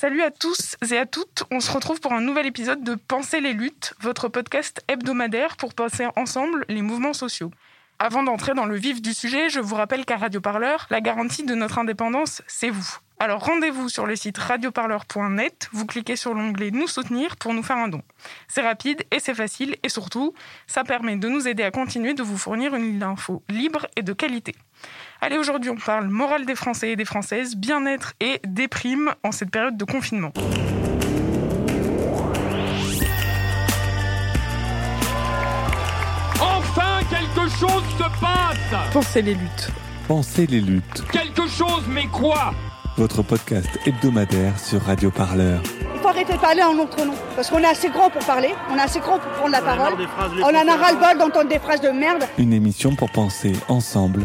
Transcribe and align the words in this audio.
Salut 0.00 0.22
à 0.22 0.30
tous 0.30 0.76
et 0.92 0.96
à 0.96 1.06
toutes, 1.06 1.42
on 1.50 1.58
se 1.58 1.72
retrouve 1.72 1.98
pour 1.98 2.12
un 2.12 2.20
nouvel 2.20 2.46
épisode 2.46 2.84
de 2.84 2.94
Penser 2.94 3.40
les 3.40 3.52
luttes, 3.52 3.94
votre 4.00 4.28
podcast 4.28 4.80
hebdomadaire 4.86 5.56
pour 5.56 5.74
penser 5.74 6.06
ensemble 6.14 6.64
les 6.68 6.82
mouvements 6.82 7.12
sociaux. 7.12 7.50
Avant 7.98 8.22
d'entrer 8.22 8.54
dans 8.54 8.64
le 8.64 8.76
vif 8.76 9.02
du 9.02 9.12
sujet, 9.12 9.48
je 9.48 9.58
vous 9.58 9.74
rappelle 9.74 10.04
qu'à 10.04 10.16
Radio 10.16 10.40
Parleur, 10.40 10.86
la 10.90 11.00
garantie 11.00 11.42
de 11.42 11.56
notre 11.56 11.80
indépendance, 11.80 12.42
c'est 12.46 12.70
vous. 12.70 12.88
Alors 13.18 13.44
rendez-vous 13.44 13.88
sur 13.88 14.06
le 14.06 14.14
site 14.14 14.38
radioparleur.net, 14.38 15.68
vous 15.72 15.84
cliquez 15.84 16.14
sur 16.14 16.32
l'onglet 16.32 16.70
Nous 16.70 16.86
soutenir 16.86 17.34
pour 17.34 17.52
nous 17.52 17.64
faire 17.64 17.78
un 17.78 17.88
don. 17.88 18.02
C'est 18.46 18.62
rapide 18.62 19.02
et 19.10 19.18
c'est 19.18 19.34
facile 19.34 19.74
et 19.82 19.88
surtout, 19.88 20.32
ça 20.68 20.84
permet 20.84 21.16
de 21.16 21.28
nous 21.28 21.48
aider 21.48 21.64
à 21.64 21.72
continuer 21.72 22.14
de 22.14 22.22
vous 22.22 22.38
fournir 22.38 22.76
une 22.76 23.02
info 23.02 23.42
libre 23.48 23.88
et 23.96 24.02
de 24.02 24.12
qualité. 24.12 24.54
Allez, 25.20 25.36
aujourd'hui, 25.36 25.70
on 25.70 25.76
parle 25.76 26.06
morale 26.06 26.46
des 26.46 26.54
Français 26.54 26.90
et 26.90 26.96
des 26.96 27.04
Françaises, 27.04 27.56
bien-être 27.56 28.14
et 28.20 28.40
déprime 28.46 29.12
en 29.24 29.32
cette 29.32 29.50
période 29.50 29.76
de 29.76 29.84
confinement. 29.84 30.32
Enfin, 36.40 37.00
quelque 37.10 37.48
chose 37.50 37.82
se 37.98 38.20
passe 38.20 38.92
Pensez 38.92 39.22
les 39.22 39.34
luttes. 39.34 39.70
Pensez 40.06 40.46
les 40.46 40.60
luttes, 40.60 41.04
Quelque 41.12 41.46
chose, 41.48 41.82
mais 41.88 42.06
quoi? 42.06 42.54
Votre 42.96 43.22
podcast 43.22 43.68
hebdomadaire 43.86 44.58
sur 44.58 44.80
Radio 44.82 45.10
Parleur. 45.10 45.60
Il 45.94 46.00
faut 46.00 46.08
arrêter 46.08 46.32
de 46.32 46.38
parler 46.38 46.62
en 46.62 46.74
notre 46.74 47.04
nom. 47.04 47.14
Parce 47.36 47.50
qu'on 47.50 47.58
est 47.58 47.66
assez 47.66 47.88
grand 47.90 48.08
pour 48.08 48.24
parler, 48.24 48.50
on 48.72 48.76
est 48.76 48.80
assez 48.80 49.00
grand 49.00 49.18
pour 49.18 49.30
prendre 49.32 49.52
la 49.52 49.60
parole. 49.60 49.94
On 50.42 50.46
en 50.46 50.68
a 50.68 50.76
ras-le-bol 50.76 51.18
d'entendre 51.18 51.48
des 51.48 51.58
phrases 51.58 51.80
de 51.80 51.90
merde. 51.90 52.24
Une 52.38 52.52
émission 52.52 52.94
pour 52.94 53.10
penser 53.10 53.52
ensemble 53.68 54.24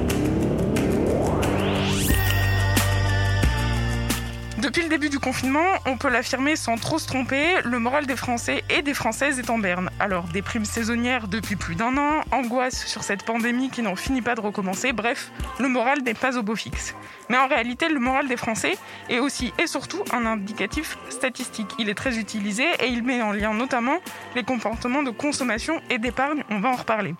Depuis 4.71 4.83
le 4.83 4.89
début 4.89 5.09
du 5.09 5.19
confinement, 5.19 5.65
on 5.85 5.97
peut 5.97 6.07
l'affirmer 6.07 6.55
sans 6.55 6.77
trop 6.77 6.97
se 6.97 7.05
tromper, 7.05 7.43
le 7.65 7.77
moral 7.77 8.05
des 8.05 8.15
Français 8.15 8.63
et 8.69 8.81
des 8.81 8.93
Françaises 8.93 9.37
est 9.37 9.49
en 9.49 9.57
berne. 9.57 9.89
Alors, 9.99 10.23
des 10.29 10.41
primes 10.41 10.63
saisonnières 10.63 11.27
depuis 11.27 11.57
plus 11.57 11.75
d'un 11.75 11.97
an, 11.97 12.21
angoisse 12.31 12.85
sur 12.87 13.03
cette 13.03 13.23
pandémie 13.23 13.69
qui 13.69 13.81
n'en 13.81 13.97
finit 13.97 14.21
pas 14.21 14.33
de 14.33 14.39
recommencer, 14.39 14.93
bref, 14.93 15.29
le 15.59 15.67
moral 15.67 16.03
n'est 16.03 16.13
pas 16.13 16.37
au 16.37 16.41
beau 16.41 16.55
fixe. 16.55 16.95
Mais 17.27 17.35
en 17.35 17.49
réalité, 17.49 17.89
le 17.89 17.99
moral 17.99 18.29
des 18.29 18.37
Français 18.37 18.77
est 19.09 19.19
aussi 19.19 19.51
et 19.61 19.67
surtout 19.67 20.05
un 20.13 20.25
indicatif 20.25 20.97
statistique. 21.09 21.75
Il 21.77 21.89
est 21.89 21.93
très 21.93 22.17
utilisé 22.17 22.63
et 22.79 22.87
il 22.87 23.03
met 23.03 23.21
en 23.21 23.33
lien 23.33 23.53
notamment 23.53 23.97
les 24.37 24.43
comportements 24.43 25.03
de 25.03 25.11
consommation 25.11 25.81
et 25.89 25.97
d'épargne, 25.97 26.45
on 26.49 26.61
va 26.61 26.69
en 26.69 26.77
reparler. 26.77 27.13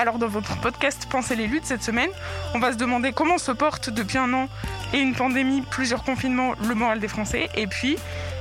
Alors 0.00 0.16
dans 0.16 0.28
votre 0.28 0.58
podcast 0.62 1.06
Pensez 1.10 1.36
les 1.36 1.46
luttes 1.46 1.66
cette 1.66 1.82
semaine, 1.82 2.08
on 2.54 2.58
va 2.58 2.72
se 2.72 2.78
demander 2.78 3.12
comment 3.12 3.36
se 3.36 3.52
porte 3.52 3.90
depuis 3.90 4.16
un 4.16 4.32
an 4.32 4.48
et 4.94 4.98
une 4.98 5.14
pandémie, 5.14 5.60
plusieurs 5.60 6.04
confinements, 6.04 6.54
le 6.66 6.74
moral 6.74 7.00
des 7.00 7.06
Français. 7.06 7.50
Et 7.54 7.66
puis, 7.66 7.98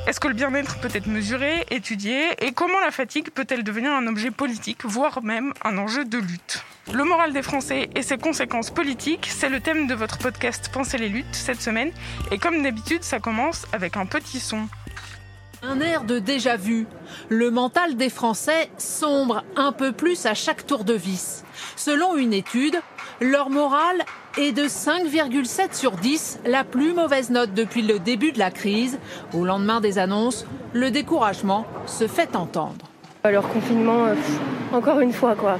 est-ce 0.08 0.22
que 0.22 0.30
le 0.30 0.36
bien-être 0.36 0.80
peut 0.80 0.88
être 0.94 1.08
mesuré, 1.08 1.66
étudié 1.70 2.30
Et 2.40 2.54
comment 2.54 2.80
la 2.80 2.92
fatigue 2.92 3.30
peut-elle 3.32 3.66
devenir 3.66 3.92
un 3.92 4.08
objet 4.08 4.32
politique, 4.32 4.86
voire 4.86 5.22
même 5.22 5.52
un 5.66 5.78
enjeu 5.78 6.06
de 6.06 6.18
lutte? 6.18 6.64
Le 6.94 7.04
moral 7.04 7.34
des 7.34 7.42
Français 7.42 7.90
et 7.94 8.04
ses 8.04 8.18
conséquences 8.18 8.70
politiques, 8.70 9.30
c'est 9.30 9.50
le 9.50 9.60
thème 9.60 9.86
de 9.88 9.96
votre 9.96 10.18
podcast 10.18 10.70
Pensez 10.72 10.98
les 10.98 11.10
luttes 11.10 11.26
cette 11.34 11.62
semaine. 11.62 11.92
Et 12.32 12.38
comme 12.38 12.64
d'habitude, 12.64 13.04
ça 13.04 13.20
commence 13.20 13.68
avec 13.74 13.98
un 13.98 14.06
petit 14.06 14.40
son. 14.40 14.70
Un 15.62 15.82
air 15.82 16.06
de 16.06 16.20
déjà-vu. 16.20 16.88
Le 17.28 17.52
mental 17.52 17.96
des 17.96 18.10
Français 18.10 18.70
sombre 18.78 19.44
un 19.58 19.74
peu 19.74 19.92
plus 19.92 20.26
à 20.26 20.34
chaque 20.34 20.66
tour 20.66 20.86
de 20.86 20.94
vis. 20.94 21.44
Selon 21.76 22.16
une 22.16 22.32
étude, 22.32 22.78
leur 23.20 23.50
morale 23.50 24.06
est 24.38 24.54
de 24.54 24.64
5,7 24.64 25.74
sur 25.74 25.92
10, 25.92 26.40
la 26.46 26.64
plus 26.64 26.94
mauvaise 26.94 27.30
note 27.30 27.54
depuis 27.54 27.82
le 27.82 28.00
début 28.00 28.32
de 28.32 28.40
la 28.40 28.52
crise. 28.52 29.00
Au 29.34 29.44
lendemain 29.44 29.82
des 29.82 30.00
annonces, 30.00 30.46
le 30.72 30.92
découragement 30.92 31.66
se 31.88 32.08
fait 32.08 32.38
entendre. 32.38 32.86
Alors 33.26 33.50
confinement, 33.50 34.06
euh, 34.06 34.16
encore 34.72 35.02
une 35.02 35.12
fois 35.12 35.36
quoi. 35.36 35.58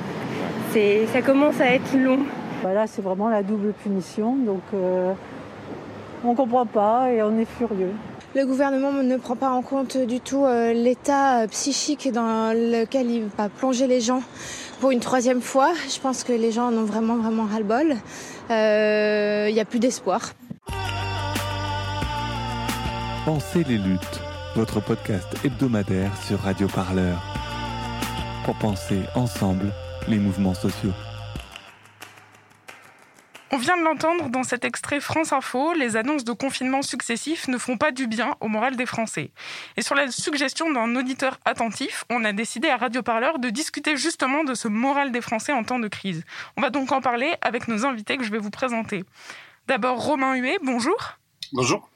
C'est, 0.72 1.08
ça 1.08 1.22
commence 1.22 1.60
à 1.60 1.74
être 1.74 1.94
long. 1.94 2.20
Bah 2.64 2.74
là, 2.74 2.88
c'est 2.88 3.02
vraiment 3.02 3.28
la 3.28 3.44
double 3.44 3.74
punition, 3.74 4.38
donc 4.38 4.62
euh, 4.74 5.12
on 6.24 6.36
comprend 6.36 6.66
pas 6.66 7.12
et 7.12 7.22
on 7.22 7.38
est 7.38 7.46
furieux. 7.58 7.92
Le 8.36 8.46
gouvernement 8.46 8.92
ne 8.92 9.18
prend 9.18 9.36
pas 9.36 9.50
en 9.50 9.64
compte 9.64 9.98
du 9.98 10.20
tout 10.20 10.46
euh, 10.46 10.72
l'état 10.72 11.42
euh, 11.42 11.48
psychique 11.48 12.12
dans 12.12 12.54
lequel 12.54 13.10
il 13.10 13.24
va 13.36 13.50
plonger 13.50 13.88
les 13.88 14.02
gens 14.02 14.22
pour 14.80 14.92
une 14.92 15.00
troisième 15.00 15.42
fois. 15.42 15.74
Je 15.92 16.00
pense 16.00 16.24
que 16.24 16.32
les 16.32 16.52
gens 16.52 16.68
en 16.68 16.74
ont 16.74 16.84
vraiment, 16.84 17.18
vraiment 17.18 17.46
ras-le-bol. 17.46 17.96
Euh, 18.52 19.48
Il 19.50 19.54
n'y 19.56 19.60
a 19.60 19.66
plus 19.66 19.80
d'espoir. 19.80 20.34
Pensez 23.26 23.64
les 23.64 23.78
luttes, 23.78 24.22
votre 24.56 24.80
podcast 24.80 25.28
hebdomadaire 25.44 26.12
sur 26.28 26.40
Radio 26.40 26.68
Parleur. 26.68 27.20
Pour 28.46 28.56
penser 28.60 29.02
ensemble 29.16 29.74
les 30.08 30.18
mouvements 30.18 30.54
sociaux. 30.54 30.94
On 33.52 33.58
vient 33.58 33.78
de 33.78 33.84
l'entendre 33.84 34.30
dans 34.30 34.44
cet 34.44 34.64
extrait 34.64 35.00
France 35.00 35.34
Info, 35.34 35.74
les 35.74 35.96
annonces 35.96 36.24
de 36.24 36.34
confinement 36.34 36.84
successifs 36.84 37.48
ne 37.48 37.58
font 37.58 37.78
pas 37.78 37.92
du 37.92 38.06
bien 38.06 38.36
au 38.42 38.48
moral 38.48 38.76
des 38.76 38.86
Français. 38.86 39.32
Et 39.76 39.82
sur 39.82 39.96
la 39.96 40.12
suggestion 40.12 40.72
d'un 40.72 40.96
auditeur 40.96 41.40
attentif, 41.46 42.06
on 42.12 42.24
a 42.26 42.32
décidé 42.32 42.70
à 42.70 42.78
Radio 42.78 43.02
Parleur 43.02 43.40
de 43.40 43.50
discuter 43.50 43.98
justement 43.98 44.44
de 44.44 44.54
ce 44.54 44.68
moral 44.68 45.12
des 45.12 45.22
Français 45.22 45.52
en 45.52 45.64
temps 45.64 45.80
de 45.80 45.88
crise. 45.88 46.24
On 46.58 46.62
va 46.62 46.70
donc 46.70 46.92
en 46.92 47.02
parler 47.02 47.34
avec 47.42 47.68
nos 47.68 47.88
invités 47.88 48.18
que 48.18 48.24
je 48.24 48.32
vais 48.32 48.38
vous 48.38 48.52
présenter. 48.52 49.04
D'abord 49.68 49.98
Romain 49.98 50.36
Huet, 50.36 50.60
bonjour. 50.62 51.18
Bonjour. 51.52 51.90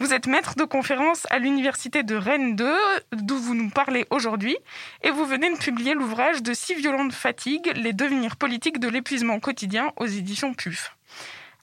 Vous 0.00 0.12
êtes 0.12 0.26
maître 0.26 0.56
de 0.56 0.64
conférence 0.64 1.24
à 1.30 1.38
l'université 1.38 2.02
de 2.02 2.16
Rennes 2.16 2.56
2, 2.56 2.74
d'où 3.12 3.36
vous 3.36 3.54
nous 3.54 3.70
parlez 3.70 4.06
aujourd'hui, 4.10 4.56
et 5.04 5.10
vous 5.10 5.24
venez 5.24 5.52
de 5.52 5.56
publier 5.56 5.94
l'ouvrage 5.94 6.42
de 6.42 6.52
Si 6.52 6.74
violente 6.74 7.12
fatigue, 7.12 7.72
les 7.76 7.92
devenirs 7.92 8.34
politiques 8.34 8.80
de 8.80 8.88
l'épuisement 8.88 9.38
quotidien 9.38 9.92
aux 9.96 10.06
éditions 10.06 10.52
PUF. 10.52 10.96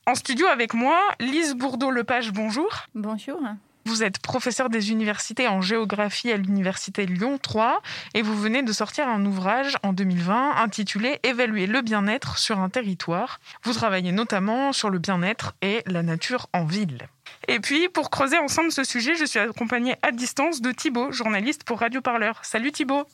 En 0.05 0.15
studio 0.15 0.47
avec 0.47 0.73
moi, 0.73 0.97
Lise 1.19 1.55
Bourdeau-Lepage, 1.55 2.31
bonjour. 2.31 2.69
Bonjour. 2.95 3.37
Vous 3.83 4.01
êtes 4.01 4.19
professeur 4.19 4.69
des 4.69 4.91
universités 4.91 5.49
en 5.49 5.59
géographie 5.59 6.31
à 6.31 6.37
l'université 6.37 7.05
Lyon 7.05 7.37
3 7.37 7.81
et 8.13 8.21
vous 8.21 8.37
venez 8.37 8.63
de 8.63 8.71
sortir 8.71 9.09
un 9.09 9.25
ouvrage 9.25 9.75
en 9.83 9.91
2020 9.91 10.55
intitulé 10.55 11.19
Évaluer 11.23 11.67
le 11.67 11.81
bien-être 11.81 12.37
sur 12.37 12.59
un 12.59 12.69
territoire. 12.69 13.41
Vous 13.63 13.73
travaillez 13.73 14.13
notamment 14.13 14.71
sur 14.71 14.89
le 14.89 14.99
bien-être 14.99 15.53
et 15.61 15.83
la 15.85 16.01
nature 16.01 16.47
en 16.53 16.63
ville. 16.63 17.09
Et 17.47 17.59
puis, 17.59 17.89
pour 17.89 18.09
creuser 18.09 18.37
ensemble 18.37 18.71
ce 18.71 18.83
sujet, 18.83 19.15
je 19.15 19.25
suis 19.25 19.39
accompagnée 19.39 19.95
à 20.01 20.11
distance 20.11 20.61
de 20.61 20.71
Thibaut, 20.71 21.11
journaliste 21.11 21.63
pour 21.63 21.79
Radio 21.79 22.01
Parleur. 22.01 22.39
Salut 22.43 22.71
Thibaut. 22.71 23.05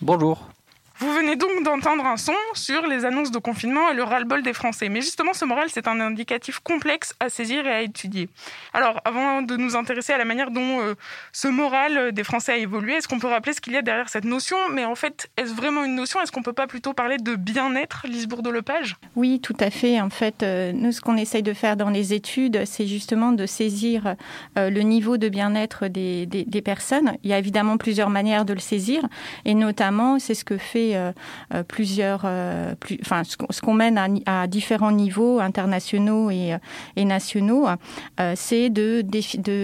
Bonjour. 0.00 0.48
Vous 1.00 1.12
venez 1.12 1.36
donc 1.36 1.62
d'entendre 1.62 2.04
un 2.06 2.16
son 2.16 2.34
sur 2.54 2.84
les 2.88 3.04
annonces 3.04 3.30
de 3.30 3.38
confinement 3.38 3.88
et 3.88 3.94
le 3.94 4.02
ras-le-bol 4.02 4.42
des 4.42 4.52
Français. 4.52 4.88
Mais 4.88 5.00
justement, 5.00 5.32
ce 5.32 5.44
moral, 5.44 5.68
c'est 5.68 5.86
un 5.86 6.00
indicatif 6.00 6.58
complexe 6.58 7.14
à 7.20 7.28
saisir 7.28 7.64
et 7.68 7.70
à 7.70 7.82
étudier. 7.82 8.28
Alors, 8.72 9.00
avant 9.04 9.42
de 9.42 9.56
nous 9.56 9.76
intéresser 9.76 10.12
à 10.12 10.18
la 10.18 10.24
manière 10.24 10.50
dont 10.50 10.80
euh, 10.80 10.94
ce 11.32 11.46
moral 11.46 12.10
des 12.10 12.24
Français 12.24 12.52
a 12.52 12.56
évolué, 12.56 12.94
est-ce 12.94 13.06
qu'on 13.06 13.20
peut 13.20 13.28
rappeler 13.28 13.52
ce 13.52 13.60
qu'il 13.60 13.74
y 13.74 13.76
a 13.76 13.82
derrière 13.82 14.08
cette 14.08 14.24
notion? 14.24 14.56
Mais 14.72 14.84
en 14.84 14.96
fait, 14.96 15.30
est-ce 15.36 15.54
vraiment 15.54 15.84
une 15.84 15.94
notion? 15.94 16.20
Est-ce 16.20 16.32
qu'on 16.32 16.42
peut 16.42 16.52
pas 16.52 16.66
plutôt 16.66 16.94
parler 16.94 17.18
de 17.18 17.36
bien-être, 17.36 18.06
Lise 18.08 18.26
Bourdeau-Lepage 18.26 18.96
Oui, 19.14 19.38
tout 19.40 19.56
à 19.60 19.70
fait. 19.70 20.00
En 20.00 20.10
fait, 20.10 20.42
euh, 20.42 20.72
nous, 20.72 20.90
ce 20.90 21.00
qu'on 21.00 21.16
essaye 21.16 21.44
de 21.44 21.52
faire 21.52 21.76
dans 21.76 21.90
les 21.90 22.12
études, 22.12 22.64
c'est 22.64 22.88
justement 22.88 23.30
de 23.30 23.46
saisir 23.46 24.16
euh, 24.58 24.68
le 24.68 24.80
niveau 24.80 25.16
de 25.16 25.28
bien-être 25.28 25.86
des, 25.86 26.26
des 26.26 26.62
personnes. 26.62 27.16
Il 27.22 27.30
y 27.30 27.34
a 27.34 27.38
évidemment 27.38 27.76
plusieurs 27.76 28.10
manières 28.10 28.44
de 28.44 28.52
le 28.52 28.58
saisir, 28.58 29.06
et 29.44 29.54
notamment, 29.54 30.18
c'est 30.18 30.34
ce 30.34 30.44
que 30.44 30.58
fait 30.58 30.87
fait 30.92 31.64
plusieurs, 31.68 32.24
enfin 33.00 33.22
ce 33.24 33.60
qu'on 33.60 33.74
mène 33.74 34.20
à, 34.26 34.46
différents 34.46 34.92
niveaux 34.92 35.40
internationaux 35.40 36.30
et, 36.30 36.58
nationaux, 37.04 37.66
c'est 38.34 38.70
de, 38.70 39.02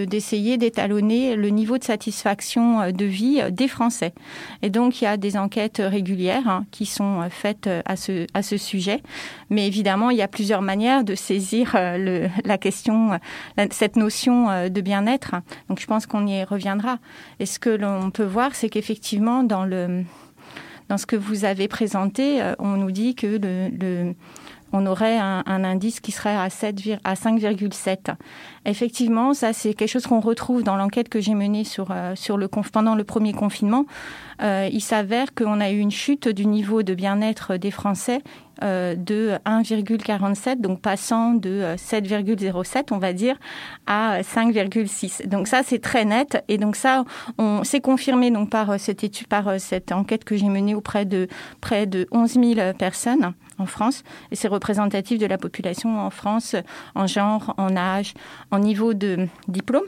d'essayer 0.04 0.56
d'étalonner 0.56 1.36
le 1.36 1.48
niveau 1.48 1.78
de 1.78 1.84
satisfaction 1.84 2.90
de 2.90 3.04
vie 3.04 3.42
des 3.50 3.68
Français. 3.68 4.14
Et 4.62 4.70
donc 4.70 5.00
il 5.00 5.04
y 5.04 5.06
a 5.06 5.16
des 5.16 5.36
enquêtes 5.36 5.82
régulières 5.84 6.48
hein, 6.48 6.64
qui 6.70 6.86
sont 6.86 7.20
faites 7.30 7.68
à 7.84 7.96
ce, 7.96 8.26
à 8.34 8.42
ce 8.42 8.56
sujet. 8.56 9.02
Mais 9.50 9.66
évidemment, 9.66 10.10
il 10.10 10.16
y 10.16 10.22
a 10.22 10.28
plusieurs 10.28 10.62
manières 10.62 11.04
de 11.04 11.14
saisir 11.14 11.74
la 11.74 12.58
question, 12.58 13.18
cette 13.70 13.96
notion 13.96 14.68
de 14.68 14.80
bien-être. 14.80 15.34
Donc 15.68 15.80
je 15.80 15.86
pense 15.86 16.06
qu'on 16.06 16.26
y 16.26 16.44
reviendra. 16.44 16.98
Et 17.40 17.46
ce 17.46 17.58
que 17.58 17.70
l'on 17.70 18.10
peut 18.10 18.24
voir, 18.24 18.54
c'est 18.54 18.68
qu'effectivement, 18.68 19.42
dans, 19.42 19.64
le, 19.64 20.04
dans 20.94 20.98
ce 20.98 21.06
que 21.06 21.16
vous 21.16 21.44
avez 21.44 21.66
présenté, 21.66 22.40
euh, 22.40 22.54
on 22.60 22.76
nous 22.76 22.92
dit 22.92 23.16
que 23.16 23.26
le, 23.26 24.14
on 24.74 24.86
aurait 24.86 25.18
un, 25.18 25.44
indice 25.46 26.00
qui 26.00 26.10
serait 26.10 26.36
à, 26.36 26.50
7, 26.50 26.98
à 27.04 27.14
5,7. 27.14 28.14
Effectivement, 28.66 29.32
ça 29.32 29.52
c'est 29.52 29.72
quelque 29.72 29.88
chose 29.88 30.06
qu'on 30.06 30.18
retrouve 30.18 30.64
dans 30.64 30.76
l'enquête 30.76 31.08
que 31.08 31.20
j'ai 31.20 31.34
menée 31.34 31.62
sur, 31.62 31.92
euh, 31.92 32.14
le 32.36 32.48
pendant 32.48 32.96
le 32.96 33.04
premier 33.04 33.32
confinement. 33.32 33.86
Euh, 34.42 34.68
il 34.72 34.80
s'avère 34.80 35.32
qu'on 35.32 35.60
a 35.60 35.70
eu 35.70 35.78
une 35.78 35.92
chute 35.92 36.28
du 36.28 36.46
niveau 36.46 36.82
de 36.82 36.94
bien-être 36.94 37.56
des 37.56 37.70
Français 37.70 38.20
euh, 38.64 38.96
de 38.96 39.38
1,47, 39.46 40.60
donc 40.60 40.80
passant 40.80 41.34
de 41.34 41.76
7,07, 41.76 42.86
on 42.90 42.98
va 42.98 43.12
dire, 43.12 43.36
à 43.86 44.22
5,6. 44.22 45.28
Donc 45.28 45.46
ça, 45.46 45.62
c'est 45.64 45.78
très 45.78 46.04
net. 46.04 46.42
Et 46.48 46.58
donc 46.58 46.74
ça, 46.74 47.04
on 47.38 47.62
confirmé 47.80 48.32
donc 48.32 48.50
par 48.50 48.80
cette 48.80 49.04
étude, 49.04 49.28
par 49.28 49.60
cette 49.60 49.92
enquête 49.92 50.24
que 50.24 50.36
j'ai 50.36 50.48
menée 50.48 50.74
auprès 50.74 51.04
de 51.04 51.28
près 51.60 51.86
de 51.86 52.08
11 52.10 52.32
000 52.32 52.72
personnes 52.76 53.34
en 53.58 53.66
France. 53.66 54.02
Et 54.30 54.36
c'est 54.36 54.48
représentatif 54.48 55.18
de 55.18 55.26
la 55.26 55.38
population 55.38 55.98
en 55.98 56.10
France 56.10 56.56
en 56.94 57.06
genre, 57.06 57.54
en 57.56 57.76
âge, 57.76 58.14
en 58.50 58.58
niveau 58.58 58.94
de 58.94 59.28
diplôme 59.48 59.84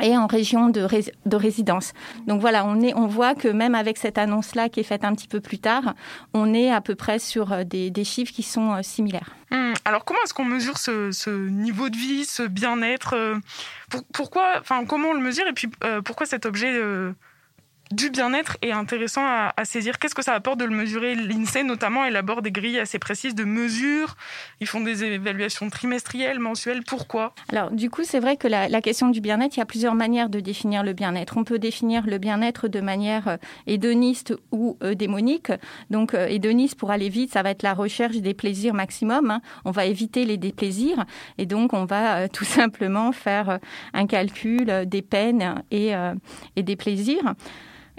et 0.00 0.16
en 0.16 0.26
région 0.26 0.68
de, 0.68 0.86
de, 1.26 1.36
résidence. 1.36 1.92
Donc 2.26 2.40
voilà, 2.40 2.64
on, 2.66 2.80
est, 2.82 2.94
on 2.94 3.06
voit 3.06 3.34
que 3.34 3.48
même 3.48 3.74
avec 3.74 3.96
cette 3.96 4.18
annonce-là 4.18 4.68
qui 4.68 4.80
est 4.80 4.84
faite 4.84 5.04
un 5.04 5.14
petit 5.14 5.28
peu 5.28 5.40
plus 5.40 5.58
tard, 5.58 5.94
on 6.34 6.52
est 6.52 6.70
à 6.70 6.80
peu 6.80 6.94
près 6.94 7.18
sur 7.18 7.52
euh, 7.52 7.64
des, 7.64 8.04
chiffres 8.04 8.32
qui 8.32 8.42
sont 8.42 8.72
euh, 8.72 8.82
similaires. 8.82 9.34
Hum, 9.50 9.74
alors 9.84 10.04
comment 10.04 10.18
est-ce 10.24 10.34
qu'on 10.34 10.44
mesure 10.44 10.78
ce, 10.78 11.12
ce, 11.12 11.30
niveau 11.30 11.88
de 11.88 11.96
vie, 11.96 12.24
ce 12.24 12.42
bien-être 12.42 13.14
euh, 13.14 13.36
Pourquoi, 14.12 14.54
enfin 14.60 14.84
comment 14.84 15.08
on 15.08 15.14
le 15.14 15.20
mesure 15.20 15.46
et 15.46 15.52
puis 15.52 15.68
pourquoi 16.04 16.26
cet 16.26 16.46
objet 16.46 16.72
du 17.92 18.10
bien-être 18.10 18.56
est 18.62 18.72
intéressant 18.72 19.24
à, 19.24 19.52
saisir. 19.64 19.98
Qu'est-ce 19.98 20.14
que 20.14 20.22
ça 20.22 20.34
apporte 20.34 20.58
de 20.58 20.64
le 20.64 20.74
mesurer? 20.74 21.14
L'INSEE 21.14 21.62
notamment 21.62 22.04
élabore 22.04 22.42
des 22.42 22.50
grilles 22.50 22.80
assez 22.80 22.98
précises 22.98 23.34
de 23.34 23.44
mesures. 23.44 24.16
Ils 24.60 24.66
font 24.66 24.80
des 24.80 25.04
évaluations 25.04 25.70
trimestrielles, 25.70 26.40
mensuelles. 26.40 26.82
Pourquoi? 26.84 27.34
Alors 27.48 27.70
du 27.70 27.88
coup, 27.88 28.02
c'est 28.04 28.18
vrai 28.18 28.36
que 28.36 28.48
la, 28.48 28.80
question 28.80 29.08
du 29.08 29.20
bien-être, 29.20 29.56
il 29.56 29.60
y 29.60 29.62
a 29.62 29.66
plusieurs 29.66 29.94
manières 29.94 30.28
de 30.28 30.40
définir 30.40 30.82
le 30.82 30.92
bien-être. 30.92 31.36
On 31.36 31.44
peut 31.44 31.58
définir 31.58 32.06
le 32.06 32.18
bien-être 32.18 32.68
de 32.68 32.80
manière 32.80 33.28
euh, 33.28 33.36
hédoniste 33.66 34.34
ou 34.50 34.76
euh, 34.82 34.94
démonique. 34.94 35.52
Donc 35.90 36.14
euh, 36.14 36.26
hédoniste, 36.26 36.76
pour 36.76 36.90
aller 36.90 37.08
vite, 37.08 37.32
ça 37.32 37.42
va 37.42 37.50
être 37.50 37.62
la 37.62 37.74
recherche 37.74 38.16
des 38.16 38.34
plaisirs 38.34 38.74
maximum. 38.74 39.30
Hein. 39.30 39.40
On 39.64 39.70
va 39.70 39.86
éviter 39.86 40.24
les 40.24 40.38
déplaisirs 40.38 41.04
et 41.38 41.46
donc 41.46 41.72
on 41.72 41.84
va 41.84 42.28
tout 42.28 42.44
simplement 42.44 43.12
faire 43.12 43.58
un 43.92 44.06
calcul 44.06 44.86
des 44.86 45.02
peines 45.02 45.62
et, 45.70 45.92
et 46.56 46.62
des 46.62 46.76
plaisirs. 46.76 47.34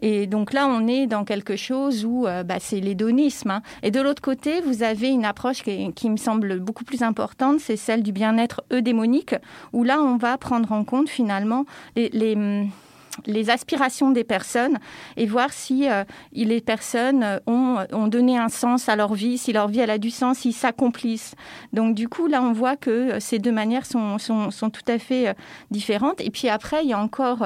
Et 0.02 0.28
donc 0.28 0.54
là, 0.54 0.68
on 0.68 0.88
est 0.88 1.08
dans 1.08 1.24
quelque 1.24 1.56
chose 1.56 2.06
où 2.06 2.28
euh, 2.28 2.44
bah, 2.44 2.58
c'est 2.60 2.80
l'hédonisme. 2.80 3.52
Hein. 3.52 3.62
Et 3.84 3.92
de 3.92 4.00
l'autre 4.00 4.22
côté, 4.22 4.62
vous 4.62 4.84
avez 4.84 5.10
une 5.10 5.26
approche 5.26 5.64
qui, 5.64 6.10
me 6.10 6.18
semble 6.18 6.60
beaucoup 6.60 6.84
plus 6.84 7.04
importante, 7.04 7.60
c'est 7.60 7.76
celle 7.76 8.04
du 8.04 8.12
bien-être 8.12 8.64
eudémonique, 8.72 9.36
où 9.74 9.84
là, 9.84 10.02
on 10.02 10.18
va 10.18 10.38
prendre 10.38 10.72
en 10.72 10.84
compte 10.84 11.10
finalement 11.10 11.66
les, 11.96 12.10
les 12.10 12.36
hum, 12.36 12.70
les 13.26 13.50
aspirations 13.50 14.12
des 14.12 14.24
personnes 14.24 14.78
et 15.16 15.26
voir 15.26 15.52
si 15.52 15.90
euh, 15.90 16.04
les 16.34 16.62
personnes 16.62 17.24
euh, 17.24 17.40
ont, 17.48 17.78
ont, 17.92 18.08
donné 18.08 18.38
un 18.38 18.50
sens 18.50 18.90
à 18.90 18.96
leur 18.96 19.14
vie, 19.14 19.38
si 19.38 19.54
leur 19.54 19.68
vie 19.68 19.80
elle 19.80 19.90
a 19.90 19.98
du 19.98 20.12
sens, 20.12 20.40
s'ils 20.40 20.54
s'accomplissent. 20.54 21.36
Donc 21.74 21.96
du 21.96 22.08
coup, 22.08 22.28
là, 22.28 22.42
on 22.42 22.54
voit 22.54 22.76
que 22.76 22.90
euh, 22.90 23.20
ces 23.20 23.40
deux 23.40 23.52
manières 23.52 23.86
sont, 23.86 24.18
sont, 24.18 24.52
sont 24.52 24.70
tout 24.70 24.84
à 24.88 25.00
fait 25.00 25.36
différentes. 25.72 26.22
Et 26.22 26.30
puis 26.30 26.50
après, 26.50 26.84
il 26.84 26.90
y 26.90 26.94
a 26.94 27.00
encore 27.00 27.46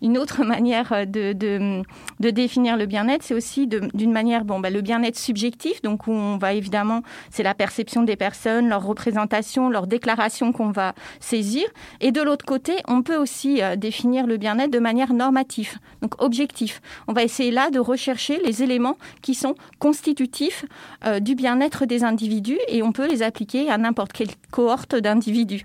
une 0.00 0.18
autre 0.18 0.44
manière 0.44 1.06
de, 1.06 1.32
de, 1.32 2.30
définir 2.30 2.76
le 2.76 2.86
bien-être, 2.86 3.22
c'est 3.22 3.34
aussi 3.34 3.66
d'une 3.66 4.12
manière, 4.12 4.44
bon, 4.44 4.58
bah, 4.58 4.70
le 4.70 4.80
bien-être 4.80 5.18
subjectif, 5.18 5.82
donc 5.82 6.06
où 6.06 6.12
on 6.12 6.38
va 6.38 6.54
évidemment, 6.54 7.02
c'est 7.30 7.42
la 7.42 7.54
perception 7.54 8.02
des 8.02 8.16
personnes, 8.16 8.68
leur 8.68 8.84
représentation, 8.84 9.68
leur 9.68 9.86
déclaration 9.86 10.52
qu'on 10.52 10.70
va 10.70 10.94
saisir. 11.20 11.64
Et 12.00 12.10
de 12.10 12.22
l'autre 12.22 12.44
côté, 12.44 12.74
on 12.88 13.02
peut 13.02 13.16
aussi 13.16 13.60
définir 13.76 14.26
le 14.26 14.36
bien-être 14.36 14.70
de 14.70 14.78
manière 14.78 15.01
normatif, 15.10 15.78
donc 16.00 16.20
objectif. 16.22 16.80
On 17.08 17.12
va 17.12 17.22
essayer 17.22 17.50
là 17.50 17.70
de 17.70 17.78
rechercher 17.78 18.40
les 18.44 18.62
éléments 18.62 18.98
qui 19.22 19.34
sont 19.34 19.54
constitutifs 19.78 20.64
euh, 21.04 21.20
du 21.20 21.34
bien-être 21.34 21.86
des 21.86 22.04
individus 22.04 22.58
et 22.68 22.82
on 22.82 22.92
peut 22.92 23.08
les 23.08 23.22
appliquer 23.22 23.70
à 23.70 23.78
n'importe 23.78 24.12
quelle 24.12 24.30
cohorte 24.50 24.94
d'individus. 24.94 25.64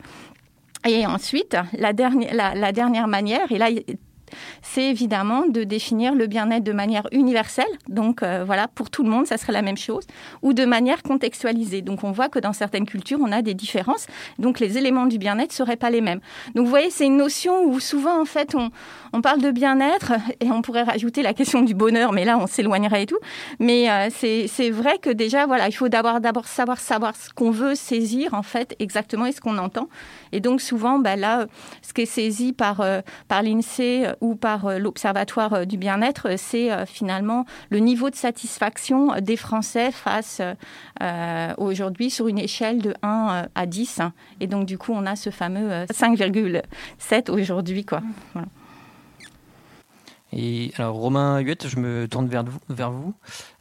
Et 0.87 1.05
ensuite, 1.05 1.57
la 1.73 1.93
dernière, 1.93 2.33
la 2.33 2.71
dernière 2.71 3.07
manière, 3.07 3.51
et 3.51 3.57
là 3.57 3.69
c'est 4.61 4.83
évidemment 4.83 5.45
de 5.47 5.63
définir 5.63 6.15
le 6.15 6.27
bien-être 6.27 6.63
de 6.63 6.73
manière 6.73 7.07
universelle, 7.11 7.65
donc 7.87 8.23
euh, 8.23 8.43
voilà, 8.45 8.67
pour 8.67 8.89
tout 8.89 9.03
le 9.03 9.09
monde, 9.09 9.27
ça 9.27 9.37
serait 9.37 9.53
la 9.53 9.61
même 9.61 9.77
chose, 9.77 10.05
ou 10.41 10.53
de 10.53 10.65
manière 10.65 11.03
contextualisée. 11.03 11.81
Donc 11.81 12.03
on 12.03 12.11
voit 12.11 12.29
que 12.29 12.39
dans 12.39 12.53
certaines 12.53 12.85
cultures, 12.85 13.19
on 13.21 13.31
a 13.31 13.41
des 13.41 13.53
différences, 13.53 14.07
donc 14.39 14.59
les 14.59 14.77
éléments 14.77 15.05
du 15.05 15.17
bien-être 15.17 15.51
seraient 15.51 15.75
pas 15.75 15.89
les 15.89 16.01
mêmes. 16.01 16.19
Donc 16.55 16.65
vous 16.65 16.69
voyez, 16.69 16.89
c'est 16.89 17.05
une 17.05 17.17
notion 17.17 17.63
où 17.65 17.79
souvent, 17.79 18.21
en 18.21 18.25
fait, 18.25 18.55
on, 18.55 18.71
on 19.13 19.21
parle 19.21 19.41
de 19.41 19.51
bien-être, 19.51 20.13
et 20.39 20.51
on 20.51 20.61
pourrait 20.61 20.83
rajouter 20.83 21.21
la 21.21 21.33
question 21.33 21.61
du 21.61 21.73
bonheur, 21.73 22.11
mais 22.13 22.25
là, 22.25 22.37
on 22.37 22.47
s'éloignerait 22.47 23.03
et 23.03 23.05
tout. 23.05 23.19
Mais 23.59 23.89
euh, 23.89 24.09
c'est 24.11 24.69
vrai 24.69 24.97
que 24.99 25.09
déjà, 25.09 25.45
voilà, 25.45 25.67
il 25.67 25.73
faut 25.73 25.89
d'abord 25.89 26.47
savoir, 26.47 26.79
savoir 26.79 27.15
ce 27.15 27.29
qu'on 27.33 27.51
veut 27.51 27.75
saisir, 27.75 28.33
en 28.33 28.43
fait, 28.43 28.75
exactement, 28.79 29.25
et 29.25 29.31
ce 29.31 29.41
qu'on 29.41 29.57
entend. 29.57 29.89
Et 30.31 30.39
donc 30.39 30.61
souvent, 30.61 30.99
bah, 30.99 31.15
là, 31.15 31.47
ce 31.81 31.93
qui 31.93 32.01
est 32.01 32.05
saisi 32.05 32.53
par, 32.53 32.81
euh, 32.81 33.01
par 33.27 33.41
l'INSEE 33.43 34.15
ou 34.21 34.35
par 34.35 34.65
euh, 34.65 34.77
l'Observatoire 34.79 35.53
euh, 35.53 35.65
du 35.65 35.77
bien-être, 35.77 36.37
c'est 36.37 36.85
finalement 36.85 37.45
le 37.69 37.79
niveau 37.79 38.09
de 38.09 38.15
satisfaction 38.15 39.19
des 39.21 39.37
Français 39.37 39.91
face 39.91 40.41
aujourd'hui 41.57 42.09
sur 42.09 42.27
une 42.27 42.39
échelle 42.39 42.81
de 42.81 42.93
1 43.03 43.47
à 43.53 43.65
10. 43.65 44.01
Et 44.39 44.47
donc 44.47 44.65
du 44.65 44.77
coup, 44.77 44.91
on 44.93 45.05
a 45.05 45.15
ce 45.15 45.29
fameux 45.29 45.69
5,7 45.85 47.31
aujourd'hui. 47.31 47.85
quoi. 47.85 48.01
Et 50.31 50.71
alors 50.77 50.95
Romain 50.95 51.39
Huette, 51.39 51.67
je 51.67 51.79
me 51.79 52.07
tourne 52.07 52.27
vers 52.27 52.43
vous. 52.43 52.59
Vers 52.69 52.91
vous. 52.91 53.13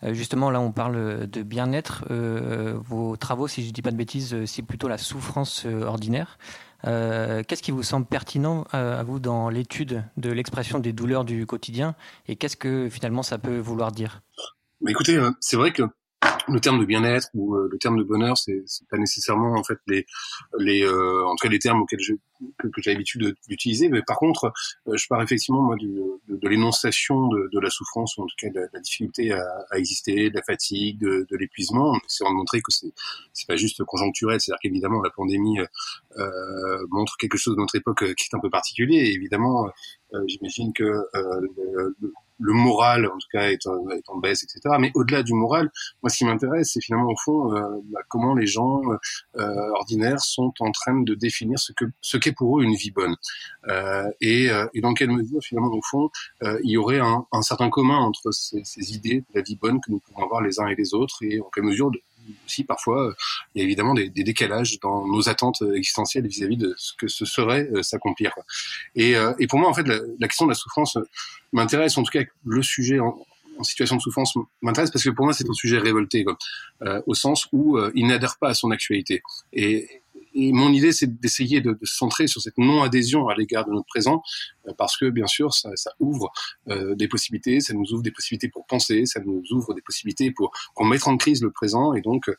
justement, 0.02 0.50
là, 0.50 0.60
on 0.60 0.72
parle 0.72 1.26
de 1.28 1.42
bien-être. 1.42 2.04
vos 2.08 3.16
travaux, 3.16 3.48
si 3.48 3.62
je 3.62 3.68
ne 3.68 3.72
dis 3.72 3.82
pas 3.82 3.90
de 3.90 3.96
bêtises, 3.96 4.44
c'est 4.46 4.62
plutôt 4.62 4.88
la 4.88 4.98
souffrance 4.98 5.66
ordinaire. 5.66 6.38
Euh, 6.84 7.42
qu'est-ce 7.42 7.62
qui 7.62 7.70
vous 7.70 7.82
semble 7.82 8.06
pertinent 8.06 8.66
euh, 8.74 9.00
à 9.00 9.02
vous 9.02 9.18
dans 9.18 9.48
l'étude 9.48 10.04
de 10.16 10.30
l'expression 10.30 10.78
des 10.78 10.92
douleurs 10.92 11.24
du 11.24 11.46
quotidien 11.46 11.94
et 12.26 12.36
qu'est-ce 12.36 12.56
que 12.56 12.88
finalement 12.90 13.22
ça 13.22 13.38
peut 13.38 13.58
vouloir 13.58 13.92
dire? 13.92 14.22
Bah, 14.80 14.90
Écoutez, 14.90 15.16
euh, 15.16 15.30
c'est 15.40 15.56
vrai 15.56 15.72
que 15.72 15.82
le 16.48 16.60
terme 16.60 16.78
de 16.80 16.84
bien-être 16.84 17.28
ou 17.34 17.56
euh, 17.56 17.68
le 17.70 17.78
terme 17.78 17.98
de 17.98 18.02
bonheur, 18.02 18.38
c'est 18.38 18.62
pas 18.90 18.98
nécessairement 18.98 19.54
en 19.54 19.64
fait 19.64 19.78
les 19.86 20.06
les 20.58 20.82
euh, 20.82 21.26
en 21.26 21.34
tout 21.34 21.46
cas 21.46 21.48
les 21.48 21.58
termes 21.58 21.82
auxquels 21.82 22.00
je 22.00 22.14
que, 22.58 22.68
j'ai 22.78 22.92
l'habitude 22.92 23.34
d'utiliser. 23.48 23.88
Mais 23.88 24.02
par 24.02 24.18
contre, 24.18 24.52
euh, 24.88 24.96
je 24.96 25.06
pars 25.08 25.22
effectivement 25.22 25.62
moi 25.62 25.76
du, 25.76 25.88
de, 26.28 26.36
de 26.36 26.48
l'énonciation 26.48 27.28
de, 27.28 27.48
de, 27.52 27.60
la 27.60 27.70
souffrance 27.70 28.16
ou 28.16 28.22
en 28.22 28.26
tout 28.26 28.36
cas 28.38 28.50
de 28.50 28.68
la, 28.72 28.80
difficulté 28.80 29.32
à, 29.32 29.42
à, 29.70 29.78
exister, 29.78 30.30
de 30.30 30.34
la 30.34 30.42
fatigue, 30.42 30.98
de, 30.98 31.26
de 31.28 31.36
l'épuisement, 31.36 31.92
en 31.92 31.98
essayant 32.06 32.30
de 32.30 32.36
montrer 32.36 32.60
que 32.60 32.72
c'est 32.72 32.92
c'est 33.32 33.46
pas 33.46 33.56
juste 33.56 33.82
conjoncturel. 33.84 34.40
C'est-à-dire 34.40 34.60
qu'évidemment 34.62 35.02
la 35.02 35.10
pandémie 35.10 35.58
euh, 36.18 36.86
montre 36.90 37.16
quelque 37.16 37.38
chose 37.38 37.54
de 37.56 37.60
notre 37.60 37.76
époque 37.76 38.14
qui 38.14 38.28
est 38.30 38.36
un 38.36 38.40
peu 38.40 38.50
particulier. 38.50 38.96
Et 38.96 39.14
évidemment, 39.14 39.70
j'imagine 40.26 40.72
que 40.72 40.84
le, 41.14 41.96
le 42.00 42.12
moral, 42.38 43.06
en 43.06 43.18
tout 43.18 43.28
cas, 43.32 43.50
est, 43.50 43.66
en, 43.66 44.18
baisse, 44.18 44.42
etc. 44.42 44.76
Mais 44.78 44.90
au-delà 44.94 45.22
du 45.22 45.32
moral, 45.32 45.70
moi, 46.02 46.10
ce 46.10 46.18
qui 46.18 46.24
m'intéresse, 46.24 46.72
c'est 46.72 46.82
finalement 46.82 47.10
au 47.10 47.16
fond 47.16 47.54
euh, 47.54 47.80
bah, 47.92 48.00
comment 48.08 48.34
les 48.34 48.46
gens 48.46 48.82
euh, 49.36 49.70
ordinaires 49.74 50.20
sont 50.20 50.52
en 50.60 50.70
train 50.70 51.00
de 51.00 51.14
définir 51.14 51.58
ce 51.58 51.72
que 51.72 51.84
ce 52.00 52.16
qu'est 52.16 52.32
pour 52.32 52.58
eux 52.58 52.62
une 52.62 52.74
vie 52.74 52.90
bonne, 52.90 53.16
euh, 53.68 54.10
et, 54.20 54.50
euh, 54.50 54.66
et, 54.74 54.80
dans 54.80 54.94
quelle 54.94 55.10
mesure 55.10 55.40
finalement 55.42 55.72
au 55.72 55.82
fond 55.82 56.10
euh, 56.42 56.58
il 56.62 56.70
y 56.70 56.76
aurait 56.76 57.00
un, 57.00 57.26
un, 57.32 57.42
certain 57.42 57.70
commun 57.70 57.98
entre 57.98 58.30
ces, 58.32 58.62
ces, 58.64 58.94
idées 58.94 59.20
de 59.20 59.34
la 59.34 59.42
vie 59.42 59.56
bonne 59.56 59.80
que 59.80 59.90
nous 59.90 60.00
pouvons 60.00 60.24
avoir 60.24 60.40
les 60.40 60.60
uns 60.60 60.68
et 60.68 60.74
les 60.74 60.94
autres, 60.94 61.22
et 61.22 61.40
en 61.40 61.50
quelle 61.52 61.64
mesure 61.64 61.90
de, 61.90 62.00
aussi 62.44 62.64
parfois 62.64 63.14
il 63.54 63.58
y 63.58 63.62
a 63.62 63.64
évidemment 63.64 63.94
des, 63.94 64.08
décalages 64.08 64.78
dans 64.80 65.06
nos 65.06 65.28
attentes 65.28 65.62
existentielles 65.74 66.26
vis-à-vis 66.26 66.56
de 66.56 66.74
ce 66.76 66.92
que 66.94 67.08
ce 67.08 67.24
serait 67.24 67.68
s'accomplir. 67.82 68.32
Et, 68.94 69.14
et, 69.38 69.46
pour 69.46 69.58
moi, 69.58 69.68
en 69.68 69.74
fait, 69.74 69.86
la, 69.86 70.28
question 70.28 70.46
de 70.46 70.50
la 70.50 70.54
souffrance 70.54 70.98
m'intéresse, 71.52 71.96
en 71.96 72.02
tout 72.02 72.10
cas 72.10 72.24
le 72.44 72.62
sujet 72.62 72.98
en 73.00 73.16
situation 73.62 73.96
de 73.96 74.02
souffrance 74.02 74.34
m'intéresse 74.62 74.90
parce 74.90 75.04
que 75.04 75.10
pour 75.10 75.24
moi 75.24 75.32
c'est 75.32 75.48
un 75.48 75.54
sujet 75.54 75.78
révolté, 75.78 76.24
quoi, 76.24 76.36
au 77.06 77.14
sens 77.14 77.48
où 77.52 77.78
il 77.94 78.06
n'adhère 78.06 78.36
pas 78.38 78.48
à 78.50 78.54
son 78.54 78.70
actualité. 78.70 79.22
Et, 79.52 80.02
et 80.36 80.52
mon 80.52 80.70
idée, 80.70 80.92
c'est 80.92 81.18
d'essayer 81.18 81.62
de, 81.62 81.78
se 81.82 81.96
centrer 81.96 82.26
sur 82.26 82.42
cette 82.42 82.58
non-adhésion 82.58 83.28
à 83.28 83.34
l'égard 83.34 83.64
de 83.64 83.72
notre 83.72 83.86
présent, 83.86 84.22
euh, 84.68 84.72
parce 84.76 84.96
que 84.96 85.06
bien 85.06 85.26
sûr, 85.26 85.54
ça, 85.54 85.70
ça 85.74 85.92
ouvre 85.98 86.30
euh, 86.68 86.94
des 86.94 87.08
possibilités, 87.08 87.60
ça 87.60 87.72
nous 87.72 87.90
ouvre 87.92 88.02
des 88.02 88.10
possibilités 88.10 88.48
pour 88.48 88.66
penser, 88.66 89.06
ça 89.06 89.20
nous 89.20 89.42
ouvre 89.50 89.72
des 89.72 89.80
possibilités 89.80 90.30
pour, 90.30 90.52
pour 90.74 90.84
mettre 90.84 91.08
en 91.08 91.16
crise 91.16 91.42
le 91.42 91.50
présent, 91.50 91.94
et 91.94 92.02
donc, 92.02 92.28
euh, 92.28 92.36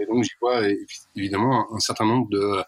et 0.00 0.06
donc 0.06 0.22
j'y 0.22 0.30
vois 0.40 0.62
évidemment 1.16 1.72
un, 1.74 1.80
certain 1.80 2.06
nombre 2.06 2.28
de, 2.28 2.62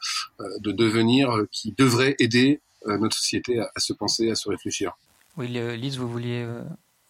de 0.60 0.70
devenirs 0.70 1.44
qui 1.50 1.72
devraient 1.72 2.14
aider 2.20 2.60
notre 2.86 3.16
société 3.16 3.58
à, 3.58 3.68
à, 3.74 3.80
se 3.80 3.92
penser, 3.92 4.30
à 4.30 4.36
se 4.36 4.48
réfléchir. 4.48 4.92
Oui, 5.36 5.48
Lise, 5.48 5.98
vous 5.98 6.08
vouliez 6.08 6.46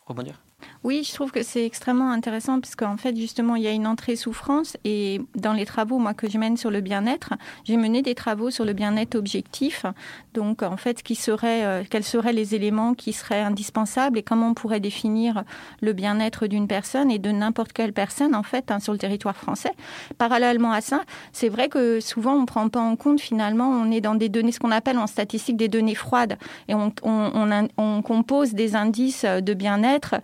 rebondir? 0.06 0.45
Oui, 0.86 1.02
je 1.02 1.12
trouve 1.12 1.32
que 1.32 1.42
c'est 1.42 1.66
extrêmement 1.66 2.12
intéressant 2.12 2.60
puisqu'en 2.60 2.96
fait, 2.96 3.16
justement, 3.16 3.56
il 3.56 3.64
y 3.64 3.66
a 3.66 3.72
une 3.72 3.88
entrée 3.88 4.14
souffrance 4.14 4.76
et 4.84 5.20
dans 5.34 5.52
les 5.52 5.66
travaux, 5.66 5.98
moi, 5.98 6.14
que 6.14 6.30
je 6.30 6.38
mène 6.38 6.56
sur 6.56 6.70
le 6.70 6.80
bien-être, 6.80 7.34
j'ai 7.64 7.76
mené 7.76 8.02
des 8.02 8.14
travaux 8.14 8.52
sur 8.52 8.64
le 8.64 8.72
bien-être 8.72 9.16
objectif. 9.16 9.84
Donc, 10.32 10.62
en 10.62 10.76
fait, 10.76 11.02
euh, 11.42 11.82
quels 11.90 12.04
seraient 12.04 12.32
les 12.32 12.54
éléments 12.54 12.94
qui 12.94 13.12
seraient 13.12 13.40
indispensables 13.40 14.16
et 14.16 14.22
comment 14.22 14.50
on 14.50 14.54
pourrait 14.54 14.78
définir 14.78 15.42
le 15.80 15.92
bien-être 15.92 16.46
d'une 16.46 16.68
personne 16.68 17.10
et 17.10 17.18
de 17.18 17.32
n'importe 17.32 17.72
quelle 17.72 17.92
personne, 17.92 18.36
en 18.36 18.44
fait, 18.44 18.70
hein, 18.70 18.78
sur 18.78 18.92
le 18.92 18.98
territoire 19.00 19.36
français. 19.36 19.72
Parallèlement 20.18 20.70
à 20.70 20.80
ça, 20.80 21.02
c'est 21.32 21.48
vrai 21.48 21.68
que 21.68 21.98
souvent, 21.98 22.34
on 22.34 22.42
ne 22.42 22.46
prend 22.46 22.68
pas 22.68 22.80
en 22.80 22.94
compte, 22.94 23.20
finalement, 23.20 23.68
on 23.68 23.90
est 23.90 24.00
dans 24.00 24.14
des 24.14 24.28
données, 24.28 24.52
ce 24.52 24.60
qu'on 24.60 24.70
appelle 24.70 24.98
en 24.98 25.08
statistique 25.08 25.56
des 25.56 25.68
données 25.68 25.96
froides 25.96 26.38
et 26.68 26.74
on, 26.74 28.02
compose 28.02 28.52
des 28.52 28.76
indices 28.76 29.24
de 29.24 29.54
bien-être 29.54 30.14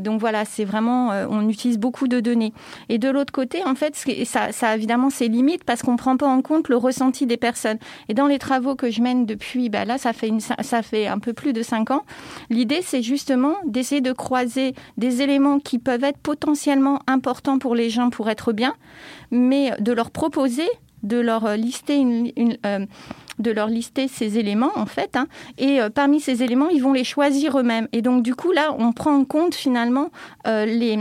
donc 0.00 0.20
voilà, 0.20 0.44
c'est 0.44 0.64
vraiment, 0.64 1.12
euh, 1.12 1.26
on 1.28 1.48
utilise 1.48 1.78
beaucoup 1.78 2.08
de 2.08 2.20
données. 2.20 2.52
Et 2.88 2.98
de 2.98 3.08
l'autre 3.08 3.32
côté, 3.32 3.64
en 3.64 3.74
fait, 3.74 3.96
ça, 4.24 4.50
a 4.68 4.76
évidemment 4.76 5.10
ses 5.10 5.28
limites 5.28 5.64
parce 5.64 5.82
qu'on 5.82 5.92
ne 5.92 5.98
prend 5.98 6.16
pas 6.16 6.28
en 6.28 6.42
compte 6.42 6.68
le 6.68 6.76
ressenti 6.76 7.26
des 7.26 7.36
personnes. 7.36 7.78
Et 8.08 8.14
dans 8.14 8.26
les 8.26 8.38
travaux 8.38 8.74
que 8.74 8.90
je 8.90 9.02
mène 9.02 9.26
depuis, 9.26 9.68
bah 9.68 9.84
là, 9.84 9.98
ça 9.98 10.12
fait, 10.12 11.06
un 11.06 11.18
peu 11.18 11.32
plus 11.32 11.52
de 11.52 11.62
cinq 11.62 11.90
ans, 11.90 12.02
l'idée, 12.50 12.80
c'est 12.82 13.02
justement 13.02 13.54
d'essayer 13.64 14.00
de 14.00 14.12
croiser 14.12 14.74
des 14.96 15.22
éléments 15.22 15.58
qui 15.58 15.78
peuvent 15.78 16.04
être 16.04 16.18
potentiellement 16.18 17.00
importants 17.06 17.58
pour 17.58 17.74
les 17.74 17.90
gens 17.90 18.10
pour 18.10 18.28
être 18.30 18.52
bien, 18.52 18.74
mais 19.30 19.72
de 19.80 19.92
leur 19.92 20.10
proposer 20.10 20.68
de 21.02 21.18
leur 21.18 21.56
lister 21.56 21.96
une, 21.96 22.30
une 22.36 22.56
euh, 22.64 22.86
de 23.38 23.50
leur 23.50 23.68
lister 23.68 24.08
ces 24.08 24.38
éléments, 24.38 24.72
en 24.76 24.86
fait. 24.86 25.16
Hein. 25.16 25.26
et 25.58 25.80
euh, 25.80 25.90
parmi 25.90 26.20
ces 26.20 26.42
éléments, 26.42 26.68
ils 26.68 26.82
vont 26.82 26.92
les 26.92 27.04
choisir 27.04 27.58
eux-mêmes. 27.58 27.88
Et 27.92 28.02
donc, 28.02 28.22
du 28.22 28.34
coup, 28.34 28.52
là, 28.52 28.74
on 28.78 28.92
prend 28.92 29.14
en 29.14 29.24
compte 29.24 29.54
finalement 29.54 30.10
euh, 30.46 30.64
les... 30.66 30.98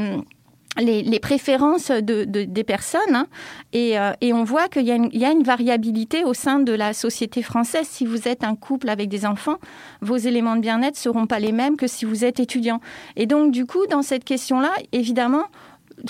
Les, 0.78 1.20
préférences 1.20 1.92
de, 1.92 2.24
des 2.24 2.64
personnes 2.64 3.14
hein. 3.14 3.28
et, 3.74 4.00
euh, 4.00 4.14
et, 4.22 4.32
on 4.32 4.46
voit 4.46 4.70
qu'il 4.70 4.84
y, 4.84 5.18
y, 5.18 5.26
a 5.26 5.32
une 5.32 5.44
variabilité 5.44 6.24
au 6.24 6.34
sein 6.34 6.60
de 6.60 6.72
la 6.72 6.94
société 6.94 7.42
française. 7.42 7.86
Si 7.90 8.06
vous 8.06 8.30
êtes 8.30 8.46
un 8.46 8.56
couple 8.56 8.88
avec 8.88 9.10
des 9.10 9.26
enfants, 9.26 9.58
vos 10.00 10.16
éléments 10.16 10.56
de 10.56 10.62
bien-être 10.62 10.96
seront 10.96 11.28
pas 11.28 11.40
les 11.40 11.52
mêmes 11.52 11.76
que 11.76 11.88
si 11.88 12.06
vous 12.06 12.24
êtes 12.24 12.40
étudiant. 12.40 12.80
Et 13.18 13.26
donc 13.26 13.52
du 13.52 13.66
coup, 13.66 13.86
dans 13.88 14.02
cette 14.02 14.24
question-là, 14.24 14.72
évidemment, 14.94 15.44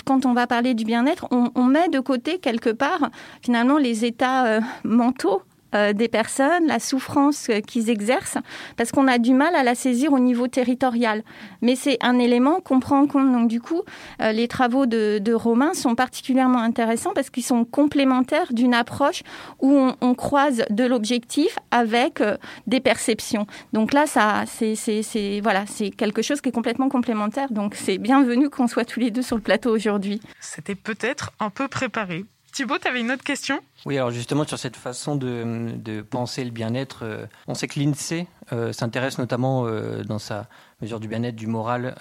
quand 0.04 0.26
on 0.26 0.32
va 0.32 0.46
parler 0.46 0.74
du 0.74 0.84
bien-être, 0.84 1.26
on, 1.32 1.64
met 1.64 1.88
de 1.88 1.98
côté 1.98 2.38
quelque 2.38 2.70
part 2.70 3.10
finalement 3.42 3.78
les 3.78 4.04
états 4.04 4.60
mentaux 4.84 5.42
euh, 5.74 5.92
des 5.92 6.08
personnes, 6.08 6.66
la 6.66 6.78
souffrance 6.78 7.48
euh, 7.48 7.60
qu'ils 7.60 7.88
exercent, 7.88 8.38
parce 8.76 8.92
qu'on 8.92 9.08
a 9.08 9.18
du 9.18 9.32
mal 9.32 9.54
à 9.54 9.62
la 9.62 9.74
saisir 9.74 10.12
au 10.12 10.18
niveau 10.18 10.46
territorial. 10.46 11.22
Mais 11.62 11.76
c'est 11.76 11.98
un 12.02 12.18
élément 12.18 12.60
qu'on 12.60 12.80
prend 12.80 13.00
en 13.00 13.06
compte. 13.06 13.32
Donc 13.32 13.48
du 13.48 13.60
coup, 13.60 13.82
euh, 14.20 14.32
les 14.32 14.48
travaux 14.48 14.86
de, 14.86 15.32
Romain 15.32 15.72
sont 15.72 15.94
particulièrement 15.94 16.58
intéressants 16.58 17.12
parce 17.14 17.30
qu'ils 17.30 17.42
sont 17.42 17.64
complémentaires 17.64 18.52
d'une 18.52 18.74
approche 18.74 19.22
où 19.60 19.88
on, 20.00 20.14
croise 20.14 20.64
de 20.68 20.84
l'objectif 20.84 21.58
avec 21.70 22.22
des 22.66 22.80
perceptions. 22.80 23.46
Donc 23.72 23.94
là, 23.94 24.06
ça, 24.06 24.44
c'est 24.46 25.40
voilà, 25.42 25.64
c'est 25.66 25.90
quelque 25.90 26.20
chose 26.20 26.42
qui 26.42 26.50
est 26.50 26.52
complètement 26.52 26.90
complémentaire. 26.90 27.50
Donc 27.50 27.74
c'est 27.74 27.96
bienvenu 27.96 28.50
qu'on 28.50 28.66
soit 28.66 28.84
tous 28.84 29.00
les 29.00 29.10
deux 29.10 29.22
sur 29.22 29.36
le 29.36 29.42
plateau 29.42 29.74
aujourd'hui. 29.74 30.20
C'était 30.38 30.74
peut-être 30.74 31.32
un 31.40 31.48
peu 31.48 31.66
préparé. 31.66 32.26
Thibaut, 32.52 32.76
tu 32.78 32.86
avais 32.86 33.00
une 33.00 33.10
autre 33.10 33.24
question? 33.24 33.60
Oui, 33.86 33.96
alors 33.96 34.10
justement 34.10 34.44
sur 34.44 34.58
cette 34.58 34.76
façon 34.76 35.16
de, 35.16 36.02
penser 36.02 36.44
le 36.44 36.50
bien-être, 36.50 37.00
euh, 37.02 37.26
on 37.46 37.54
sait 37.54 37.66
que 37.66 37.80
l'INSEE 37.80 38.26
euh, 38.52 38.74
s'intéresse 38.74 39.16
notamment 39.16 39.64
euh, 39.64 40.04
dans 40.04 40.18
sa 40.18 40.48
mesure 40.82 41.00
du 41.00 41.08
bien-être, 41.08 41.34
du 41.34 41.46
moral, 41.46 41.94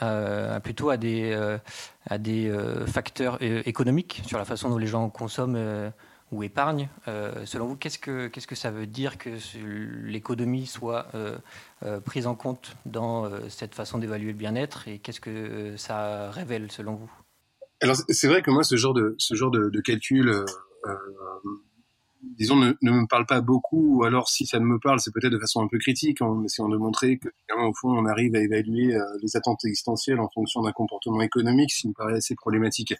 plutôt 0.61 0.89
à 0.89 0.97
des, 0.97 1.31
facteurs 2.87 3.37
économiques 3.41 4.21
sur 4.25 4.37
la 4.37 4.45
façon 4.45 4.69
dont 4.69 4.77
les 4.77 4.87
gens 4.87 5.09
consomment 5.09 5.91
ou 6.31 6.43
épargnent. 6.43 6.89
selon 7.45 7.67
vous, 7.67 7.75
qu'est-ce 7.75 7.99
que, 7.99 8.27
qu'est-ce 8.27 8.47
que 8.47 8.55
ça 8.55 8.71
veut 8.71 8.87
dire 8.87 9.19
que 9.19 9.29
l'économie 10.03 10.65
soit 10.65 11.05
prise 12.05 12.25
en 12.25 12.33
compte 12.33 12.75
dans 12.87 13.29
cette 13.49 13.75
façon 13.75 13.99
d'évaluer 13.99 14.31
le 14.31 14.37
bien-être 14.37 14.87
et 14.87 14.97
qu'est-ce 14.97 15.21
que 15.21 15.77
ça 15.77 16.31
révèle 16.31 16.71
selon 16.71 16.95
vous? 16.95 17.11
Alors 17.81 17.97
c'est 18.07 18.27
vrai 18.27 18.41
que 18.41 18.51
moi 18.51 18.63
ce 18.63 18.75
genre 18.75 18.93
de 18.93 19.15
ce 19.17 19.35
genre 19.35 19.51
de, 19.51 19.69
de 19.69 19.81
calcul, 19.81 20.29
euh, 20.29 20.45
euh, 20.85 20.95
disons, 22.37 22.55
ne, 22.55 22.73
ne, 22.81 22.91
me 22.91 23.07
parle 23.07 23.25
pas 23.25 23.41
beaucoup. 23.41 23.97
Ou 23.97 24.03
alors 24.03 24.29
si 24.29 24.45
ça 24.45 24.59
ne 24.59 24.65
me 24.65 24.79
parle, 24.79 24.99
c'est 24.99 25.11
peut-être 25.11 25.31
de 25.31 25.39
façon 25.39 25.61
un 25.61 25.67
peu 25.67 25.77
critique, 25.77 26.21
en 26.21 26.43
essayant 26.43 26.69
de 26.69 26.77
montrer 26.77 27.17
que 27.17 27.29
au 27.57 27.73
fond 27.73 27.89
on 27.89 28.05
arrive 28.05 28.35
à 28.35 28.39
évaluer 28.39 28.95
euh, 28.95 29.03
les 29.21 29.35
attentes 29.35 29.63
existentielles 29.65 30.19
en 30.19 30.29
fonction 30.29 30.61
d'un 30.61 30.71
comportement 30.71 31.21
économique, 31.21 31.71
ce 31.71 31.81
qui 31.81 31.87
me 31.87 31.93
paraît 31.93 32.15
assez 32.15 32.35
problématique. 32.35 32.93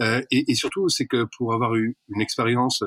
Euh, 0.00 0.22
et, 0.30 0.50
et, 0.50 0.54
surtout, 0.54 0.88
c'est 0.88 1.06
que 1.06 1.24
pour 1.36 1.54
avoir 1.54 1.74
eu 1.76 1.96
une 2.08 2.20
expérience 2.20 2.84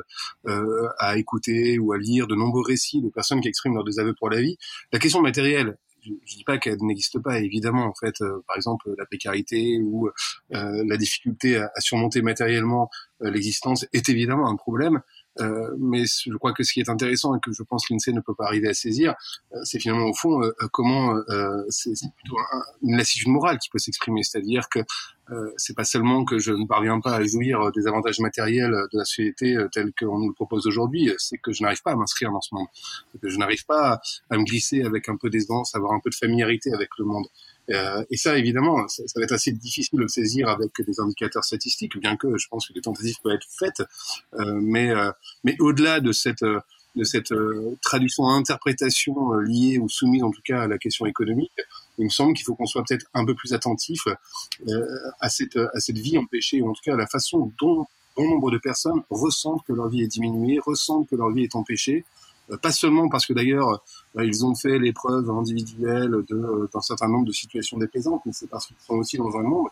euh, 0.47 0.87
à 0.99 1.17
écouter 1.17 1.79
ou 1.79 1.93
à 1.93 1.97
lire 1.97 2.27
de 2.27 2.35
nombreux 2.35 2.63
récits 2.63 3.01
de 3.01 3.09
personnes 3.09 3.41
qui 3.41 3.47
expriment 3.47 3.75
leurs 3.75 3.83
désaveux 3.83 4.13
pour 4.17 4.29
la 4.29 4.41
vie, 4.41 4.57
la 4.91 4.99
question 4.99 5.21
matérielle 5.21 5.77
je, 6.05 6.35
dis 6.35 6.43
pas 6.43 6.57
qu'elle 6.57 6.77
n'existe 6.81 7.19
pas, 7.19 7.39
évidemment. 7.39 7.85
En 7.85 7.93
fait, 7.93 8.21
euh, 8.21 8.43
par 8.47 8.55
exemple, 8.55 8.93
la 8.97 9.05
précarité 9.05 9.79
ou 9.81 10.07
euh, 10.07 10.83
la 10.87 10.97
difficulté 10.97 11.57
à, 11.57 11.71
à, 11.75 11.81
surmonter 11.81 12.21
matériellement 12.21 12.89
euh, 13.21 13.29
l'existence 13.29 13.85
est 13.93 14.09
évidemment 14.09 14.49
un 14.49 14.55
problème. 14.55 15.01
Euh, 15.39 15.75
mais 15.77 16.03
je 16.05 16.35
crois 16.37 16.53
que 16.53 16.63
ce 16.63 16.73
qui 16.73 16.79
est 16.79 16.89
intéressant 16.89 17.35
et 17.35 17.39
que 17.39 17.51
je 17.51 17.63
pense 17.63 17.89
l'INSEE 17.89 18.13
ne 18.13 18.21
peut 18.21 18.35
pas 18.35 18.45
arriver 18.45 18.69
à 18.69 18.73
saisir, 18.73 19.15
euh, 19.53 19.59
c'est 19.63 19.79
finalement 19.79 20.05
au 20.05 20.13
fond 20.13 20.41
euh, 20.41 20.51
comment 20.71 21.15
c'est 21.69 21.93
plutôt 22.15 22.37
une 22.81 22.97
lassitude 22.97 23.29
morale 23.29 23.57
qui 23.59 23.69
peut 23.69 23.79
s'exprimer, 23.79 24.23
c'est-à-dire 24.23 24.69
que 24.69 24.79
c'est 25.57 25.75
pas 25.75 25.83
seulement 25.83 26.23
que 26.23 26.37
je 26.37 26.51
ne 26.51 26.67
parviens 26.67 26.99
pas 26.99 27.15
à 27.15 27.23
jouir 27.23 27.71
des 27.71 27.87
avantages 27.87 28.19
matériels 28.19 28.71
de 28.71 28.97
la 28.97 29.05
société 29.05 29.57
tels 29.71 29.91
qu'on 29.99 30.19
nous 30.19 30.27
le 30.27 30.33
propose 30.33 30.67
aujourd'hui, 30.67 31.11
c'est 31.17 31.39
que 31.39 31.51
je 31.51 31.63
n'arrive 31.63 31.81
pas 31.81 31.93
à 31.93 31.95
m'inscrire 31.95 32.31
dans 32.31 32.41
ce 32.41 32.53
monde, 32.53 32.67
que 33.19 33.29
je 33.29 33.37
n'arrive 33.37 33.65
pas 33.65 33.99
à 34.29 34.37
me 34.37 34.43
glisser 34.43 34.83
avec 34.83 35.09
un 35.09 35.17
peu 35.17 35.31
d'aisance, 35.31 35.73
avoir 35.73 35.93
un 35.93 35.99
peu 35.99 36.11
de 36.11 36.15
familiarité 36.15 36.73
avec 36.73 36.89
le 36.99 37.05
monde. 37.05 37.25
Euh, 37.71 38.03
et 38.09 38.17
ça, 38.17 38.37
évidemment, 38.37 38.87
ça, 38.87 39.03
va 39.15 39.23
être 39.23 39.33
assez 39.33 39.51
difficile 39.51 39.99
de 39.99 40.07
saisir 40.07 40.49
avec 40.49 40.71
des 40.85 40.99
indicateurs 40.99 41.43
statistiques, 41.43 41.97
bien 41.97 42.15
que 42.17 42.37
je 42.37 42.47
pense 42.47 42.67
que 42.67 42.73
des 42.73 42.81
tentatives 42.81 43.17
peuvent 43.23 43.33
être 43.33 43.47
faites. 43.49 43.83
Euh, 44.33 44.59
mais 44.61 44.91
euh, 44.91 45.11
mais 45.43 45.55
au-delà 45.59 45.99
de 45.99 46.11
cette 46.11 46.43
de 46.43 47.03
cette 47.03 47.33
traduction 47.81 48.29
interprétation 48.29 49.33
liée 49.33 49.79
ou 49.79 49.89
soumise 49.89 50.23
en 50.23 50.31
tout 50.31 50.41
cas 50.45 50.61
à 50.61 50.67
la 50.67 50.77
question 50.77 51.05
économique, 51.05 51.51
il 51.97 52.05
me 52.05 52.09
semble 52.09 52.33
qu'il 52.35 52.45
faut 52.45 52.55
qu'on 52.55 52.65
soit 52.65 52.85
peut-être 52.87 53.05
un 53.13 53.25
peu 53.25 53.35
plus 53.35 53.53
attentif 53.53 54.07
à 55.19 55.29
cette 55.29 55.57
à 55.57 55.79
cette 55.81 55.97
vie 55.97 56.17
empêchée, 56.17 56.61
ou 56.61 56.69
en 56.69 56.73
tout 56.73 56.81
cas 56.85 56.93
à 56.93 56.97
la 56.97 57.07
façon 57.07 57.51
dont 57.59 57.85
bon 58.15 58.29
nombre 58.29 58.49
de 58.49 58.57
personnes 58.57 59.01
ressentent 59.09 59.63
que 59.67 59.73
leur 59.73 59.89
vie 59.89 60.03
est 60.03 60.07
diminuée, 60.07 60.59
ressentent 60.59 61.09
que 61.09 61.15
leur 61.17 61.31
vie 61.31 61.43
est 61.43 61.55
empêchée, 61.55 62.05
pas 62.61 62.71
seulement 62.71 63.09
parce 63.09 63.25
que 63.25 63.33
d'ailleurs 63.33 63.81
euh, 64.17 64.25
ils 64.25 64.45
ont 64.45 64.55
fait 64.55 64.77
l'épreuve 64.79 65.29
individuelle 65.29 66.13
euh, 66.31 66.69
d'un 66.73 66.81
certain 66.81 67.07
nombre 67.07 67.25
de 67.25 67.31
situations 67.31 67.77
déplaisantes, 67.77 68.21
mais 68.25 68.31
c'est 68.33 68.49
parce 68.49 68.67
qu'ils 68.67 68.75
sont 68.79 68.95
aussi 68.95 69.17
dans 69.17 69.35
un 69.37 69.43
monde 69.43 69.67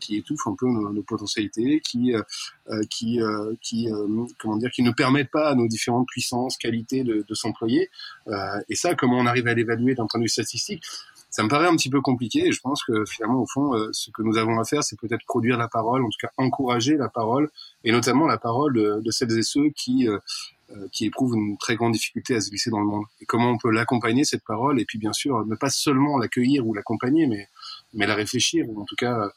qui 0.00 0.16
étouffe 0.16 0.46
un 0.46 0.54
peu 0.58 0.66
nos, 0.66 0.90
nos 0.90 1.02
potentialités, 1.02 1.78
qui, 1.80 2.14
euh, 2.14 2.22
qui, 2.88 3.20
euh, 3.20 3.52
qui 3.60 3.86
comment 4.38 4.56
dire, 4.56 4.70
qui 4.70 4.82
ne 4.82 4.90
permettent 4.90 5.30
pas 5.30 5.50
à 5.50 5.54
nos 5.54 5.68
différentes 5.68 6.06
puissances, 6.06 6.56
qualités 6.56 7.04
de, 7.04 7.22
de 7.28 7.34
s'employer. 7.34 7.90
et 8.70 8.76
ça, 8.76 8.94
comment 8.94 9.18
on 9.18 9.26
arrive 9.26 9.46
à 9.46 9.52
l'évaluer 9.52 9.94
d'un 9.94 10.06
point 10.06 10.20
de 10.20 10.24
vue 10.24 10.30
statistique 10.30 10.82
ça 11.28 11.42
me 11.42 11.48
paraît 11.48 11.66
un 11.66 11.74
petit 11.74 11.90
peu 11.90 12.00
compliqué 12.00 12.46
et 12.46 12.52
je 12.52 12.60
pense 12.60 12.84
que 12.84 13.04
finalement 13.06 13.42
au 13.42 13.46
fond 13.46 13.72
ce 13.90 14.12
que 14.12 14.22
nous 14.22 14.38
avons 14.38 14.60
à 14.60 14.64
faire 14.64 14.84
c'est 14.84 14.96
peut-être 14.96 15.24
produire 15.26 15.58
la 15.58 15.66
parole 15.66 16.04
en 16.04 16.08
tout 16.08 16.18
cas 16.20 16.30
encourager 16.36 16.96
la 16.96 17.08
parole 17.08 17.50
et 17.82 17.90
notamment 17.90 18.28
la 18.28 18.38
parole 18.38 18.72
de, 18.72 19.00
de 19.00 19.10
celles 19.10 19.36
et 19.36 19.42
ceux 19.42 19.70
qui 19.70 20.08
euh, 20.08 20.18
qui 20.92 21.04
éprouve 21.06 21.34
une 21.34 21.56
très 21.58 21.76
grande 21.76 21.92
difficulté 21.92 22.34
à 22.34 22.40
se 22.40 22.50
glisser 22.50 22.70
dans 22.70 22.80
le 22.80 22.86
monde. 22.86 23.04
Et 23.20 23.26
comment 23.26 23.50
on 23.50 23.58
peut 23.58 23.70
l'accompagner, 23.70 24.24
cette 24.24 24.44
parole, 24.44 24.80
et 24.80 24.84
puis 24.84 24.98
bien 24.98 25.12
sûr, 25.12 25.44
ne 25.46 25.54
pas 25.54 25.70
seulement 25.70 26.18
l'accueillir 26.18 26.66
ou 26.66 26.74
l'accompagner, 26.74 27.26
mais, 27.26 27.48
mais 27.92 28.06
la 28.06 28.14
réfléchir, 28.14 28.68
ou 28.68 28.80
en 28.80 28.84
tout 28.84 28.96
cas 28.96 29.30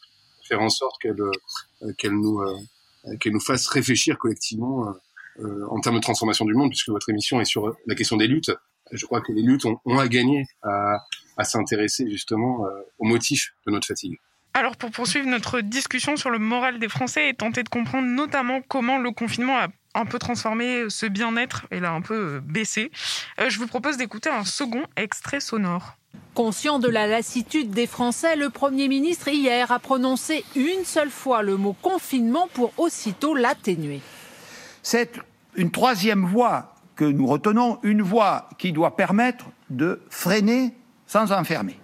faire 0.48 0.62
en 0.62 0.70
sorte 0.70 1.02
qu'elle 1.02 1.20
euh, 1.20 1.94
qu'elle 1.98 2.14
nous, 2.14 2.40
euh, 2.40 3.18
qu'elle 3.20 3.34
nous 3.34 3.40
fasse 3.40 3.68
réfléchir 3.68 4.18
collectivement 4.18 4.94
en 5.70 5.80
termes 5.82 5.98
de 5.98 6.02
transformation 6.02 6.46
du 6.46 6.56
monde, 6.56 6.70
puisque 6.70 6.90
votre 6.90 7.10
émission 7.10 7.40
est 7.40 7.46
sur 7.46 7.76
la 7.86 7.94
question 7.94 8.18
des 8.18 8.26
luttes. 8.26 8.52
Je 8.92 9.06
crois 9.06 9.22
que 9.22 9.32
les 9.32 9.44
luttes 9.44 9.66
ont, 9.66 9.80
ont 9.86 10.00
à 10.00 10.08
gagner 10.08 10.48
à, 10.64 10.98
à 11.38 11.44
s'intéresser 11.44 12.10
justement 12.10 12.66
aux 12.98 13.06
motifs 13.06 13.54
de 13.68 13.72
notre 13.72 13.86
fatigue. 13.86 14.18
Alors 14.58 14.76
pour 14.76 14.90
poursuivre 14.90 15.28
notre 15.28 15.62
discussion 15.62 16.18
sur 16.18 16.32
le 16.32 16.40
moral 16.40 16.80
des 16.80 16.90
Français 16.90 17.30
et 17.30 17.36
tenter 17.36 17.62
de 17.62 17.70
comprendre 17.70 18.08
notamment 18.08 18.62
comment 18.68 18.98
le 18.98 19.12
confinement 19.12 19.56
a 19.56 19.68
un 19.94 20.06
peu 20.06 20.18
transformé 20.18 20.90
ce 20.90 21.06
bien-être 21.06 21.68
et 21.70 21.80
l'a 21.80 21.92
un 21.92 22.02
peu 22.02 22.16
euh, 22.16 22.40
baissé, 22.44 22.92
euh, 23.40 23.52
je 23.52 23.60
vous 23.60 23.68
propose 23.68 23.98
d'écouter 23.98 24.32
un 24.32 24.46
second 24.46 24.82
extrait 24.96 25.42
sonore. 25.42 25.94
Conscient 26.34 26.80
de 26.80 26.90
la 26.90 27.06
lassitude 27.06 27.70
des 27.70 27.86
Français, 27.86 28.36
le 28.36 28.50
Premier 28.50 28.88
ministre 28.88 29.28
hier 29.28 29.72
a 29.72 29.78
prononcé 29.78 30.44
une 30.56 30.86
seule 30.86 31.12
fois 31.12 31.44
le 31.44 31.56
mot 31.56 31.74
confinement 31.80 32.48
pour 32.56 32.74
aussitôt 32.80 33.36
l'atténuer. 33.36 34.02
C'est 34.82 35.20
une 35.56 35.70
troisième 35.70 36.26
voie 36.26 36.74
que 36.96 37.06
nous 37.06 37.28
retenons, 37.28 37.78
une 37.84 38.02
voie 38.02 38.50
qui 38.58 38.72
doit 38.72 38.96
permettre 38.96 39.46
de 39.70 40.02
freiner 40.10 40.74
sans 41.06 41.32
enfermer. 41.32 41.80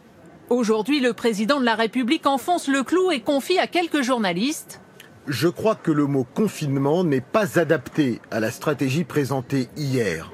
Aujourd'hui, 0.50 1.00
le 1.00 1.14
président 1.14 1.60
de 1.60 1.66
la 1.66 1.76
République 1.76 2.28
enfonce 2.28 2.68
le 2.68 2.84
clou 2.84 3.12
et 3.12 3.22
confie 3.22 3.60
à 3.60 3.68
quelques 3.68 4.02
journalistes 4.02 4.82
Je 5.28 5.48
crois 5.48 5.76
que 5.76 5.92
le 5.92 6.06
mot 6.06 6.26
confinement 6.26 7.04
n'est 7.04 7.22
pas 7.22 7.60
adapté 7.60 8.22
à 8.30 8.40
la 8.40 8.52
stratégie 8.52 9.06
présentée 9.06 9.70
hier. 9.78 10.32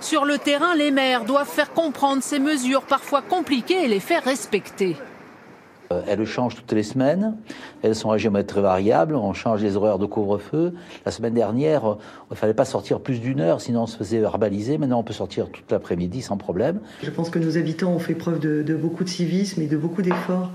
Sur 0.00 0.24
le 0.24 0.38
terrain, 0.38 0.76
les 0.76 0.92
maires 0.92 1.24
doivent 1.24 1.48
faire 1.48 1.72
comprendre 1.72 2.22
ces 2.22 2.38
mesures 2.38 2.82
parfois 2.82 3.20
compliquées 3.20 3.84
et 3.84 3.88
les 3.88 4.00
faire 4.00 4.22
respecter. 4.22 4.96
Euh, 5.90 6.02
elles 6.06 6.24
changent 6.26 6.56
toutes 6.56 6.72
les 6.72 6.82
semaines, 6.82 7.34
elles 7.82 7.94
sont 7.94 8.10
à 8.10 8.18
géométrie 8.18 8.60
variable, 8.60 9.14
on 9.14 9.32
change 9.32 9.62
les 9.62 9.76
horaires 9.76 9.98
de 9.98 10.06
couvre-feu. 10.06 10.74
La 11.06 11.12
semaine 11.12 11.34
dernière, 11.34 11.86
euh, 11.86 11.94
il 12.30 12.34
ne 12.34 12.36
fallait 12.36 12.54
pas 12.54 12.66
sortir 12.66 13.00
plus 13.00 13.20
d'une 13.20 13.40
heure, 13.40 13.60
sinon 13.60 13.82
on 13.82 13.86
se 13.86 13.96
faisait 13.96 14.20
verbaliser. 14.20 14.76
Maintenant, 14.76 15.00
on 15.00 15.02
peut 15.02 15.14
sortir 15.14 15.48
toute 15.50 15.70
l'après-midi 15.72 16.20
sans 16.20 16.36
problème. 16.36 16.80
Je 17.02 17.10
pense 17.10 17.30
que 17.30 17.38
nos 17.38 17.56
habitants 17.56 17.92
ont 17.92 17.98
fait 17.98 18.14
preuve 18.14 18.38
de, 18.38 18.74
beaucoup 18.74 19.04
de 19.04 19.08
civisme 19.08 19.62
et 19.62 19.66
de 19.66 19.76
beaucoup 19.76 20.02
d'efforts. 20.02 20.50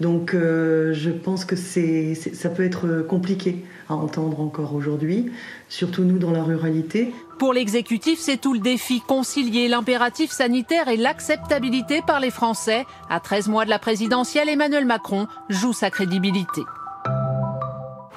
Donc 0.00 0.34
euh, 0.34 0.92
je 0.92 1.10
pense 1.10 1.44
que 1.44 1.56
c'est, 1.56 2.14
ça 2.14 2.50
peut 2.50 2.64
être 2.64 3.02
compliqué 3.08 3.64
à 3.88 3.94
entendre 3.94 4.40
encore 4.40 4.74
aujourd'hui, 4.74 5.30
surtout 5.68 6.02
nous 6.02 6.18
dans 6.18 6.32
la 6.32 6.42
ruralité. 6.42 7.14
Pour 7.38 7.52
l'exécutif, 7.52 8.18
c'est 8.18 8.38
tout 8.38 8.54
le 8.54 8.60
défi, 8.60 9.02
concilier 9.02 9.68
l'impératif 9.68 10.30
sanitaire 10.30 10.88
et 10.88 10.96
l'acceptabilité 10.96 12.00
par 12.06 12.18
les 12.18 12.30
Français. 12.30 12.86
À 13.10 13.20
13 13.20 13.48
mois 13.48 13.64
de 13.66 13.70
la 13.70 13.78
présidentielle, 13.78 14.48
Emmanuel 14.48 14.86
Macron 14.86 15.26
joue 15.50 15.74
sa 15.74 15.90
crédibilité. 15.90 16.62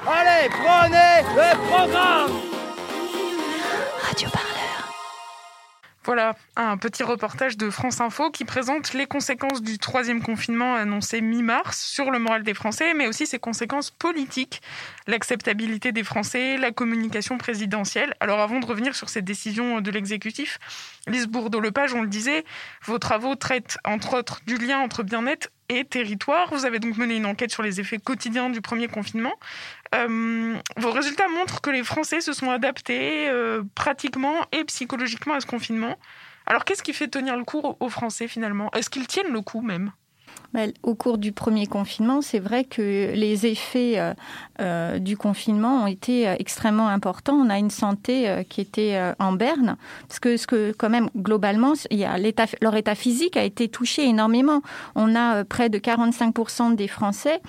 Allez, 0.07 0.49
prenez 0.49 1.21
le 1.35 1.67
programme 1.67 2.31
Radio 4.07 4.29
voilà, 6.09 6.33
un 6.55 6.75
petit 6.77 7.03
reportage 7.03 7.55
de 7.55 7.69
France 7.69 8.01
Info 8.01 8.31
qui 8.31 8.43
présente 8.43 8.93
les 8.95 9.05
conséquences 9.05 9.61
du 9.61 9.77
troisième 9.77 10.23
confinement 10.23 10.73
annoncé 10.73 11.21
mi-mars 11.21 11.79
sur 11.79 12.09
le 12.09 12.17
moral 12.17 12.41
des 12.41 12.55
Français, 12.55 12.95
mais 12.95 13.05
aussi 13.05 13.27
ses 13.27 13.37
conséquences 13.37 13.91
politiques, 13.91 14.63
l'acceptabilité 15.05 15.91
des 15.91 16.03
Français, 16.03 16.57
la 16.57 16.71
communication 16.71 17.37
présidentielle. 17.37 18.15
Alors 18.21 18.39
avant 18.39 18.59
de 18.59 18.65
revenir 18.65 18.95
sur 18.95 19.07
ces 19.07 19.21
décisions 19.21 19.81
de 19.81 19.91
l'exécutif, 19.91 20.57
Lise 21.05 21.27
Bourdeau-Lepage, 21.27 21.93
on 21.93 22.01
le 22.01 22.07
disait, 22.07 22.43
vos 22.85 22.97
travaux 22.97 23.35
traitent 23.35 23.77
entre 23.85 24.17
autres 24.17 24.41
du 24.47 24.57
lien 24.57 24.79
entre 24.79 25.03
bien-être 25.03 25.49
et 25.69 25.85
territoire. 25.85 26.53
Vous 26.53 26.65
avez 26.65 26.79
donc 26.79 26.97
mené 26.97 27.15
une 27.15 27.25
enquête 27.25 27.51
sur 27.51 27.63
les 27.63 27.79
effets 27.79 27.99
quotidiens 27.99 28.49
du 28.49 28.61
premier 28.61 28.87
confinement. 28.87 29.33
Euh, 29.95 30.55
vos 30.77 30.91
résultats 30.91 31.27
montrent 31.29 31.61
que 31.61 31.69
les 31.69 31.83
Français 31.83 32.21
se 32.21 32.33
sont 32.33 32.51
adaptés 32.51 33.29
euh, 33.29 33.63
pratiquement 33.75 34.45
et 34.51 34.63
psychologiquement 34.65 35.35
à 35.35 35.39
ce 35.39 35.45
confinement. 35.45 35.97
Alors 36.45 36.65
qu'est-ce 36.65 36.83
qui 36.83 36.93
fait 36.93 37.07
tenir 37.07 37.37
le 37.37 37.43
coup 37.43 37.61
aux 37.79 37.89
Français 37.89 38.27
finalement? 38.27 38.71
Est-ce 38.71 38.89
qu'ils 38.89 39.07
tiennent 39.07 39.31
le 39.31 39.41
coup 39.41 39.61
même? 39.61 39.91
Au 40.83 40.95
cours 40.95 41.17
du 41.17 41.31
premier 41.31 41.67
confinement, 41.67 42.21
c'est 42.21 42.39
vrai 42.39 42.63
que 42.63 43.11
les 43.13 43.45
effets 43.45 43.99
euh, 43.99 44.13
euh, 44.59 44.99
du 44.99 45.15
confinement 45.15 45.83
ont 45.83 45.87
été 45.87 46.27
euh, 46.27 46.35
extrêmement 46.39 46.87
importants. 46.87 47.35
On 47.35 47.49
a 47.49 47.57
une 47.57 47.69
santé 47.69 48.45
qui 48.49 48.61
était 48.61 48.99
en 49.19 49.33
berne, 49.33 49.77
parce 50.07 50.19
que, 50.19 50.37
ce 50.37 50.47
que 50.47 50.73
quand 50.77 50.89
même 50.89 51.09
globalement, 51.15 51.73
leur 52.61 52.75
état 52.75 52.95
physique 52.95 53.37
a 53.37 53.43
été 53.43 53.67
touché 53.67 54.07
énormément. 54.07 54.61
On 54.95 55.15
a 55.15 55.43
près 55.43 55.69
de 55.69 55.77
45% 55.77 56.75
des 56.75 56.87
Français 56.87 57.41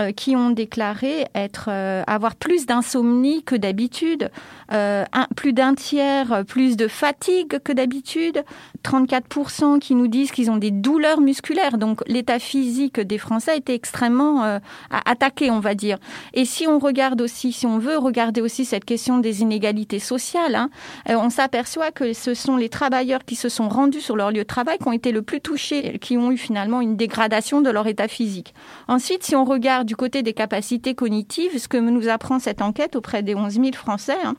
euh, 0.00 0.10
qui 0.10 0.34
ont 0.34 0.50
déclaré 0.50 1.26
être 1.36 1.66
euh, 1.68 2.02
avoir 2.08 2.34
plus 2.34 2.66
d'insomnie 2.66 3.44
que 3.44 3.54
d'habitude, 3.54 4.28
euh, 4.72 5.04
plus 5.36 5.52
d'un 5.52 5.74
tiers 5.74 6.44
plus 6.48 6.76
de 6.76 6.88
fatigue 6.88 7.60
que 7.60 7.72
d'habitude, 7.72 8.42
34% 8.82 9.78
qui 9.78 9.94
nous 9.94 10.08
disent 10.08 10.32
qu'ils 10.32 10.50
ont 10.50 10.56
des 10.56 10.72
douleurs 10.72 11.20
musculaires. 11.20 11.78
Donc 11.78 12.02
l'état 12.08 12.40
physique 12.40 12.98
des 12.98 13.18
Français 13.18 13.56
été 13.56 13.72
extrêmement 13.74 14.58
attaqué, 14.90 15.50
on 15.50 15.60
va 15.60 15.74
dire. 15.74 15.98
Et 16.32 16.44
si 16.44 16.66
on 16.66 16.78
regarde 16.78 17.20
aussi, 17.20 17.52
si 17.52 17.66
on 17.66 17.78
veut 17.78 17.96
regarder 17.96 18.40
aussi 18.40 18.64
cette 18.64 18.84
question 18.84 19.18
des 19.18 19.42
inégalités 19.42 20.00
sociales, 20.00 20.56
hein, 20.56 20.70
on 21.08 21.30
s'aperçoit 21.30 21.92
que 21.92 22.12
ce 22.12 22.34
sont 22.34 22.56
les 22.56 22.68
travailleurs 22.68 23.24
qui 23.24 23.36
se 23.36 23.48
sont 23.48 23.68
rendus 23.68 24.00
sur 24.00 24.16
leur 24.16 24.30
lieu 24.30 24.38
de 24.38 24.42
travail 24.42 24.78
qui 24.78 24.88
ont 24.88 24.92
été 24.92 25.12
le 25.12 25.22
plus 25.22 25.40
touchés, 25.40 25.98
qui 26.00 26.16
ont 26.16 26.32
eu 26.32 26.36
finalement 26.36 26.80
une 26.80 26.96
dégradation 26.96 27.60
de 27.60 27.70
leur 27.70 27.86
état 27.86 28.08
physique. 28.08 28.54
Ensuite, 28.88 29.22
si 29.22 29.36
on 29.36 29.44
regarde 29.44 29.83
du 29.84 29.96
côté 29.96 30.22
des 30.22 30.32
capacités 30.32 30.94
cognitives, 30.94 31.58
ce 31.58 31.68
que 31.68 31.76
nous 31.76 32.08
apprend 32.08 32.38
cette 32.38 32.62
enquête 32.62 32.96
auprès 32.96 33.22
des 33.22 33.34
11 33.34 33.54
000 33.54 33.72
Français, 33.74 34.16
hein, 34.24 34.36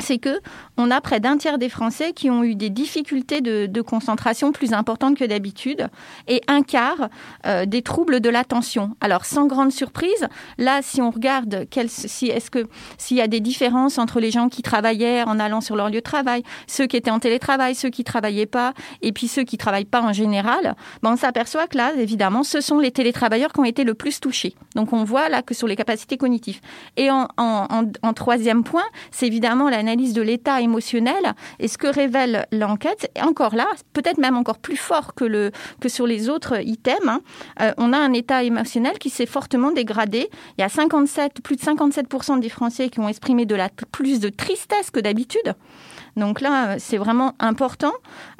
c'est 0.00 0.18
que 0.18 0.40
on 0.76 0.90
a 0.90 1.00
près 1.00 1.20
d'un 1.20 1.36
tiers 1.36 1.58
des 1.58 1.68
Français 1.68 2.12
qui 2.12 2.30
ont 2.30 2.44
eu 2.44 2.54
des 2.54 2.70
difficultés 2.70 3.40
de, 3.40 3.82
concentration 3.82 4.52
plus 4.52 4.72
importantes 4.72 5.16
que 5.16 5.24
d'habitude 5.24 5.88
et 6.26 6.40
un 6.48 6.62
quart 6.62 7.08
euh, 7.46 7.66
des 7.66 7.82
troubles 7.82 8.20
de 8.20 8.28
l'attention. 8.28 8.96
Alors 9.00 9.24
sans 9.24 9.46
grande 9.46 9.70
surprise, 9.70 10.26
là 10.58 10.80
si 10.82 11.00
on 11.00 11.10
regarde 11.10 11.66
si 11.86 12.26
est-ce 12.26 12.50
que 12.50 12.66
s'il 12.98 13.18
y 13.18 13.20
a 13.20 13.28
des 13.28 13.40
différences 13.40 13.98
entre 13.98 14.18
les 14.18 14.30
gens 14.30 14.48
qui 14.48 14.62
travaillaient 14.62 15.22
en 15.22 15.38
allant 15.38 15.60
sur 15.60 15.76
leur 15.76 15.88
lieu 15.88 15.96
de 15.96 16.00
travail, 16.00 16.42
ceux 16.66 16.86
qui 16.86 16.96
étaient 16.96 17.10
en 17.10 17.20
télétravail, 17.20 17.74
ceux 17.74 17.90
qui 17.90 18.02
travaillaient 18.02 18.46
pas 18.46 18.72
et 19.02 19.12
puis 19.12 19.28
ceux 19.28 19.44
qui 19.44 19.56
travaillent 19.56 19.84
pas 19.84 20.02
en 20.02 20.12
général, 20.12 20.74
ben 21.02 21.12
on 21.12 21.16
s'aperçoit 21.16 21.68
que 21.68 21.76
là 21.76 21.92
évidemment 21.96 22.42
ce 22.42 22.60
sont 22.60 22.78
les 22.78 22.90
télétravailleurs 22.90 23.52
qui 23.52 23.60
ont 23.60 23.64
été 23.64 23.84
le 23.84 23.94
plus 23.94 24.20
touchés. 24.20 24.54
Donc 24.74 24.92
on 24.92 25.04
voit 25.04 25.28
là 25.28 25.42
que 25.42 25.54
sur 25.54 25.68
les 25.68 25.76
capacités 25.76 26.16
cognitives. 26.16 26.60
Et 26.96 27.10
en, 27.10 27.28
en 27.36 28.12
troisième 28.14 28.64
point, 28.64 28.84
c'est 29.10 29.26
évidemment 29.26 29.68
de 29.94 30.22
l'état 30.22 30.60
émotionnel. 30.60 31.34
Et 31.60 31.68
ce 31.68 31.78
que 31.78 31.86
révèle 31.86 32.46
l'enquête, 32.50 33.10
encore 33.22 33.54
là, 33.54 33.66
peut-être 33.92 34.18
même 34.18 34.36
encore 34.36 34.58
plus 34.58 34.76
fort 34.76 35.14
que, 35.14 35.24
le, 35.24 35.52
que 35.80 35.88
sur 35.88 36.06
les 36.06 36.28
autres 36.28 36.60
items, 36.60 37.08
hein, 37.08 37.20
euh, 37.60 37.72
on 37.78 37.92
a 37.92 37.98
un 37.98 38.12
état 38.12 38.42
émotionnel 38.42 38.98
qui 38.98 39.10
s'est 39.10 39.26
fortement 39.26 39.70
dégradé. 39.70 40.28
Il 40.58 40.62
y 40.62 40.64
a 40.64 40.68
57, 40.68 41.40
plus 41.42 41.56
de 41.56 41.62
57% 41.62 42.40
des 42.40 42.48
Français 42.48 42.88
qui 42.88 43.00
ont 43.00 43.08
exprimé 43.08 43.46
de 43.46 43.54
la, 43.54 43.68
plus 43.92 44.18
de 44.18 44.28
tristesse 44.28 44.90
que 44.90 45.00
d'habitude. 45.00 45.54
Donc 46.16 46.40
là, 46.40 46.78
c'est 46.78 46.96
vraiment 46.96 47.34
important. 47.38 47.92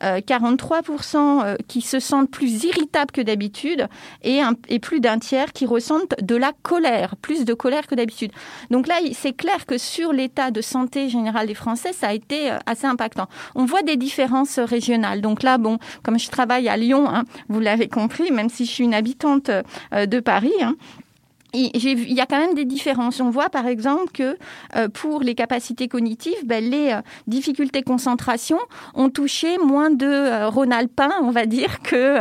43% 0.02 1.16
euh, 1.16 1.44
euh, 1.44 1.56
qui 1.68 1.80
se 1.82 2.00
sentent 2.00 2.30
plus 2.30 2.64
irritables 2.64 3.10
que 3.10 3.20
d'habitude 3.20 3.86
et, 4.22 4.40
plus 4.80 5.00
d'un 5.00 5.18
tiers 5.18 5.52
qui 5.52 5.66
ressentent 5.66 6.14
de 6.22 6.36
la 6.36 6.52
colère, 6.62 7.16
plus 7.16 7.44
de 7.44 7.54
colère 7.54 7.86
que 7.86 7.94
d'habitude. 7.94 8.32
Donc 8.70 8.86
là, 8.86 8.96
c'est 9.12 9.32
clair 9.32 9.66
que 9.66 9.78
sur 9.78 10.12
l'état 10.12 10.50
de 10.50 10.60
santé 10.60 11.08
générale 11.08 11.46
des 11.46 11.54
Français, 11.54 11.92
ça 11.92 12.08
a 12.08 12.12
été 12.12 12.50
euh, 12.50 12.58
assez 12.66 12.86
impactant. 12.86 13.28
On 13.54 13.64
voit 13.64 13.82
des 13.82 13.96
différences 13.96 14.58
régionales. 14.58 15.20
Donc 15.20 15.42
là, 15.42 15.58
bon, 15.58 15.78
comme 16.02 16.18
je 16.18 16.30
travaille 16.30 16.68
à 16.68 16.76
Lyon, 16.76 17.08
hein, 17.08 17.24
vous 17.48 17.60
l'avez 17.60 17.88
compris, 17.88 18.30
même 18.30 18.48
si 18.48 18.64
je 18.64 18.70
suis 18.70 18.84
une 18.84 18.94
habitante 18.94 19.50
de 19.92 20.20
Paris, 20.20 20.52
hein, 20.60 20.76
il 21.56 22.12
y 22.12 22.20
a 22.20 22.26
quand 22.26 22.38
même 22.38 22.54
des 22.54 22.64
différences. 22.64 23.20
On 23.20 23.30
voit 23.30 23.48
par 23.48 23.66
exemple 23.66 24.12
que 24.12 24.36
euh, 24.74 24.88
pour 24.88 25.20
les 25.20 25.34
capacités 25.34 25.88
cognitives, 25.88 26.44
ben, 26.44 26.62
les 26.62 26.92
euh, 26.92 27.00
difficultés 27.26 27.80
de 27.80 27.86
concentration 27.86 28.58
ont 28.94 29.08
touché 29.10 29.58
moins 29.58 29.90
de 29.90 30.06
euh, 30.06 30.48
Rhône-Alpin, 30.48 31.10
on 31.22 31.30
va 31.30 31.46
dire, 31.46 31.80
que 31.82 32.18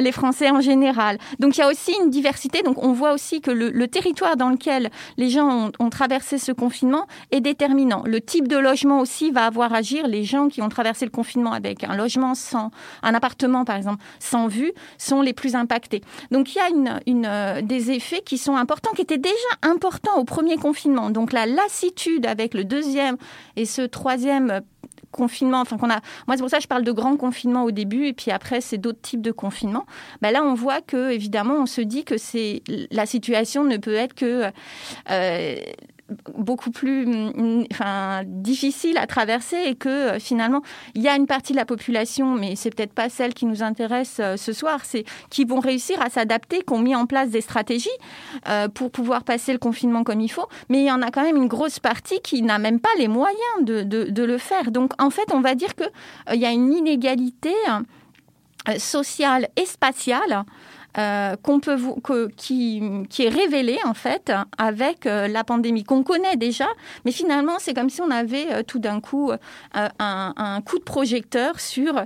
les 0.00 0.12
Français 0.12 0.50
en 0.50 0.60
général. 0.60 1.18
Donc 1.38 1.56
il 1.56 1.60
y 1.60 1.62
a 1.62 1.68
aussi 1.68 1.92
une 2.02 2.10
diversité. 2.10 2.62
Donc 2.62 2.82
on 2.82 2.92
voit 2.92 3.12
aussi 3.12 3.40
que 3.40 3.50
le, 3.50 3.86
territoire 3.88 4.36
dans 4.36 4.50
lequel 4.50 4.90
les 5.16 5.30
gens 5.30 5.70
ont, 5.78 5.90
traversé 5.90 6.38
ce 6.38 6.52
confinement 6.52 7.06
est 7.30 7.40
déterminant. 7.40 8.02
Le 8.04 8.20
type 8.20 8.48
de 8.48 8.56
logement 8.56 9.00
aussi 9.00 9.30
va 9.30 9.46
avoir 9.46 9.72
à 9.72 9.76
agir. 9.76 10.08
Les 10.08 10.24
gens 10.24 10.48
qui 10.48 10.62
ont 10.62 10.68
traversé 10.68 11.04
le 11.04 11.10
confinement 11.10 11.52
avec 11.52 11.84
un 11.84 11.94
logement 11.94 12.34
sans, 12.34 12.70
un 13.02 13.14
appartement 13.14 13.64
par 13.64 13.76
exemple, 13.76 14.02
sans 14.18 14.48
vue, 14.48 14.72
sont 14.98 15.22
les 15.22 15.32
plus 15.32 15.54
impactés. 15.54 16.02
Donc 16.30 16.54
il 16.54 16.58
y 16.58 16.60
a 16.60 16.68
une, 16.70 17.00
une 17.06 17.66
des 17.66 17.92
effets 17.92 18.22
qui 18.22 18.38
sont 18.38 18.55
importants, 18.56 18.92
qui 18.92 19.02
étaient 19.02 19.18
déjà 19.18 19.32
importants 19.62 20.16
au 20.18 20.24
premier 20.24 20.56
confinement. 20.56 21.10
Donc 21.10 21.32
la 21.32 21.46
lassitude 21.46 22.26
avec 22.26 22.54
le 22.54 22.64
deuxième 22.64 23.16
et 23.56 23.66
ce 23.66 23.82
troisième 23.82 24.62
confinement, 25.12 25.60
enfin 25.60 25.78
qu'on 25.78 25.90
a, 25.90 26.00
moi 26.26 26.36
c'est 26.36 26.40
pour 26.40 26.50
ça 26.50 26.58
que 26.58 26.62
je 26.62 26.68
parle 26.68 26.84
de 26.84 26.92
grand 26.92 27.16
confinement 27.16 27.64
au 27.64 27.70
début 27.70 28.06
et 28.06 28.12
puis 28.12 28.30
après 28.30 28.60
c'est 28.60 28.78
d'autres 28.78 29.00
types 29.00 29.22
de 29.22 29.32
confinement. 29.32 29.86
Ben 30.20 30.30
là 30.30 30.42
on 30.44 30.54
voit 30.54 30.80
que 30.82 31.10
évidemment 31.10 31.54
on 31.54 31.66
se 31.66 31.80
dit 31.80 32.04
que 32.04 32.18
c'est 32.18 32.62
la 32.90 33.06
situation 33.06 33.64
ne 33.64 33.78
peut 33.78 33.94
être 33.94 34.14
que 34.14 34.50
euh, 35.10 35.56
beaucoup 36.36 36.70
plus 36.70 37.06
mm, 37.06 37.66
enfin, 37.72 38.22
difficile 38.24 38.98
à 38.98 39.06
traverser 39.06 39.56
et 39.66 39.74
que 39.74 40.18
finalement, 40.18 40.62
il 40.94 41.02
y 41.02 41.08
a 41.08 41.16
une 41.16 41.26
partie 41.26 41.52
de 41.52 41.58
la 41.58 41.64
population, 41.64 42.34
mais 42.34 42.56
c'est 42.56 42.74
peut-être 42.74 42.92
pas 42.92 43.08
celle 43.08 43.34
qui 43.34 43.46
nous 43.46 43.62
intéresse 43.62 44.20
ce 44.36 44.52
soir, 44.52 44.80
c'est 44.84 45.04
qui 45.30 45.44
vont 45.44 45.60
réussir 45.60 46.00
à 46.00 46.10
s'adapter, 46.10 46.62
qui 46.62 46.72
ont 46.72 46.78
mis 46.78 46.94
en 46.94 47.06
place 47.06 47.30
des 47.30 47.40
stratégies 47.40 47.88
pour 48.74 48.90
pouvoir 48.90 49.24
passer 49.24 49.52
le 49.52 49.58
confinement 49.58 50.04
comme 50.04 50.20
il 50.20 50.30
faut. 50.30 50.46
Mais 50.68 50.80
il 50.80 50.86
y 50.86 50.92
en 50.92 51.02
a 51.02 51.10
quand 51.10 51.22
même 51.22 51.36
une 51.36 51.48
grosse 51.48 51.80
partie 51.80 52.20
qui 52.20 52.42
n'a 52.42 52.58
même 52.58 52.80
pas 52.80 52.94
les 52.98 53.08
moyens 53.08 53.38
de, 53.62 53.82
de, 53.82 54.04
de, 54.04 54.22
le 54.22 54.38
faire. 54.38 54.70
Donc 54.70 54.92
en 55.02 55.10
fait, 55.10 55.32
on 55.32 55.40
va 55.40 55.54
dire 55.54 55.74
qu'il 55.74 55.90
il 56.32 56.40
y 56.40 56.46
a 56.46 56.50
une 56.50 56.72
inégalité 56.72 57.54
sociale 58.78 59.48
et 59.56 59.66
spatiale 59.66 60.44
euh, 60.98 61.36
qu'on 61.42 61.60
peut 61.60 61.76
que, 62.02 62.28
qui, 62.36 62.82
qui, 63.10 63.24
est 63.24 63.28
révélé 63.28 63.78
en 63.84 63.92
fait 63.92 64.32
avec 64.56 65.06
euh, 65.06 65.28
la 65.28 65.44
pandémie 65.44 65.84
qu'on 65.84 66.02
connaît 66.02 66.36
déjà, 66.36 66.66
mais 67.04 67.12
finalement 67.12 67.56
c'est 67.58 67.74
comme 67.74 67.90
si 67.90 68.00
on 68.00 68.10
avait 68.10 68.46
euh, 68.50 68.62
tout 68.62 68.78
d'un 68.78 69.00
coup 69.00 69.30
un, 69.74 70.60
coup 70.64 70.78
de 70.78 70.84
projecteur 70.84 71.60
sur 71.60 72.04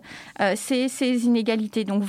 ces, 0.57 0.89
ces, 0.89 1.27
inégalités. 1.27 1.85
Donc 1.85 2.03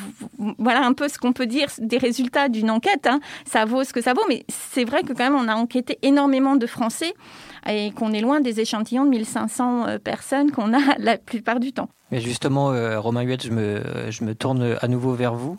voilà 0.57 0.83
un 0.83 0.93
peu 0.93 1.07
ce 1.07 1.19
qu'on 1.19 1.33
peut 1.33 1.45
dire 1.45 1.67
des 1.77 1.97
résultats 1.97 2.49
d'une 2.49 2.71
enquête. 2.71 3.05
Hein. 3.05 3.19
Ça 3.45 3.65
vaut 3.65 3.83
ce 3.83 3.93
que 3.93 4.01
ça 4.01 4.13
vaut, 4.13 4.25
mais 4.27 4.43
c'est 4.49 4.83
vrai 4.85 5.03
que 5.03 5.13
quand 5.13 5.29
même 5.29 5.35
on 5.35 5.47
a 5.47 5.55
enquêté 5.55 5.99
énormément 6.01 6.55
de 6.55 6.65
Français 6.65 7.13
et 7.67 7.91
qu'on 7.91 8.13
est 8.13 8.21
loin 8.21 8.41
des 8.41 8.59
échantillons 8.59 9.05
de 9.05 9.09
1500 9.09 9.87
euh, 9.87 9.99
personnes 9.99 10.51
qu'on 10.51 10.73
a 10.73 10.95
la 10.99 11.17
plupart 11.17 11.59
du 11.59 11.73
temps. 11.73 11.89
Mais 12.11 12.19
justement, 12.19 12.71
euh, 12.71 12.99
Romain 12.99 13.21
Huette, 13.21 13.43
je 13.43 13.51
me, 13.51 13.83
je 14.09 14.23
me 14.25 14.35
tourne 14.35 14.75
à 14.81 14.87
nouveau 14.89 15.13
vers 15.13 15.33
vous. 15.33 15.57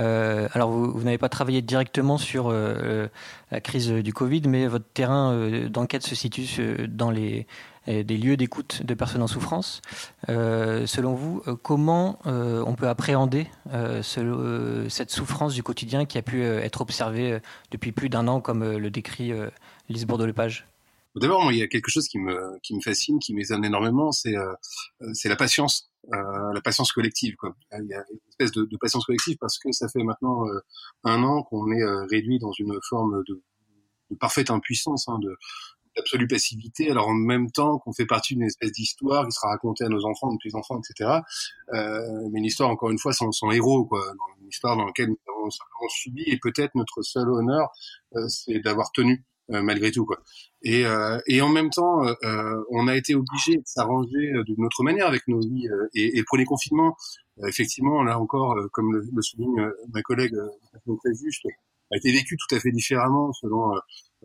Euh, 0.00 0.48
alors, 0.52 0.70
vous, 0.70 1.02
n'avez 1.04 1.18
pas 1.18 1.28
travaillé 1.28 1.62
directement 1.62 2.18
sur 2.18 2.52
la 2.52 3.60
crise 3.60 3.88
du 3.88 4.12
Covid, 4.12 4.42
mais 4.48 4.66
votre 4.66 4.86
terrain 4.92 5.48
d'enquête 5.68 6.02
se 6.02 6.16
situe 6.16 6.88
dans 6.88 7.12
les, 7.12 7.46
des 7.86 8.16
lieux 8.16 8.36
d'écoute 8.36 8.84
de 8.84 8.94
personnes 8.94 9.22
en 9.22 9.28
souffrance. 9.28 9.80
selon 10.26 11.14
vous, 11.14 11.40
comment 11.62 12.18
on 12.24 12.74
peut 12.74 12.88
appréhender 12.88 13.46
ce, 13.72 14.86
cette 14.88 15.12
souffrance 15.12 15.54
du 15.54 15.62
quotidien 15.62 16.04
qui 16.04 16.18
a 16.18 16.22
pu 16.22 16.42
être 16.42 16.80
observée 16.80 17.38
depuis 17.70 17.92
plus 17.92 18.08
d'un 18.08 18.26
an, 18.26 18.40
comme 18.40 18.64
le 18.64 18.90
décrit 18.90 19.32
Lise 19.88 20.06
Bourdeau-Lepage 20.06 20.66
D'abord, 21.14 21.52
il 21.52 21.58
y 21.58 21.62
a 21.62 21.68
quelque 21.68 21.90
chose 21.90 22.08
qui 22.08 22.18
me 22.18 22.58
qui 22.62 22.74
me 22.74 22.80
fascine, 22.80 23.18
qui 23.18 23.34
m'étonne 23.34 23.64
énormément, 23.64 24.12
c'est 24.12 24.36
euh, 24.36 24.54
c'est 25.12 25.28
la 25.28 25.36
patience, 25.36 25.90
euh, 26.12 26.52
la 26.54 26.60
patience 26.62 26.92
collective. 26.92 27.36
Quoi. 27.36 27.54
Il 27.72 27.86
y 27.86 27.94
a 27.94 28.04
une 28.10 28.18
espèce 28.30 28.50
de, 28.52 28.64
de 28.64 28.76
patience 28.78 29.04
collective 29.04 29.36
parce 29.38 29.58
que 29.58 29.72
ça 29.72 29.88
fait 29.88 30.02
maintenant 30.02 30.46
euh, 30.46 30.60
un 31.04 31.22
an 31.22 31.42
qu'on 31.42 31.70
est 31.70 31.82
euh, 31.82 32.06
réduit 32.10 32.38
dans 32.38 32.52
une 32.52 32.78
forme 32.88 33.22
de, 33.26 33.42
de 34.10 34.16
parfaite 34.16 34.50
impuissance, 34.50 35.08
hein, 35.08 35.18
d'absolue 35.96 36.26
passivité, 36.26 36.90
alors 36.90 37.08
en 37.08 37.14
même 37.14 37.50
temps 37.50 37.78
qu'on 37.78 37.92
fait 37.92 38.06
partie 38.06 38.34
d'une 38.34 38.44
espèce 38.44 38.72
d'histoire 38.72 39.26
qui 39.26 39.32
sera 39.32 39.48
racontée 39.48 39.84
à 39.84 39.88
nos 39.88 40.04
enfants, 40.04 40.30
nos 40.30 40.38
petits-enfants, 40.38 40.80
etc. 40.80 41.20
Euh, 41.74 42.28
mais 42.30 42.38
une 42.38 42.46
histoire, 42.46 42.70
encore 42.70 42.90
une 42.90 42.98
fois, 42.98 43.12
sans, 43.12 43.30
sans 43.32 43.50
héros, 43.50 43.84
quoi. 43.84 44.02
Une 44.40 44.48
histoire 44.48 44.76
dans 44.76 44.86
laquelle 44.86 45.08
nous 45.08 45.18
avons 45.28 45.50
simplement 45.50 45.88
subi, 45.90 46.22
et 46.26 46.38
peut-être 46.38 46.74
notre 46.74 47.02
seul 47.02 47.28
honneur, 47.28 47.70
euh, 48.16 48.28
c'est 48.28 48.60
d'avoir 48.60 48.92
tenu. 48.92 49.24
Euh, 49.50 49.60
malgré 49.60 49.90
tout 49.90 50.04
quoi. 50.06 50.18
Et, 50.62 50.86
euh, 50.86 51.18
et 51.26 51.42
en 51.42 51.48
même 51.48 51.68
temps, 51.70 52.06
euh, 52.06 52.64
on 52.70 52.86
a 52.86 52.96
été 52.96 53.16
obligé 53.16 53.56
de 53.56 53.62
s'arranger 53.64 54.32
d'une 54.46 54.64
autre 54.64 54.84
manière 54.84 55.08
avec 55.08 55.26
nos 55.26 55.40
vies. 55.40 55.66
et, 55.94 56.16
et 56.16 56.18
le 56.18 56.24
premier 56.24 56.44
confinement, 56.44 56.94
effectivement, 57.48 58.04
là 58.04 58.20
encore, 58.20 58.56
comme 58.72 58.92
le, 58.92 59.22
souligne 59.22 59.68
ma 59.92 60.00
collègue 60.02 60.36
très 60.86 61.14
juste, 61.14 61.44
a 61.90 61.96
été 61.96 62.12
vécu 62.12 62.36
tout 62.36 62.54
à 62.54 62.60
fait 62.60 62.70
différemment 62.70 63.32
selon 63.32 63.72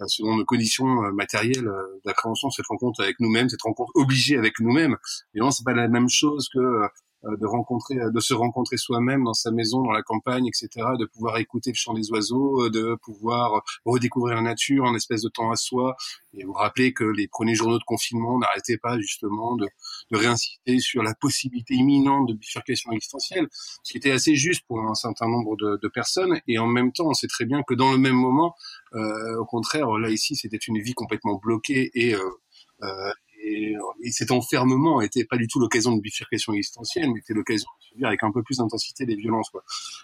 selon 0.06 0.38
nos 0.38 0.46
conditions 0.46 1.12
matérielles 1.12 1.70
d'appréhension 2.06 2.50
cette 2.52 2.68
rencontre 2.68 3.02
avec 3.02 3.20
nous-mêmes, 3.20 3.50
cette 3.50 3.64
rencontre 3.64 3.92
obligée 3.96 4.38
avec 4.38 4.60
nous-mêmes. 4.60 4.96
Non, 5.36 5.52
c'est 5.52 5.64
pas 5.64 5.74
la 5.74 5.88
même 5.88 6.10
chose 6.10 6.50
que 6.54 6.88
euh, 7.26 7.36
de 7.38 7.48
rencontrer, 7.48 7.98
euh, 8.00 8.12
de 8.12 8.20
se 8.20 8.36
rencontrer 8.36 8.78
soi-même 8.78 9.24
dans 9.24 9.34
sa 9.34 9.50
maison, 9.50 9.82
dans 9.82 9.92
la 9.92 10.04
campagne, 10.04 10.46
etc., 10.46 10.86
de 11.00 11.06
pouvoir 11.06 11.38
écouter 11.38 11.72
le 11.72 11.76
chant 11.76 11.94
des 11.94 12.12
oiseaux, 12.12 12.66
euh, 12.66 12.70
de 12.70 12.96
pouvoir 13.02 13.64
redécouvrir 13.86 14.36
la 14.36 14.44
nature 14.44 14.84
en 14.84 14.94
espèce 14.94 15.24
de 15.24 15.30
temps 15.30 15.50
à 15.50 15.56
soi, 15.56 15.96
et 16.36 16.44
vous 16.46 16.54
rappeler 16.54 16.94
que 16.94 17.04
les 17.04 17.28
premiers 17.28 17.56
journaux 17.56 17.80
de 17.80 17.84
confinement 17.84 18.38
n'arrêtaient 18.38 18.78
pas 18.78 19.00
justement 19.00 19.56
de, 19.56 19.68
de 20.12 20.18
réinciter 20.18 20.80
sur 20.80 21.04
la 21.04 21.14
possibilité 21.14 21.74
imminente 21.74 22.30
de 22.30 22.34
bifurcation 22.34 22.92
existentielle, 22.92 23.48
ce 23.84 23.92
qui 23.92 23.98
était 23.98 24.12
assez 24.12 24.36
juste 24.36 24.64
pour 24.68 24.80
un 24.80 24.96
certain 24.96 25.28
nombre 25.28 25.56
de, 25.58 25.80
de 25.82 25.88
personnes, 25.88 26.40
et 26.48 26.60
en 26.60 26.68
même 26.68 26.92
temps, 26.92 27.08
on 27.08 27.14
sait 27.14 27.28
très 27.28 27.46
bien 27.46 27.62
que 27.64 27.74
dans 27.74 27.92
le 27.92 27.98
même 27.98 28.16
moment, 28.16 28.56
euh, 28.94 29.38
au 29.38 29.46
contraire, 29.46 29.90
là 29.98 30.10
ici, 30.10 30.36
c'était 30.36 30.58
une 30.58 30.82
vie 30.82 30.94
complètement 30.94 31.36
bloquée 31.36 31.92
et 31.94 32.16
euh, 32.16 33.12
et, 33.48 34.12
cet 34.12 34.32
enfermement 34.32 35.02
n'était 35.02 35.26
pas 35.26 35.38
du 35.38 35.48
tout 35.48 35.60
l'occasion 35.60 35.96
de 35.96 36.02
bifurcation 36.02 36.54
existentielle, 36.54 37.12
mais 37.12 37.20
était 37.20 37.34
l'occasion 37.34 37.68
de 37.80 37.86
subir 37.86 38.08
avec 38.08 38.24
un 38.24 38.32
peu 38.32 38.42
plus 38.42 38.58
d'intensité 38.58 39.06
des 39.06 39.16
violences. 39.16 39.50
Quoi. 39.50 39.64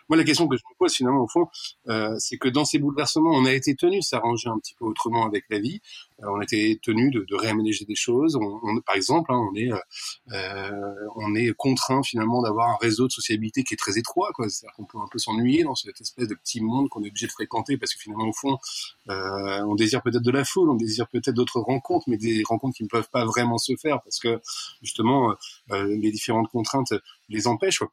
Moi, 0.09 0.17
la 0.17 0.23
question 0.23 0.47
que 0.47 0.57
je 0.57 0.61
me 0.69 0.77
pose 0.77 0.93
finalement 0.93 1.23
au 1.23 1.27
fond, 1.27 1.47
euh, 1.87 2.15
c'est 2.19 2.37
que 2.37 2.49
dans 2.49 2.65
ces 2.65 2.79
bouleversements, 2.79 3.31
on 3.31 3.45
a 3.45 3.53
été 3.53 3.75
tenu 3.75 3.97
de 3.97 4.03
s'arranger 4.03 4.49
un 4.49 4.59
petit 4.59 4.75
peu 4.75 4.85
autrement 4.85 5.25
avec 5.25 5.45
la 5.49 5.59
vie. 5.59 5.81
Euh, 6.21 6.27
on 6.29 6.39
a 6.39 6.43
été 6.43 6.79
tenu 6.81 7.11
de, 7.11 7.25
de, 7.27 7.35
réaménager 7.35 7.85
des 7.85 7.95
choses. 7.95 8.35
On, 8.35 8.79
par 8.81 8.95
exemple, 8.95 9.31
hein, 9.31 9.47
on 9.51 9.55
est 9.55 9.71
euh, 10.31 10.71
on 11.15 11.35
est 11.35 11.53
contraint 11.53 12.03
finalement 12.03 12.41
d'avoir 12.41 12.69
un 12.69 12.77
réseau 12.79 13.07
de 13.07 13.11
sociabilité 13.11 13.63
qui 13.63 13.73
est 13.73 13.77
très 13.77 13.97
étroit. 13.97 14.31
C'est-à-dire 14.37 14.75
qu'on 14.75 14.85
peut 14.85 14.97
un 14.97 15.07
peu 15.11 15.19
s'ennuyer 15.19 15.63
dans 15.63 15.75
cette 15.75 15.99
espèce 15.99 16.27
de 16.27 16.35
petit 16.35 16.61
monde 16.61 16.89
qu'on 16.89 17.03
est 17.03 17.09
obligé 17.09 17.27
de 17.27 17.31
fréquenter 17.31 17.77
parce 17.77 17.93
que 17.93 17.99
finalement 17.99 18.27
au 18.27 18.33
fond, 18.33 18.57
euh, 19.09 19.61
on 19.65 19.75
désire 19.75 20.01
peut-être 20.01 20.23
de 20.23 20.31
la 20.31 20.45
foule, 20.45 20.69
on 20.69 20.75
désire 20.75 21.07
peut-être 21.07 21.35
d'autres 21.35 21.59
rencontres, 21.59 22.05
mais 22.09 22.17
des 22.17 22.43
rencontres 22.45 22.77
qui 22.77 22.83
ne 22.83 22.89
peuvent 22.89 23.09
pas 23.09 23.25
vraiment 23.33 23.57
se 23.57 23.75
faire 23.75 24.01
parce 24.03 24.19
que 24.19 24.41
justement 24.81 25.35
euh, 25.71 25.85
les 25.87 26.11
différentes 26.11 26.49
contraintes 26.49 26.93
les 27.29 27.47
empêchent. 27.47 27.83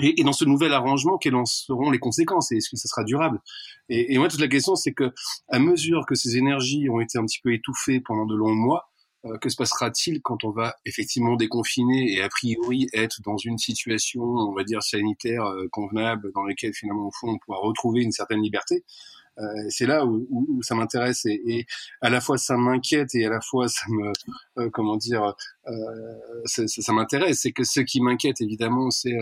Et, 0.00 0.22
dans 0.22 0.32
ce 0.32 0.44
nouvel 0.44 0.72
arrangement, 0.72 1.18
quelles 1.18 1.34
en 1.34 1.46
seront 1.46 1.90
les 1.90 1.98
conséquences 1.98 2.52
et 2.52 2.56
est-ce 2.56 2.70
que 2.70 2.76
ça 2.76 2.88
sera 2.88 3.02
durable? 3.02 3.40
Et, 3.88 4.16
moi, 4.18 4.28
toute 4.28 4.40
la 4.40 4.48
question, 4.48 4.76
c'est 4.76 4.92
que 4.92 5.12
à 5.48 5.58
mesure 5.58 6.06
que 6.06 6.14
ces 6.14 6.36
énergies 6.36 6.88
ont 6.88 7.00
été 7.00 7.18
un 7.18 7.26
petit 7.26 7.40
peu 7.42 7.52
étouffées 7.52 8.00
pendant 8.00 8.24
de 8.24 8.36
longs 8.36 8.54
mois, 8.54 8.88
euh, 9.26 9.36
que 9.38 9.48
se 9.48 9.56
passera-t-il 9.56 10.22
quand 10.22 10.44
on 10.44 10.50
va 10.50 10.76
effectivement 10.86 11.34
déconfiner 11.34 12.12
et 12.12 12.22
a 12.22 12.28
priori 12.28 12.86
être 12.94 13.20
dans 13.22 13.36
une 13.36 13.58
situation, 13.58 14.22
on 14.22 14.54
va 14.54 14.64
dire 14.64 14.82
sanitaire 14.82 15.44
euh, 15.44 15.66
convenable, 15.70 16.30
dans 16.34 16.44
laquelle 16.44 16.72
finalement 16.72 17.08
au 17.08 17.10
fond 17.10 17.28
on 17.32 17.38
pourra 17.38 17.58
retrouver 17.58 18.02
une 18.02 18.12
certaine 18.12 18.40
liberté? 18.40 18.84
euh, 19.29 19.29
c'est 19.68 19.86
là 19.86 20.04
où, 20.04 20.26
où, 20.30 20.62
ça 20.62 20.74
m'intéresse 20.74 21.24
et, 21.26 21.40
et, 21.46 21.66
à 22.00 22.10
la 22.10 22.20
fois 22.20 22.38
ça 22.38 22.56
m'inquiète 22.56 23.14
et 23.14 23.24
à 23.24 23.30
la 23.30 23.40
fois 23.40 23.68
ça 23.68 23.82
me 23.88 24.12
euh, 24.58 24.70
comment 24.70 24.96
dire 24.96 25.34
euh, 25.68 25.72
ça, 26.44 26.66
ça 26.66 26.92
m'intéresse. 26.92 27.40
C'est 27.40 27.52
que 27.52 27.64
ce 27.64 27.80
qui 27.80 28.00
m'inquiète 28.00 28.40
évidemment 28.40 28.90
c'est 28.90 29.16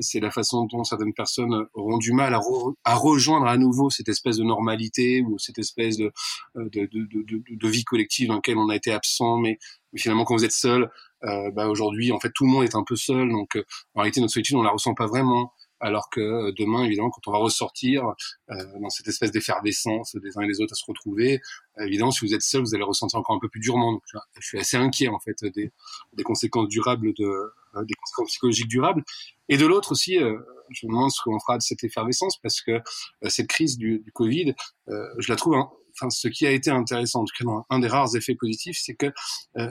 c'est 0.00 0.20
la 0.20 0.30
façon 0.30 0.66
dont 0.66 0.84
certaines 0.84 1.14
personnes 1.14 1.66
auront 1.74 1.98
du 1.98 2.12
mal 2.12 2.34
à, 2.34 2.40
à, 2.84 2.94
rejoindre 2.94 3.46
à 3.46 3.56
nouveau 3.56 3.90
cette 3.90 4.08
espèce 4.08 4.36
de 4.36 4.44
normalité 4.44 5.22
ou 5.22 5.38
cette 5.38 5.58
espèce 5.58 5.96
de 5.96 6.12
de, 6.54 6.68
de, 6.86 7.06
de, 7.10 7.42
de, 7.50 7.68
vie 7.68 7.84
collective 7.84 8.28
dans 8.28 8.36
laquelle 8.36 8.58
on 8.58 8.68
a 8.68 8.76
été 8.76 8.92
absent. 8.92 9.38
Mais, 9.38 9.58
finalement 9.96 10.24
quand 10.24 10.36
vous 10.36 10.44
êtes 10.44 10.52
seul 10.52 10.90
bah 11.22 11.68
aujourd'hui 11.68 12.12
en 12.12 12.18
fait 12.18 12.30
tout 12.34 12.44
le 12.44 12.50
monde 12.50 12.64
est 12.64 12.74
un 12.74 12.84
peu 12.84 12.96
seul. 12.96 13.28
Donc 13.28 13.62
en 13.94 14.00
réalité 14.00 14.20
notre 14.20 14.32
solitude 14.32 14.56
on 14.56 14.62
la 14.62 14.70
ressent 14.70 14.94
pas 14.94 15.06
vraiment 15.06 15.52
alors 15.82 16.08
que 16.08 16.20
euh, 16.20 16.52
demain, 16.56 16.84
évidemment, 16.84 17.10
quand 17.10 17.26
on 17.26 17.32
va 17.32 17.38
ressortir 17.38 18.04
euh, 18.50 18.54
dans 18.80 18.88
cette 18.88 19.08
espèce 19.08 19.32
d'effervescence 19.32 20.14
des 20.16 20.38
uns 20.38 20.42
et 20.42 20.46
des 20.46 20.60
autres 20.60 20.72
à 20.72 20.76
se 20.76 20.84
retrouver, 20.86 21.40
euh, 21.78 21.84
évidemment, 21.84 22.12
si 22.12 22.24
vous 22.24 22.34
êtes 22.34 22.42
seul, 22.42 22.62
vous 22.62 22.74
allez 22.74 22.84
ressentir 22.84 23.18
encore 23.18 23.34
un 23.34 23.40
peu 23.40 23.48
plus 23.48 23.60
durement. 23.60 23.92
Donc, 23.92 24.02
je 24.38 24.46
suis 24.46 24.58
assez 24.58 24.76
inquiet 24.76 25.08
en 25.08 25.18
fait 25.18 25.44
des, 25.44 25.72
des 26.12 26.22
conséquences 26.22 26.68
durables 26.68 27.12
de 27.14 27.52
des 27.84 27.94
conséquences 27.94 28.28
psychologiques 28.28 28.68
durables. 28.68 29.02
Et 29.48 29.56
de 29.56 29.64
l'autre 29.64 29.92
aussi, 29.92 30.18
je 30.18 30.86
me 30.86 30.92
demande 30.92 31.10
ce 31.10 31.22
qu'on 31.22 31.40
fera 31.40 31.56
de 31.56 31.62
cette 31.62 31.82
effervescence 31.84 32.36
parce 32.36 32.60
que 32.60 32.82
cette 33.28 33.46
crise 33.46 33.78
du, 33.78 34.00
du 34.00 34.12
Covid, 34.12 34.54
je 34.88 35.28
la 35.30 35.36
trouve 35.36 35.54
hein, 35.54 35.70
ce 36.10 36.28
qui 36.28 36.46
a 36.46 36.50
été 36.50 36.70
intéressant, 36.70 37.22
en 37.22 37.24
tout 37.24 37.44
cas, 37.44 37.50
un 37.70 37.78
des 37.78 37.88
rares 37.88 38.14
effets 38.16 38.34
positifs, 38.34 38.78
c'est 38.80 38.94
que 38.94 39.12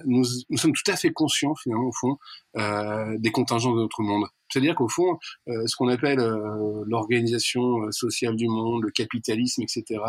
nous, 0.06 0.24
nous, 0.50 0.58
sommes 0.58 0.74
tout 0.74 0.92
à 0.92 0.96
fait 0.96 1.12
conscients, 1.12 1.56
finalement, 1.56 1.88
au 1.88 1.94
fond, 1.94 2.18
euh, 2.58 3.18
des 3.20 3.32
contingents 3.32 3.74
de 3.74 3.82
notre 3.82 4.02
monde. 4.02 4.26
C'est-à-dire 4.52 4.76
qu'au 4.76 4.90
fond, 4.90 5.18
euh, 5.48 5.66
ce 5.66 5.76
qu'on 5.76 5.88
appelle 5.88 6.20
euh, 6.20 6.84
l'organisation 6.86 7.84
euh, 7.84 7.92
sociale 7.92 8.36
du 8.36 8.48
monde, 8.48 8.84
le 8.84 8.92
capitalisme, 8.92 9.64
etc., 9.64 10.02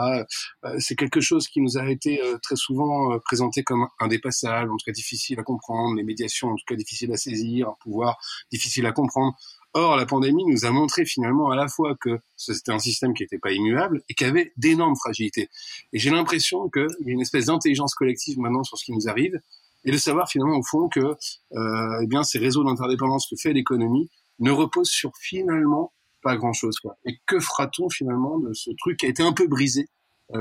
c'est 0.79 0.97
quelque 0.97 1.21
chose 1.21 1.49
qui 1.49 1.61
nous 1.61 1.79
a 1.79 1.89
été 1.91 2.21
très 2.43 2.57
souvent 2.57 3.19
présenté 3.21 3.63
comme 3.63 3.87
indépassable, 4.01 4.71
en 4.71 4.77
tout 4.77 4.85
cas 4.87 4.93
difficile 4.93 5.39
à 5.41 5.43
comprendre, 5.43 5.97
les 5.97 6.03
médiations 6.03 6.49
en 6.49 6.57
tout 6.57 6.65
cas 6.67 6.75
difficiles 6.75 7.13
à 7.13 7.17
saisir, 7.17 7.69
un 7.69 7.77
pouvoir 7.81 8.19
difficile 8.51 8.87
à 8.87 8.93
comprendre. 8.93 9.35
Or, 9.75 9.97
la 9.97 10.05
pandémie 10.05 10.45
nous 10.45 10.67
a 10.67 10.71
montré 10.71 11.07
finalement 11.07 11.51
à 11.51 11.57
la 11.57 11.67
fois 11.67 11.97
que 11.99 12.21
c'était 12.37 12.73
un 12.73 12.79
système 12.79 13.15
qui 13.15 13.23
n'était 13.23 13.39
pas 13.39 13.53
immuable 13.53 14.03
et 14.09 14.15
qui 14.15 14.25
avait 14.25 14.53
d'énormes 14.57 14.97
fragilités. 14.97 15.49
Et 15.93 15.99
j'ai 15.99 16.11
l'impression 16.11 16.69
qu'il 16.69 16.87
y 17.07 17.11
a 17.11 17.13
une 17.13 17.23
espèce 17.23 17.47
d'intelligence 17.47 17.95
collective 17.95 18.39
maintenant 18.39 18.65
sur 18.65 18.77
ce 18.77 18.85
qui 18.85 18.93
nous 18.93 19.09
arrive, 19.09 19.41
et 19.85 19.91
de 19.91 19.97
savoir 19.97 20.29
finalement 20.29 20.59
au 20.59 20.63
fond 20.63 20.89
que 20.89 21.01
euh, 21.01 22.01
eh 22.03 22.07
bien 22.07 22.23
ces 22.23 22.39
réseaux 22.39 22.65
d'interdépendance 22.65 23.27
que 23.29 23.37
fait 23.37 23.53
l'économie 23.53 24.11
ne 24.39 24.51
repose 24.51 24.89
sur 24.89 25.13
finalement 25.19 25.93
pas 26.23 26.37
grand 26.37 26.53
chose. 26.53 26.79
Quoi. 26.79 26.97
Et 27.05 27.19
que 27.27 27.41
fera-t-on 27.41 27.89
finalement 27.89 28.39
de 28.39 28.53
ce 28.53 28.71
truc 28.79 28.99
qui 28.99 29.07
a 29.07 29.09
été 29.09 29.23
un 29.23 29.33
peu 29.33 29.49
brisé 29.49 29.89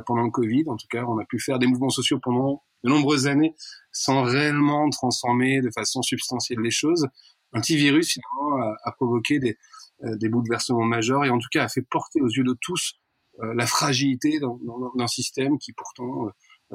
pendant 0.05 0.23
le 0.23 0.29
Covid? 0.29 0.65
En 0.67 0.75
tout 0.75 0.87
cas, 0.89 1.03
on 1.05 1.17
a 1.17 1.25
pu 1.25 1.39
faire 1.39 1.57
des 1.57 1.67
mouvements 1.67 1.89
sociaux 1.89 2.19
pendant 2.21 2.63
de 2.83 2.89
nombreuses 2.89 3.27
années 3.27 3.55
sans 3.91 4.23
réellement 4.23 4.89
transformer 4.89 5.61
de 5.61 5.69
façon 5.71 6.01
substantielle 6.01 6.59
les 6.59 6.71
choses. 6.71 7.07
Un 7.53 7.61
petit 7.61 7.75
virus, 7.75 8.13
finalement, 8.13 8.75
a, 8.83 8.91
provoqué 8.93 9.39
des, 9.39 9.57
des 10.03 10.29
bouleversements 10.29 10.85
majeurs 10.85 11.25
et 11.25 11.29
en 11.29 11.37
tout 11.37 11.49
cas 11.51 11.65
a 11.65 11.67
fait 11.67 11.81
porter 11.81 12.21
aux 12.21 12.29
yeux 12.29 12.43
de 12.43 12.55
tous 12.61 12.99
la 13.41 13.65
fragilité 13.65 14.39
d'un 14.39 15.07
système 15.07 15.57
qui 15.57 15.73
pourtant 15.73 16.29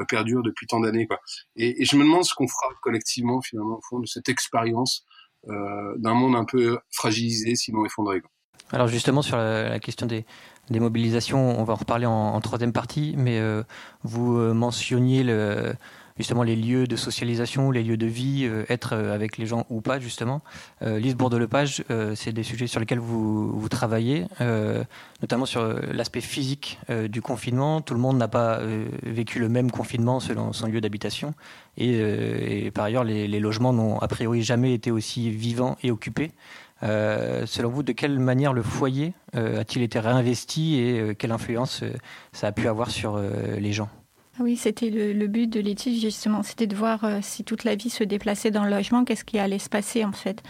perdure 0.09 0.43
depuis 0.43 0.67
tant 0.67 0.81
d'années. 0.81 1.07
Quoi. 1.07 1.19
Et, 1.55 1.83
et, 1.83 1.85
je 1.85 1.97
me 1.97 2.05
demande 2.05 2.25
ce 2.25 2.35
qu'on 2.35 2.49
fera 2.49 2.69
collectivement, 2.83 3.41
finalement, 3.41 3.79
au 3.79 3.83
fond, 3.89 4.01
de 4.01 4.07
cette 4.07 4.29
expérience 4.29 5.07
euh, 5.49 5.95
d'un 5.99 6.15
monde 6.15 6.35
un 6.35 6.45
peu 6.45 6.79
fragilisé, 6.91 7.55
sinon 7.55 7.85
effondré. 7.85 8.21
Alors 8.73 8.89
justement 8.89 9.23
sur 9.23 9.37
la, 9.37 9.79
question 9.79 10.07
des, 10.07 10.27
des, 10.71 10.81
mobilisations, 10.81 11.61
on 11.61 11.63
va 11.63 11.75
en 11.75 11.77
reparler 11.77 12.07
en, 12.07 12.41
troisième 12.41 12.73
partie, 12.73 13.15
mais 13.17 13.39
euh, 13.39 13.63
vous 14.03 14.37
euh, 14.39 14.55
mentionniez 14.55 15.23
le, 15.23 15.73
justement 16.19 16.43
les 16.43 16.57
lieux 16.57 16.87
de 16.87 16.97
socialisation, 16.97 17.71
les 17.71 17.83
lieux 17.83 17.97
de 17.97 18.07
vie, 18.07 18.45
euh, 18.45 18.65
être 18.69 18.95
euh, 18.95 19.15
avec 19.15 19.39
les 19.39 19.47
gens 19.47 19.67
ou 19.71 19.81
pas 19.81 20.01
justement. 20.01 20.43
Euh, 20.83 20.99
Lise 20.99 21.17
Bourdelepage, 21.17 21.85
c'est 22.15 22.33
des 22.33 22.43
sujets 22.43 22.67
sur 22.67 22.81
lesquels 22.81 22.99
vous, 22.99 23.69
travaillez, 23.69 24.27
notamment 25.21 25.47
sur 25.47 25.63
l'aspect 25.93 26.21
physique 26.21 26.79
du 27.09 27.21
confinement. 27.21 27.81
Tout 27.81 27.95
le 27.95 28.01
monde 28.01 28.17
n'a 28.17 28.29
pas 28.29 28.61
vécu 29.03 29.39
le 29.39 29.49
même 29.49 29.71
confinement 29.71 30.21
selon 30.21 30.53
son 30.53 30.67
lieu 30.67 30.81
d'habitation. 30.81 31.35
Et, 31.77 32.71
par 32.75 32.85
ailleurs, 32.85 33.05
les, 33.05 33.41
logements 33.41 33.73
n'ont 33.73 33.99
a 33.99 34.09
priori 34.09 34.43
jamais 34.43 34.73
été 34.73 34.91
aussi 34.91 35.31
vivants 35.31 35.77
et 35.83 35.91
occupés. 35.91 36.33
Selon 36.83 37.71
vous, 37.71 37.83
de 37.83 37.93
quelle 37.93 38.19
manière 38.19 38.53
le 38.53 38.63
foyer 38.63 39.13
a-t-il 39.35 39.83
été 39.83 39.99
réinvesti 39.99 40.77
et 40.77 41.15
quelle 41.17 41.33
influence 41.33 41.83
ça 42.33 42.49
a 42.49 42.53
pu 42.53 42.69
avoir 42.69 42.91
sur 42.91 43.19
les 43.19 43.73
gens? 43.73 43.89
Oui, 44.39 44.57
c'était 44.57 44.91
le, 44.91 45.27
but 45.27 45.47
de 45.47 45.61
l'étude 45.61 45.99
justement, 45.99 46.43
c'était 46.43 46.67
de 46.67 46.77
voir 46.77 47.05
euh, 47.05 47.19
si 47.23 47.43
toute 47.43 47.65
la 47.65 47.75
vie 47.75 47.89
se 47.89 48.05
déplaçait 48.05 48.51
dans 48.51 48.65
le 48.65 48.71
logement, 48.71 49.05
qu'est-ce 49.05 49.25
qui 49.25 49.39
allait 49.39 49.59
se 49.59 49.71
passer 49.71 50.05
en 50.05 50.13
fait. 50.13 50.43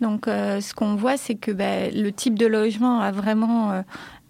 Donc 0.00 0.28
euh, 0.28 0.60
ce 0.60 0.74
qu'on 0.74 0.94
voit, 0.94 1.16
c'est 1.16 1.36
que 1.36 1.50
ben, 1.50 1.90
le 1.94 2.12
type 2.12 2.38
de 2.38 2.46
logement 2.46 3.00
a 3.00 3.12
vraiment 3.12 3.72
euh, 3.72 3.82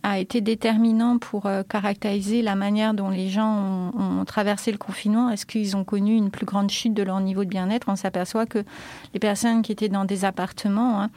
a 0.03 0.19
été 0.19 0.41
déterminant 0.41 1.19
pour 1.19 1.47
caractériser 1.69 2.41
la 2.41 2.55
manière 2.55 2.95
dont 2.95 3.11
les 3.11 3.29
gens 3.29 3.93
ont, 3.95 4.25
traversé 4.25 4.73
le 4.73 4.79
confinement. 4.79 5.29
Est-ce 5.29 5.45
qu'ils 5.45 5.77
ont 5.77 5.85
connu 5.85 6.17
une 6.17 6.31
plus 6.31 6.47
grande 6.47 6.71
chute 6.71 6.95
de 6.95 7.03
leur 7.03 7.21
niveau 7.21 7.45
de 7.45 7.51
bien-être? 7.51 7.87
On 7.91 7.97
s'aperçoit 7.97 8.47
que 8.47 8.65
les 9.13 9.21
personnes 9.21 9.61
qui 9.61 9.73
étaient 9.73 9.91
dans 9.91 10.07
des 10.07 10.25
appartements 10.25 11.03
hein, 11.03 11.11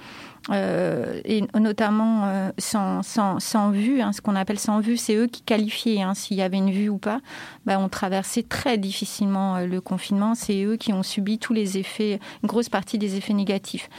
euh, 0.50 1.22
et 1.24 1.44
notamment 1.58 2.26
euh, 2.26 2.52
sans, 2.58 3.02
sans, 3.02 3.40
sans, 3.40 3.72
vue, 3.72 4.02
hein, 4.02 4.12
ce 4.12 4.20
qu'on 4.20 4.36
appelle 4.36 4.60
sans 4.60 4.80
vue, 4.82 4.98
c'est 4.98 5.16
eux 5.16 5.28
qui 5.28 5.42
qualifiaient 5.42 6.02
hein, 6.02 6.14
s'il 6.14 6.36
y 6.36 6.42
avait 6.42 6.58
une 6.58 6.72
vue 6.72 6.90
ou 6.90 6.98
pas. 6.98 7.22
Ben, 7.66 7.80
on 7.80 7.88
traversait 7.88 8.44
très 8.44 8.78
difficilement 8.78 9.56
euh, 9.56 9.68
le 9.68 9.80
confinement. 9.80 10.36
C'est 10.36 10.64
eux 10.64 10.76
qui 10.76 10.92
ont 10.92 11.04
subi 11.04 11.40
tous 11.40 11.54
les 11.54 11.78
effets, 11.78 12.20
une 12.44 12.48
grosse 12.48 12.68
partie 12.68 12.98
des 12.98 13.16
effets 13.16 13.34
négatifs. 13.34 13.90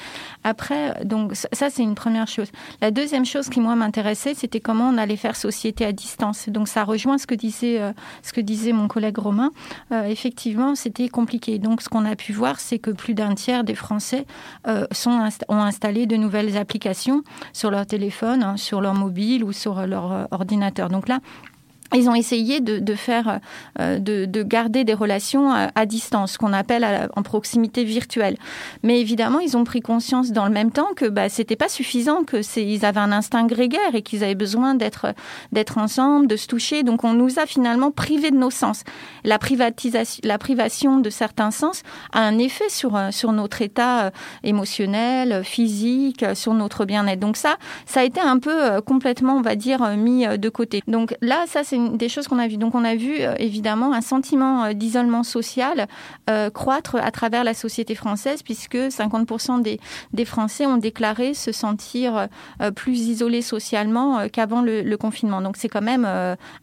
Après, 0.42 1.02
donc 1.04 1.32
ça 1.34 1.70
c'est 1.70 1.82
une 1.82 1.94
première 1.94 2.28
chose. 2.28 2.48
La 2.82 2.90
deuxième 2.90 3.24
chose 3.24 3.48
qui 3.48 3.60
moi 3.60 3.74
m'intéressait, 3.74 4.34
c'était 4.34 4.60
comment 4.60 4.90
on 4.90 4.98
allait 4.98 5.16
faire 5.16 5.36
société 5.36 5.86
à 5.86 5.92
distance. 5.92 6.50
Donc 6.50 6.68
ça 6.68 6.84
rejoint 6.84 7.16
ce 7.16 7.26
que 7.26 7.34
disait 7.34 7.80
ce 8.22 8.32
que 8.32 8.40
disait 8.42 8.72
mon 8.72 8.88
collègue 8.88 9.16
Romain. 9.16 9.50
effectivement, 9.90 10.74
c'était 10.74 11.08
compliqué. 11.08 11.58
Donc 11.58 11.80
ce 11.80 11.88
qu'on 11.88 12.04
a 12.04 12.16
pu 12.16 12.32
voir, 12.32 12.60
c'est 12.60 12.78
que 12.78 12.90
plus 12.90 13.14
d'un 13.14 13.34
tiers 13.34 13.64
des 13.64 13.74
Français 13.74 14.26
sont 14.92 15.28
ont 15.48 15.62
installé 15.62 16.06
de 16.06 16.16
nouvelles 16.16 16.33
applications 16.56 17.22
sur 17.52 17.70
leur 17.70 17.86
téléphone, 17.86 18.42
hein, 18.42 18.56
sur 18.56 18.80
leur 18.80 18.94
mobile 18.94 19.44
ou 19.44 19.52
sur 19.52 19.86
leur 19.86 20.12
euh, 20.12 20.24
ordinateur. 20.30 20.88
Donc 20.88 21.08
là, 21.08 21.20
ils 21.94 22.08
ont 22.08 22.14
essayé 22.14 22.60
de, 22.60 22.94
faire, 22.94 23.40
euh, 23.80 23.98
de, 23.98 24.42
garder 24.42 24.84
des 24.84 24.94
relations 24.94 25.52
à, 25.52 25.86
distance, 25.86 26.32
ce 26.32 26.38
qu'on 26.38 26.52
appelle 26.52 27.08
en 27.14 27.22
proximité 27.22 27.84
virtuelle. 27.84 28.36
Mais 28.82 29.00
évidemment, 29.00 29.38
ils 29.38 29.56
ont 29.56 29.64
pris 29.64 29.80
conscience 29.80 30.32
dans 30.32 30.46
le 30.46 30.52
même 30.52 30.70
temps 30.70 30.94
que 30.94 31.06
bah, 31.06 31.28
c'était 31.28 31.56
pas 31.56 31.68
suffisant, 31.68 32.24
que 32.24 32.38
ils 32.58 32.84
avaient 32.84 33.00
un 33.00 33.12
instinct 33.12 33.46
grégaire 33.46 33.94
et 33.94 34.02
qu'ils 34.02 34.24
avaient 34.24 34.34
besoin 34.34 34.74
d'être 34.74 35.14
ensemble, 35.76 36.26
de 36.26 36.36
se 36.36 36.46
toucher. 36.46 36.82
Donc, 36.82 37.04
on 37.04 37.12
nous 37.12 37.38
a 37.38 37.46
finalement 37.46 37.90
privés 37.90 38.30
de 38.30 38.36
nos 38.36 38.50
sens. 38.50 38.84
La 39.24 39.38
privatisation, 39.38 40.20
la 40.24 40.38
privation 40.38 40.98
de 40.98 41.10
certains 41.10 41.50
sens 41.50 41.82
a 42.12 42.20
un 42.20 42.38
effet 42.38 42.68
sur 42.68 42.96
euh, 42.96 43.10
notre 43.32 43.62
état 43.62 44.06
euh, 44.06 44.10
émotionnel, 44.42 45.42
physique, 45.44 46.24
sur 46.34 46.54
notre 46.54 46.84
bien-être. 46.84 47.20
Donc 47.20 47.36
ça, 47.36 47.56
ça 47.86 48.00
a 48.00 48.04
été 48.04 48.20
un 48.20 48.38
peu 48.38 48.80
complètement, 48.82 49.36
on 49.36 49.40
va 49.40 49.56
dire, 49.56 49.96
mis 49.96 50.26
de 50.26 50.48
côté. 50.48 50.82
Donc 50.86 51.16
là, 51.20 51.44
ça 51.46 51.62
c'est 51.64 51.78
des 51.90 52.08
choses 52.08 52.28
qu'on 52.28 52.38
a 52.38 52.48
vues. 52.48 52.56
Donc 52.56 52.74
on 52.74 52.84
a 52.84 52.94
vu 52.94 53.16
euh, 53.20 53.34
évidemment 53.38 53.92
un 53.92 54.00
sentiment 54.00 54.64
euh, 54.64 54.72
d'isolement 54.72 55.22
social 55.22 55.86
euh, 56.30 56.50
croître 56.50 56.96
à 56.96 57.10
travers 57.10 57.44
la 57.44 57.54
société 57.54 57.94
française, 57.94 58.42
puisque 58.42 58.76
50% 58.76 59.62
des, 59.62 59.80
des, 60.12 60.24
Français 60.24 60.66
ont 60.66 60.78
déclaré 60.78 61.34
se 61.34 61.52
sentir 61.52 62.28
plus 62.74 62.98
isolés 63.08 63.42
socialement 63.42 64.28
qu'avant 64.28 64.62
le, 64.62 64.96
confinement. 64.96 65.42
Donc 65.42 65.56
c'est 65.56 65.68
quand 65.68 65.82
même 65.82 66.08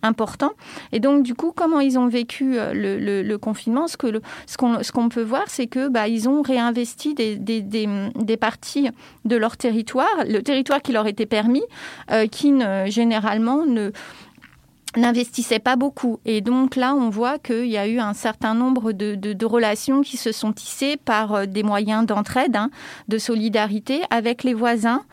important. 0.02 0.52
Et 0.92 1.00
donc 1.00 1.24
du 1.24 1.36
coup, 1.36 1.54
comment 1.56 1.80
ils 1.80 2.00
ont 2.00 2.08
vécu 2.08 2.56
le, 2.56 3.22
le, 3.22 3.38
confinement? 3.38 3.88
Ce 3.88 3.98
que 3.98 4.22
ce 4.48 4.58
qu'on 4.58 4.82
ce 4.82 4.92
qu'on 4.92 5.10
peut 5.10 5.22
voir, 5.22 5.44
c'est 5.48 5.68
que 5.68 5.90
bah, 5.90 6.08
ils 6.08 6.28
ont 6.28 6.42
réinvesti 6.42 7.14
des, 7.14 7.36
des, 7.36 7.62
des, 7.62 7.88
des, 8.16 8.38
parties 8.38 8.90
de 9.26 9.36
leur 9.36 9.58
territoire, 9.58 10.10
le 10.28 10.42
territoire 10.42 10.82
qui 10.82 10.92
leur 10.92 11.06
était 11.08 11.28
permis, 11.28 11.64
qui 12.32 12.54
généralement 12.88 13.66
ne 13.66 13.92
n'investissait 14.98 15.60
pas 15.60 15.76
beaucoup. 15.76 16.20
Et 16.26 16.42
donc 16.42 16.76
là, 16.76 16.94
on 16.94 17.10
voit 17.10 17.40
qu'il 17.40 17.68
y 17.68 17.78
a 17.78 17.88
eu 17.88 18.00
un 18.00 18.14
certain 18.14 18.54
nombre 18.54 18.92
de, 18.92 19.16
de, 19.16 19.46
relations 19.46 20.02
qui 20.02 20.18
se 20.18 20.32
sont 20.32 20.52
tissées 20.54 20.98
par 20.98 21.34
euh, 21.34 21.46
des 21.46 21.64
moyens 21.64 22.06
d'entraide, 22.06 22.56
hein, 22.56 22.70
de 23.08 23.18
solidarité 23.18 24.02
avec 24.10 24.44
les 24.44 24.54
voisins, 24.54 25.04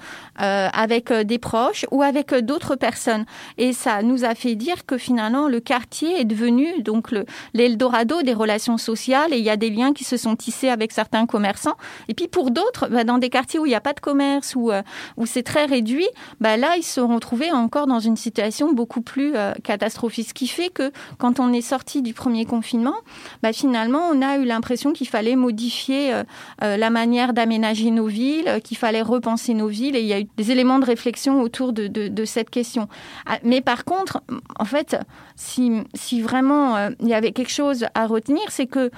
euh, 0.40 0.68
avec 0.72 1.10
euh, 1.10 1.24
des 1.24 1.38
proches 1.38 1.86
ou 1.90 2.02
avec 2.02 2.34
d'autres 2.34 2.76
personnes. 2.76 3.24
Et 3.56 3.72
ça 3.72 4.02
nous 4.02 4.24
a 4.24 4.34
fait 4.34 4.54
dire 4.54 4.84
que 4.84 4.98
finalement, 4.98 5.48
le 5.48 5.60
quartier 5.60 6.20
est 6.20 6.24
devenu 6.24 6.82
donc 6.82 7.14
l'Eldorado 7.54 8.22
des 8.22 8.34
relations 8.34 8.78
sociales 8.78 9.32
et 9.32 9.38
il 9.38 9.44
y 9.44 9.50
a 9.50 9.56
des 9.56 9.70
liens 9.70 9.92
qui 9.92 10.04
se 10.04 10.16
sont 10.16 10.36
tissés 10.36 10.68
avec 10.68 10.92
certains 10.92 11.26
commerçants. 11.26 11.76
Et 12.08 12.14
puis 12.14 12.28
pour 12.28 12.50
d'autres, 12.50 12.88
bah, 12.88 13.04
dans 13.04 13.18
des 13.18 13.30
quartiers 13.30 13.58
où 13.58 13.66
il 13.66 13.70
n'y 13.70 13.74
a 13.74 13.80
pas 13.80 13.92
de 13.92 14.00
commerce, 14.00 14.54
où, 14.56 14.70
où 15.16 15.26
c'est 15.26 15.42
très 15.42 15.66
réduit, 15.66 16.08
bah, 16.40 16.56
là, 16.56 16.76
ils 16.76 16.82
se 16.82 16.94
sont 16.94 17.18
trouvés 17.18 17.52
encore 17.52 17.86
dans 17.86 18.00
une 18.00 18.16
situation 18.16 18.72
beaucoup 18.72 19.00
plus 19.00 19.34
catastrophique. 19.68 20.28
Ce 20.28 20.34
qui 20.34 20.48
fait 20.48 20.70
que 20.70 20.90
quand 21.18 21.40
on 21.40 21.52
est 21.52 21.60
sorti 21.60 22.00
du 22.00 22.14
premier 22.14 22.46
confinement, 22.46 22.96
bah, 23.42 23.52
finalement, 23.52 24.08
on 24.10 24.22
a 24.22 24.38
eu 24.38 24.44
l'impression 24.46 24.94
qu'il 24.94 25.08
fallait 25.08 25.36
modifier 25.36 26.14
euh, 26.14 26.24
euh, 26.64 26.78
la 26.78 26.88
manière 26.88 27.34
d'aménager 27.34 27.90
nos 27.90 28.06
villes, 28.06 28.60
qu'il 28.64 28.78
fallait 28.78 29.02
repenser 29.02 29.52
nos 29.52 29.68
villes. 29.68 29.94
Et 29.94 30.00
il 30.00 30.06
y 30.06 30.14
a 30.14 30.20
eu 30.20 30.26
des 30.38 30.50
éléments 30.50 30.78
de 30.78 30.86
réflexion 30.86 31.42
autour 31.42 31.72
de, 31.74 32.24
cette 32.24 32.50
question. 32.50 32.88
Ah, 33.26 33.38
mais 33.44 33.60
par 33.60 33.84
contre, 33.84 34.22
en 34.58 34.64
fait, 34.64 34.96
si, 35.36 35.82
si 35.94 36.22
vraiment 36.22 36.76
euh, 36.76 36.90
il 37.00 37.08
y 37.08 37.14
avait 37.14 37.32
quelque 37.32 37.52
chose 37.52 37.86
à 37.94 38.06
retenir, 38.06 38.44
c'est 38.48 38.66
que 38.66 38.90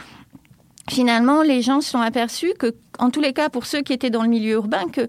finalement, 0.89 1.43
les 1.43 1.63
gens 1.63 1.81
se 1.81 1.91
sont 1.91 2.01
aperçus 2.01 2.53
que, 2.59 2.75
en 2.99 3.11
tous 3.11 3.21
les 3.21 3.33
cas, 3.33 3.49
pour 3.49 3.67
ceux 3.67 3.83
qui 3.83 3.93
étaient 3.93 4.11
dans 4.11 4.23
le 4.23 4.29
milieu 4.29 4.53
urbain, 4.53 4.85
que 4.93 5.09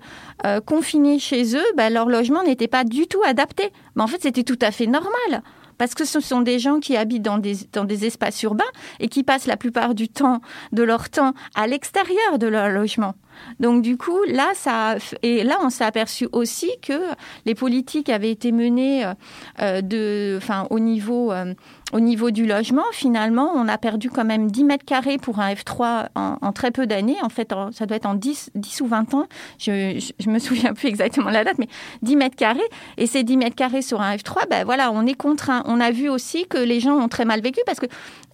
confinés 0.65 1.19
chez 1.19 1.55
eux, 1.55 1.65
bah, 1.75 1.89
leur 1.89 2.07
logement 2.07 2.43
n'était 2.43 2.67
pas 2.67 2.83
du 2.83 3.07
tout 3.07 3.21
adapté. 3.25 3.71
Mais 3.95 4.03
en 4.03 4.07
fait, 4.07 4.21
c'était 4.21 4.43
tout 4.43 4.59
à 4.61 4.71
fait 4.71 4.87
normal 4.87 5.43
parce 5.81 5.95
que 5.95 6.05
ce 6.05 6.19
sont 6.19 6.41
des 6.41 6.59
gens 6.59 6.79
qui 6.79 6.95
habitent 6.95 7.23
dans 7.23 7.39
des, 7.39 7.55
dans 7.73 7.85
des 7.85 8.05
espaces 8.05 8.43
urbains 8.43 8.63
et 8.99 9.07
qui 9.07 9.23
passent 9.23 9.47
la 9.47 9.57
plupart 9.57 9.95
du 9.95 10.09
temps 10.09 10.39
de 10.71 10.83
leur 10.83 11.09
temps 11.09 11.33
à 11.55 11.65
l'extérieur 11.65 12.37
de 12.37 12.45
leur 12.45 12.69
logement. 12.69 13.15
Donc 13.59 13.81
du 13.81 13.97
coup, 13.97 14.19
là, 14.27 14.51
ça 14.53 14.97
et 15.23 15.43
là, 15.43 15.57
on 15.63 15.71
s'est 15.71 15.83
aperçu 15.83 16.27
aussi 16.33 16.69
que 16.83 17.01
les 17.47 17.55
politiques 17.55 18.09
avaient 18.09 18.29
été 18.29 18.51
menées 18.51 19.11
euh, 19.59 19.81
de, 19.81 20.37
enfin, 20.37 20.67
au 20.69 20.77
niveau 20.77 21.31
euh, 21.31 21.55
au 21.91 21.99
niveau 21.99 22.31
du 22.31 22.45
logement, 22.45 22.83
finalement, 22.91 23.51
on 23.55 23.67
a 23.67 23.77
perdu 23.77 24.09
quand 24.09 24.25
même 24.25 24.49
10 24.49 24.63
mètres 24.63 24.85
carrés 24.85 25.17
pour 25.17 25.39
un 25.39 25.53
F3 25.53 26.07
en, 26.15 26.51
très 26.53 26.71
peu 26.71 26.87
d'années. 26.87 27.17
En 27.21 27.29
fait, 27.29 27.53
ça 27.71 27.85
doit 27.85 27.97
être 27.97 28.05
en 28.05 28.15
10, 28.15 28.51
10 28.55 28.81
ou 28.81 28.87
20 28.87 29.13
ans. 29.13 29.27
Je, 29.59 30.11
je, 30.19 30.29
me 30.29 30.39
souviens 30.39 30.73
plus 30.73 30.87
exactement 30.87 31.29
la 31.29 31.43
date, 31.43 31.57
mais 31.57 31.67
10 32.01 32.15
mètres 32.15 32.35
carrés. 32.35 32.59
Et 32.97 33.07
ces 33.07 33.23
10 33.23 33.37
mètres 33.37 33.55
carrés 33.55 33.81
sur 33.81 34.01
un 34.01 34.15
F3, 34.15 34.47
ben 34.49 34.63
voilà, 34.63 34.91
on 34.91 35.05
est 35.05 35.13
contraint. 35.13 35.63
On 35.65 35.79
a 35.79 35.91
vu 35.91 36.09
aussi 36.09 36.45
que 36.47 36.57
les 36.57 36.79
gens 36.79 36.97
ont 36.97 37.07
très 37.07 37.25
mal 37.25 37.41
vécu 37.41 37.59
parce 37.65 37.79
que 37.79 37.87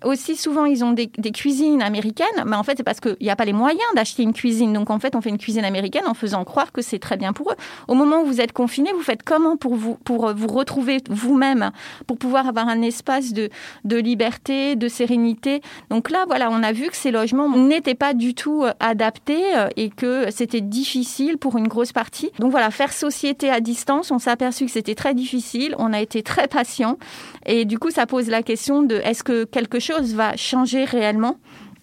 aussi 0.04 0.36
souvent 0.36 0.66
ils 0.66 0.84
ont 0.84 0.92
des, 0.92 1.08
cuisines 1.32 1.82
américaines, 1.82 2.44
mais 2.46 2.56
en 2.56 2.64
fait 2.64 2.76
c'est 2.78 2.84
parce 2.84 3.00
qu'il 3.00 3.18
n'y 3.22 3.30
a 3.30 3.36
pas 3.36 3.46
les 3.46 3.54
moyens 3.54 3.88
d'acheter 3.96 4.24
une 4.24 4.34
cuisine. 4.34 4.74
Donc 4.74 4.90
en 4.90 5.00
fait 5.00 5.16
on 5.16 5.22
fait 5.22 5.30
une 5.30 5.38
cuisine 5.38 5.66
américaine 5.66 6.06
en 6.08 6.14
faisant 6.14 6.44
croire 6.44 6.72
que 6.72 6.82
c'est 6.82 7.00
très 7.00 7.18
bien 7.18 7.34
pour 7.34 7.52
eux. 7.52 7.56
Au 7.88 7.94
moment 7.94 8.22
où 8.22 8.26
vous 8.26 8.42
êtes 8.42 8.54
confiné, 8.54 8.92
vous 8.94 9.02
faites 9.02 9.24
comment 9.24 9.58
pour 9.58 9.76
vous, 9.76 9.96
pour 10.04 10.34
vous 10.34 10.48
retrouver 10.48 10.98
vous-même, 11.10 11.72
pour 12.06 12.18
pouvoir 12.18 12.48
avoir 12.48 12.68
un 12.68 12.82
espace 12.82 13.34
de, 13.34 13.50
de 13.84 13.98
liberté, 13.98 14.76
de 14.76 14.88
sérénité? 14.88 15.62
Donc 15.90 16.10
là 16.10 16.26
voilà, 16.28 16.50
on 16.52 16.64
a 16.64 16.72
vu 16.72 16.90
que 16.90 16.96
ces 16.96 17.12
logements 17.12 17.50
n'étaient 17.50 17.96
pas 17.96 18.14
du 18.14 18.34
tout 18.34 18.64
euh, 18.64 18.74
adaptés 18.80 19.56
euh, 19.56 19.70
et 19.76 19.90
que 19.90 20.32
c'était 20.32 20.62
difficile 20.62 21.38
pour 21.38 21.58
une 21.58 21.68
grosse 21.68 21.92
partie. 21.92 22.32
Donc 22.40 22.52
voilà, 22.52 22.72
faire 22.72 22.94
société 22.94 23.50
à 23.50 23.60
distance, 23.60 24.12
on 24.12 24.20
s'est 24.20 24.30
aperçu 24.30 24.66
que 24.66 24.72
c'était 24.72 24.96
très 24.96 25.14
difficile, 25.14 25.76
on 25.78 25.94
a 25.94 26.02
été 26.02 26.24
très 26.24 26.48
patient 26.48 26.98
et 27.46 27.66
du 27.66 27.80
coup 27.80 27.92
ça 27.92 28.06
pose 28.06 28.28
la 28.30 28.44
question 28.44 28.84
de 28.84 28.96
est-ce 28.96 29.24
que 29.24 29.44
quelque 29.44 29.80
chose 29.80 29.87
va 29.94 30.36
changer 30.36 30.86
réellement 30.86 31.38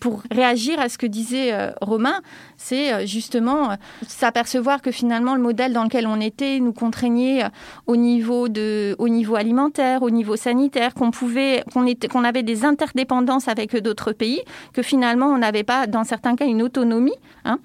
pour 0.05 0.23
réagir 0.31 0.79
à 0.81 0.91
ce 0.91 0.99
que 0.99 1.07
disait 1.07 1.55
euh, 1.55 1.71
Romain, 1.81 2.21
c'est 2.59 2.93
euh, 2.93 3.07
justement 3.07 3.71
euh, 3.71 3.75
s'apercevoir 4.07 4.83
que 4.83 4.91
finalement 4.91 5.35
le 5.35 5.41
modèle 5.41 5.73
dans 5.73 5.85
lequel 5.85 6.07
on 6.07 6.21
était 6.21 6.61
nous 6.61 6.75
contraignait 6.75 7.45
au 7.87 7.97
niveau 7.97 8.51
de, 8.51 8.97
au 8.99 9.09
niveau 9.09 9.35
alimentaire, 9.35 10.03
au 10.03 10.11
niveau 10.11 10.37
sanitaire, 10.37 10.93
qu'on 10.93 11.11
pouvait, 11.11 11.65
qu'on 11.73 11.87
était, 11.87 12.07
qu'on 12.07 12.23
avait 12.23 12.43
des 12.43 12.67
interdépendances 12.67 13.49
avec 13.49 13.75
d'autres 13.79 14.13
pays, 14.13 14.43
que 14.75 14.83
finalement 14.83 15.29
on 15.29 15.39
n'avait 15.39 15.65
pas, 15.65 15.87
dans 15.87 16.05
certains 16.05 16.37
cas, 16.37 16.45
une 16.45 16.61
autonomie 16.61 17.17
hein, 17.47 17.59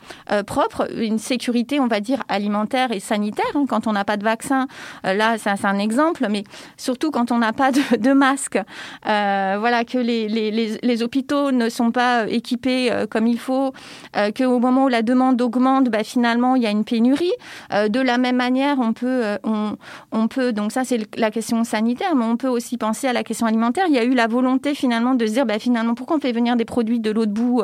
propre, 0.48 0.88
une 0.96 1.20
sécurité, 1.20 1.82
on 1.82 1.88
va 1.88 2.00
dire 2.00 2.24
alimentaire 2.30 2.94
et 2.94 3.02
sanitaire. 3.02 3.52
Hein. 3.54 3.66
quand 3.68 3.86
on 3.86 3.92
n'a 3.92 4.06
pas 4.06 4.16
de 4.16 4.24
vaccin, 4.24 4.68
là 5.04 5.38
c'est 5.38 5.66
un 5.66 5.78
exemple, 5.78 6.26
mais 6.30 6.46
surtout 6.78 7.12
quand 7.12 7.34
on 7.34 7.40
n'a 7.40 7.52
pas 7.52 7.74
de, 7.74 7.98
de 7.98 8.14
masque, 8.14 8.60
voilà 9.04 9.84
que 9.84 9.98
les 9.98 11.04
hôpitaux 11.04 11.52
ne 11.52 11.68
sont 11.68 11.92
pas 11.92 12.29
équipés 12.30 12.92
euh, 12.92 13.06
comme 13.08 13.28
il 13.28 13.40
faut, 13.40 13.74
euh, 14.16 14.32
qu'au 14.32 14.60
moment 14.60 14.86
où 14.86 14.88
la 14.88 15.02
demande 15.02 15.42
augmente, 15.42 15.90
bah, 15.90 16.04
finalement, 16.04 16.56
il 16.56 16.64
y 16.64 16.68
a 16.68 16.72
une 16.72 16.84
pénurie. 16.84 17.32
Euh, 17.74 17.88
de 17.90 18.00
la 18.00 18.18
même 18.18 18.36
manière, 18.36 18.80
on 18.80 18.94
peut, 18.94 19.24
on, 19.44 20.28
peut 20.28 20.54
donc 20.54 20.72
ça, 20.72 20.84
c'est 20.84 21.08
la 21.18 21.32
question 21.32 21.64
sanitaire, 21.64 22.16
mais 22.16 22.26
on 22.26 22.38
peut 22.38 22.48
aussi 22.48 22.78
penser 22.78 23.08
à 23.08 23.14
la 23.14 23.24
question 23.24 23.48
alimentaire. 23.48 23.86
Il 23.88 23.96
y 23.96 24.00
a 24.00 24.04
eu 24.04 24.14
la 24.14 24.28
volonté 24.28 24.74
finalement 24.76 25.16
de 25.16 25.26
se 25.26 25.34
dire, 25.34 25.46
bah, 25.46 25.60
finalement, 25.60 25.96
pourquoi 25.96 26.18
on 26.18 26.20
fait 26.20 26.32
venir 26.32 26.56
des 26.56 26.66
produits 26.66 27.00
de 27.00 27.12
l'autre 27.12 27.32
bout 27.32 27.64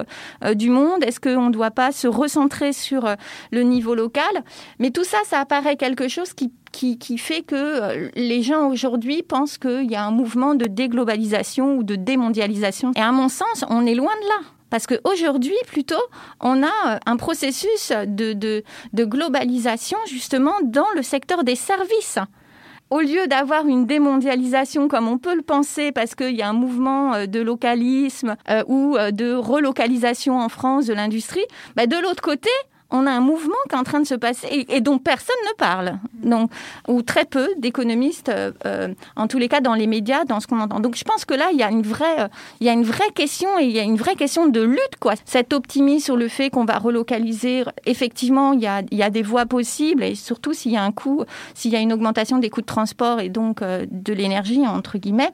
du 0.54 0.69
monde? 0.69 1.04
Est-ce 1.04 1.19
qu'on 1.19 1.47
ne 1.47 1.51
doit 1.51 1.71
pas 1.71 1.91
se 1.91 2.08
recentrer 2.08 2.73
sur 2.73 3.08
le 3.51 3.62
niveau 3.62 3.95
local? 3.95 4.23
Mais 4.80 4.91
tout 4.91 5.04
ça, 5.04 5.17
ça 5.25 5.39
apparaît 5.39 5.75
quelque 5.75 6.08
chose 6.08 6.34
qui, 6.34 7.17
fait 7.17 7.41
que 7.41 8.10
les 8.15 8.41
gens 8.41 8.67
aujourd'hui 8.69 9.23
pensent 9.23 9.58
qu'il 9.58 9.89
y 9.89 9.95
a 9.95 10.04
un 10.04 10.12
mouvement 10.12 10.56
de 10.56 10.65
déglobalisation 10.65 11.78
ou 11.78 11.84
de 11.84 11.95
démondialisation. 11.95 12.91
Et 12.95 13.01
à 13.01 13.12
mon 13.12 13.30
sens, 13.30 13.65
on 13.69 13.86
est 13.86 13.95
loin 13.95 14.13
de 14.21 14.28
là. 14.28 14.54
Parce 14.69 14.88
qu'aujourd'hui, 14.88 15.56
plutôt, 15.67 16.01
on 16.41 16.63
a 16.63 16.67
euh, 16.88 16.97
un 17.06 17.17
processus 17.17 17.91
de, 17.91 18.34
de, 18.34 19.06
globalisation 19.06 19.97
justement 20.08 20.54
dans 20.63 20.89
le 20.95 21.04
secteur 21.04 21.43
des 21.43 21.56
services. 21.56 22.19
Au 22.89 22.99
lieu 22.99 23.28
d'avoir 23.28 23.67
une 23.67 23.86
démondialisation 23.86 24.88
comme 24.88 25.08
on 25.08 25.17
peut 25.17 25.36
le 25.36 25.41
penser, 25.41 25.91
parce 25.91 26.13
qu'il 26.13 26.36
y 26.36 26.41
a 26.41 26.49
un 26.49 26.54
mouvement 26.54 27.13
euh, 27.13 27.25
de 27.25 27.39
localisme 27.39 28.36
euh, 28.49 28.63
ou 28.67 28.97
de 28.97 29.34
relocalisation 29.34 30.39
en 30.39 30.49
France 30.49 30.86
de 30.88 30.93
l'industrie, 30.93 31.45
bah 31.75 31.88
de 31.88 31.97
l'autre 31.97 32.21
côté, 32.21 32.49
on 32.95 33.05
a 33.05 33.12
un 33.12 33.19
mouvement 33.19 33.55
qui 33.69 33.75
est 33.75 33.77
en 33.77 33.84
train 33.84 33.99
de 33.99 34.08
se 34.08 34.15
passer 34.15 34.65
et, 34.69 34.81
dont 34.81 34.97
personne 34.97 35.36
ne 35.47 35.55
parle, 35.58 35.99
donc, 36.23 36.51
ou 36.88 37.01
très 37.01 37.25
peu 37.25 37.49
d'économistes, 37.58 38.29
euh, 38.29 38.51
euh, 38.65 38.93
en 39.15 39.27
tous 39.27 39.38
les 39.38 39.47
cas 39.47 39.62
dans 39.62 39.73
les 39.73 39.88
médias, 39.88 40.25
dans 40.25 40.39
ce 40.39 40.47
qu'on 40.47 40.60
entend. 40.60 40.79
Donc 40.79 40.95
je 40.95 41.03
pense 41.03 41.25
que 41.25 41.34
là, 41.34 41.49
il 41.51 41.60
y 41.60 41.63
a 41.63 41.69
une 41.69 41.81
vraie, 41.81 42.19
euh, 42.19 42.27
il 42.60 42.67
y 42.67 42.69
a 42.69 42.73
une 42.73 42.84
vraie 42.84 43.12
question 43.13 43.49
et 43.60 43.65
il 43.65 43.71
y 43.71 43.79
a 43.79 43.84
une 43.84 43.97
vraie 43.97 44.15
question 44.15 44.47
de 44.47 44.62
lutte, 44.62 44.97
quoi. 44.99 45.13
Cet 45.25 45.53
optimisme 45.53 46.05
sur 46.05 46.17
le 46.17 46.27
fait 46.27 46.49
qu'on 46.49 46.65
va 46.65 46.77
relocaliser, 46.77 47.63
effectivement, 47.86 48.53
il 48.53 48.62
y 48.62 48.67
a, 48.67 48.81
il 48.91 48.97
y 48.97 49.03
a 49.03 49.10
des 49.10 49.23
voies 49.23 49.45
possibles 49.45 50.03
et 50.03 50.15
surtout 50.15 50.53
s'il 50.53 50.71
y 50.71 50.77
a 50.77 50.84
un 50.84 50.91
coût, 50.91 51.23
s'il 51.53 51.71
y 51.71 51.75
a 51.75 51.79
une 51.79 51.93
augmentation 51.93 52.38
des 52.38 52.49
coûts 52.49 52.62
de 52.62 52.65
transport 52.65 53.19
et 53.19 53.29
donc 53.29 53.62
de 53.62 54.13
l'énergie, 54.13 54.65
entre 54.67 54.97
guillemets, 54.97 55.31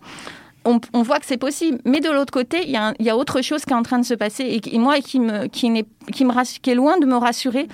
on, 0.66 1.02
voit 1.02 1.20
que 1.20 1.26
c'est 1.26 1.38
possible. 1.38 1.80
Mais 1.86 2.00
de 2.00 2.10
l'autre 2.10 2.32
côté, 2.32 2.64
il 2.66 2.72
y, 2.72 3.10
a 3.10 3.18
autre 3.18 3.42
chose 3.42 3.66
qui 3.66 3.72
est 3.72 3.76
en 3.76 3.84
train 3.84 4.00
de 4.00 4.06
se 4.06 4.14
passer 4.14 4.62
et, 4.64 4.78
moi 4.78 5.00
qui 5.00 5.20
me, 5.20 5.48
qui, 5.48 5.86
qui, 6.12 6.26
me 6.26 6.60
qui 6.62 6.70
est 6.70 6.76
loin 6.76 6.98
de 7.00 7.06
me 7.06 7.16
rassurer. 7.16 7.68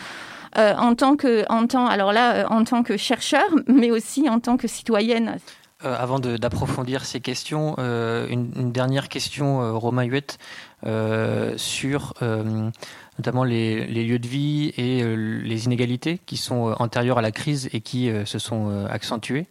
Euh, 0.57 0.73
en 0.75 0.95
tant 0.95 1.15
que, 1.15 1.45
en 1.49 1.67
tant, 1.67 1.87
alors 1.87 2.13
là, 2.13 2.33
euh, 2.33 2.45
en 2.49 2.63
tant 2.63 2.81
que 2.83 2.97
chercheur, 2.97 3.45
mais 3.67 3.91
aussi 3.91 4.29
en 4.29 4.39
tant 4.39 4.57
que 4.57 4.67
citoyenne. 4.67 5.37
Euh, 5.85 5.95
avant 5.95 6.19
d'approfondir 6.19 7.05
ces 7.05 7.19
questions, 7.19 7.75
une, 7.77 8.71
dernière 8.71 9.09
question, 9.09 9.77
Romain 9.77 10.05
Huette, 10.05 10.39
sur 11.57 12.13
notamment 13.19 13.43
les, 13.43 13.85
lieux 13.85 14.17
de 14.17 14.27
vie 14.27 14.73
et 14.77 15.03
les 15.05 15.65
inégalités 15.65 16.19
qui 16.25 16.37
sont 16.37 16.75
antérieures 16.79 17.19
à 17.19 17.21
la 17.21 17.31
crise 17.31 17.69
et 17.73 17.81
qui 17.81 18.11
se 18.25 18.39
sont 18.39 18.87
accentuées. 18.89 19.45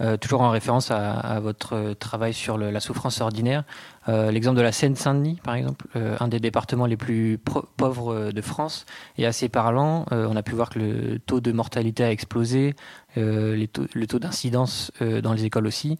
Euh, 0.00 0.16
toujours 0.16 0.42
en 0.42 0.50
référence 0.50 0.90
à, 0.90 1.40
votre 1.40 1.94
travail 1.94 2.32
sur 2.32 2.56
la 2.56 2.80
souffrance 2.80 3.20
ordinaire. 3.20 3.64
Euh, 4.08 4.30
l'exemple 4.30 4.56
de 4.56 4.62
la 4.62 4.72
Seine-Saint-Denis, 4.72 5.40
par 5.42 5.54
exemple, 5.54 5.86
euh, 5.96 6.16
un 6.20 6.28
des 6.28 6.40
départements 6.40 6.86
les 6.86 6.96
plus 6.96 7.38
pauvres 7.76 8.30
de 8.30 8.40
France, 8.40 8.86
est 9.16 9.24
assez 9.24 9.48
parlant. 9.48 10.06
on 10.10 10.36
a 10.36 10.42
pu 10.42 10.54
voir 10.54 10.70
que 10.70 10.78
le 10.78 11.18
taux 11.18 11.40
de 11.40 11.52
mortalité 11.52 12.04
a 12.04 12.10
explosé, 12.10 12.74
le 13.16 13.66
taux 14.06 14.18
d'incidence 14.18 14.92
dans 15.00 15.32
les 15.32 15.44
écoles 15.44 15.66
aussi. 15.66 15.98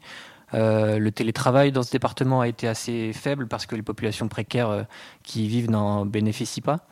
le 0.52 1.08
télétravail 1.10 1.72
dans 1.72 1.82
ce 1.82 1.90
département 1.90 2.40
a 2.40 2.48
été 2.48 2.68
assez 2.68 3.12
faible 3.12 3.48
parce 3.48 3.66
que 3.66 3.74
les 3.74 3.82
populations 3.82 4.28
précaires 4.28 4.86
qui 5.22 5.48
vivent 5.48 5.70
n'en 5.70 6.06
bénéficient 6.06 6.60
pas. 6.60 6.86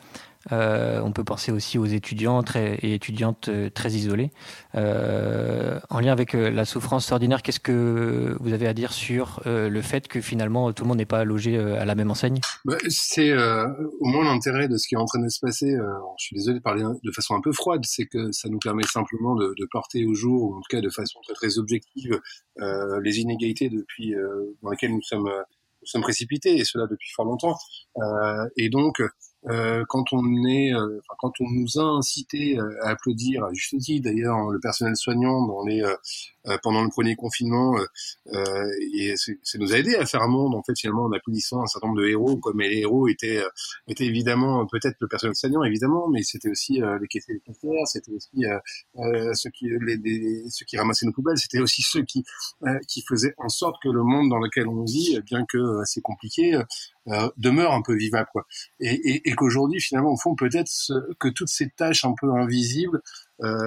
Euh, 0.51 1.01
on 1.01 1.11
peut 1.11 1.23
penser 1.23 1.51
aussi 1.51 1.77
aux 1.77 1.85
étudiants 1.85 2.41
et 2.55 2.93
étudiantes 2.93 3.49
euh, 3.49 3.69
très 3.69 3.91
isolés. 3.91 4.31
Euh, 4.75 5.79
en 5.89 5.99
lien 5.99 6.11
avec 6.11 6.33
la 6.33 6.65
souffrance 6.65 7.11
ordinaire, 7.11 7.41
qu'est-ce 7.41 7.59
que 7.59 8.35
vous 8.39 8.53
avez 8.53 8.67
à 8.67 8.73
dire 8.73 8.93
sur 8.93 9.41
le 9.45 9.81
fait 9.81 10.07
que 10.07 10.21
finalement 10.21 10.71
tout 10.73 10.83
le 10.83 10.89
monde 10.89 10.97
n'est 10.97 11.05
pas 11.05 11.23
logé 11.23 11.57
à 11.57 11.85
la 11.85 11.95
même 11.95 12.11
enseigne? 12.11 12.39
Bah, 12.65 12.77
C'est 12.89 13.33
au 13.33 14.05
moins 14.05 14.25
l'intérêt 14.25 14.67
de 14.67 14.77
ce 14.77 14.87
qui 14.87 14.95
est 14.95 14.97
en 14.97 15.05
train 15.05 15.21
de 15.21 15.29
se 15.29 15.39
passer. 15.39 15.71
je 15.71 16.23
suis 16.23 16.35
désolé 16.35 16.59
de 16.59 16.63
parler 16.63 16.83
de 16.83 17.11
façon 17.11 17.35
un 17.35 17.41
peu 17.41 17.51
froide, 17.51 17.81
c'est 17.85 18.05
que 18.05 18.31
ça 18.31 18.49
nous 18.49 18.59
permet 18.59 18.83
simplement 18.83 19.35
de, 19.35 19.67
porter 19.71 20.05
au 20.05 20.13
jour, 20.13 20.43
ou 20.43 20.55
en 20.55 20.59
tout 20.59 20.69
cas 20.69 20.81
de 20.81 20.89
façon 20.89 21.19
très, 21.35 21.57
objective, 21.57 22.19
les 23.01 23.19
inégalités 23.19 23.69
depuis 23.69 24.13
dans 24.61 24.69
lesquelles 24.69 24.93
nous 24.93 25.01
sommes 25.01 26.01
précipités 26.01 26.57
et 26.57 26.65
cela 26.65 26.87
depuis 26.87 27.09
fort 27.15 27.25
longtemps. 27.25 27.57
et 28.57 28.69
donc 28.69 29.01
euh, 29.49 29.85
quand 29.87 30.11
on 30.11 30.45
est, 30.45 30.73
euh, 30.73 30.99
quand 31.19 31.33
on 31.39 31.49
nous 31.49 31.79
a 31.79 31.83
incité 31.83 32.59
euh, 32.59 32.83
à 32.83 32.89
applaudir, 32.89 33.45
à 33.45 33.53
juste 33.53 33.77
titre 33.79 34.09
d'ailleurs, 34.09 34.49
le 34.49 34.59
personnel 34.59 34.95
soignant 34.95 35.45
dans 35.45 35.63
les 35.65 35.83
pendant 36.63 36.83
le 36.83 36.89
premier 36.89 37.15
confinement 37.15 37.77
euh, 37.77 37.85
euh, 38.33 38.69
et 38.93 39.15
ça 39.17 39.57
nous 39.57 39.73
a 39.73 39.77
aidé 39.77 39.95
à 39.95 40.05
faire 40.05 40.21
un 40.21 40.27
monde 40.27 40.55
en 40.55 40.63
fait 40.63 40.77
finalement 40.77 41.05
en 41.05 41.11
applaudissant 41.11 41.61
un 41.61 41.67
certain 41.67 41.87
nombre 41.87 42.01
de 42.01 42.07
héros 42.07 42.37
comme 42.37 42.61
les 42.61 42.79
héros 42.79 43.07
étaient 43.07 43.41
étaient 43.87 44.05
évidemment 44.05 44.65
peut-être 44.67 44.97
le 44.99 45.07
personnel 45.07 45.35
soignant 45.35 45.63
évidemment 45.63 46.07
mais 46.07 46.23
c'était 46.23 46.49
aussi 46.49 46.81
les 47.01 47.07
caissiers 47.07 47.35
les 47.35 47.39
caissières 47.41 47.87
c'était 47.87 48.11
aussi 48.11 48.45
ceux 49.33 49.49
qui 49.49 49.67
les, 49.81 50.43
ceux 50.49 50.65
qui 50.65 50.77
ramassaient 50.77 51.05
nos 51.05 51.11
poubelles 51.11 51.37
c'était 51.37 51.59
aussi 51.59 51.81
ceux 51.81 52.03
qui 52.03 52.23
qui 52.87 53.01
faisaient 53.01 53.33
en 53.37 53.49
sorte 53.49 53.75
que 53.81 53.89
le 53.89 54.03
monde 54.03 54.29
dans 54.29 54.39
lequel 54.39 54.67
on 54.67 54.83
vit 54.83 55.19
bien 55.21 55.45
que 55.45 55.81
assez 55.81 56.01
compliqué 56.01 56.59
demeure 57.37 57.73
un 57.73 57.81
peu 57.81 57.95
vivable 57.95 58.27
quoi. 58.31 58.45
Et, 58.79 58.93
et, 58.93 59.29
et 59.29 59.33
qu'aujourd'hui 59.33 59.79
finalement 59.79 60.11
au 60.11 60.17
fond 60.17 60.35
peut-être 60.35 60.71
que 61.19 61.29
toutes 61.29 61.49
ces 61.49 61.69
tâches 61.69 62.05
un 62.05 62.13
peu 62.19 62.31
invisibles 62.31 63.01
euh, 63.01 63.01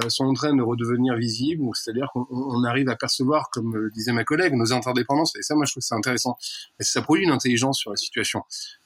sont 0.08 0.24
en 0.24 0.34
train 0.34 0.54
de 0.54 0.62
redevenir 0.62 1.16
visibles. 1.16 1.64
C'est-à-dire 1.74 2.08
qu'on 2.12 2.64
arrive 2.64 2.88
à 2.88 2.96
percevoir, 2.96 3.50
comme 3.50 3.90
disait 3.90 4.12
ma 4.12 4.24
collègue, 4.24 4.54
nos 4.54 4.72
interdépendances. 4.72 5.36
Et 5.36 5.42
ça, 5.42 5.54
moi, 5.54 5.64
je 5.64 5.72
trouve 5.72 5.82
que 5.82 5.86
c'est 5.86 5.94
intéressant. 5.94 6.36
Et 6.78 6.84
ça 6.84 7.02
produit 7.02 7.24
une 7.24 7.30
intelligence 7.30 7.78
sur 7.78 7.90
la 7.90 7.96
situation. 7.96 8.42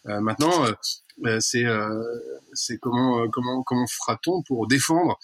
Euh, 0.07 0.21
maintenant, 0.21 0.67
euh, 1.25 1.41
c'est 1.41 2.79
comment 2.79 3.29
comment 3.29 3.63
comment 3.63 3.87
fera-t-on 3.87 4.43
pour 4.43 4.67
défendre 4.67 5.19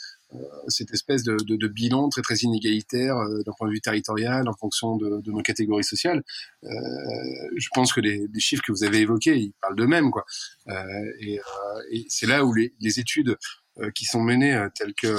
cette 0.68 0.92
espèce 0.92 1.24
de, 1.24 1.36
de, 1.44 1.56
de, 1.56 1.66
bilan 1.66 2.08
très 2.08 2.22
très 2.22 2.36
inégalitaire 2.36 3.16
d'un 3.44 3.52
point 3.58 3.66
de 3.66 3.72
vue 3.72 3.80
territorial 3.80 4.48
en 4.48 4.52
fonction 4.52 4.96
de, 4.96 5.20
de 5.20 5.32
nos 5.32 5.42
catégories 5.42 5.82
sociales? 5.82 6.22
Euh, 6.64 6.68
je 7.56 7.68
pense 7.74 7.92
que 7.92 8.00
les, 8.00 8.26
les, 8.32 8.40
chiffres 8.40 8.62
que 8.64 8.70
vous 8.70 8.84
avez 8.84 8.98
évoqués, 8.98 9.36
ils 9.36 9.52
parlent 9.60 9.76
d'eux-mêmes, 9.76 10.10
quoi. 10.10 10.24
Euh, 10.68 11.12
et, 11.20 11.40
et 11.90 12.06
c'est 12.08 12.26
là 12.26 12.44
où 12.44 12.54
les, 12.54 12.72
les 12.80 13.00
études 13.00 13.30
euh, 13.30 13.36
qui 13.94 14.04
sont 14.04 14.20
menées 14.20 14.54
euh, 14.54 14.68
telles 14.74 14.94
que 14.94 15.16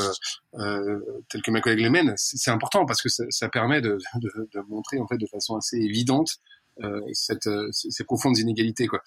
euh, 0.55 0.99
telles 1.29 1.41
que 1.41 1.51
ma 1.51 1.61
collègue 1.61 1.79
les 1.79 1.89
mène, 1.89 2.13
c'est 2.17 2.51
important 2.51 2.85
parce 2.85 3.01
que 3.01 3.09
ça, 3.09 3.49
permet 3.49 3.81
de, 3.81 3.97
de, 4.15 4.59
montrer 4.67 4.99
en 4.99 5.07
fait 5.07 5.17
de 5.17 5.27
façon 5.27 5.55
assez 5.55 5.77
évidente 5.77 6.37
euh, 6.83 7.01
ces 7.13 8.03
profondes 8.03 8.37
inégalités 8.37 8.87
quoi. 8.87 9.01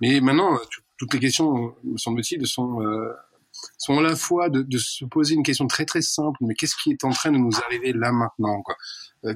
Mais 0.00 0.20
maintenant, 0.20 0.58
toutes 0.96 1.14
les 1.14 1.20
questions, 1.20 1.74
me 1.84 1.96
semble-t-il, 1.96 2.46
sont 2.46 2.80
sont 3.78 3.98
à 3.98 4.02
la 4.02 4.16
fois 4.16 4.48
de, 4.48 4.62
de, 4.62 4.78
se 4.78 5.04
poser 5.04 5.34
une 5.34 5.44
question 5.44 5.68
très 5.68 5.84
très 5.84 6.02
simple, 6.02 6.36
mais 6.40 6.54
qu'est-ce 6.54 6.74
qui 6.76 6.90
est 6.90 7.04
en 7.04 7.10
train 7.10 7.30
de 7.30 7.38
nous 7.38 7.56
arriver 7.64 7.92
là 7.92 8.10
maintenant 8.10 8.62
quoi? 8.62 8.76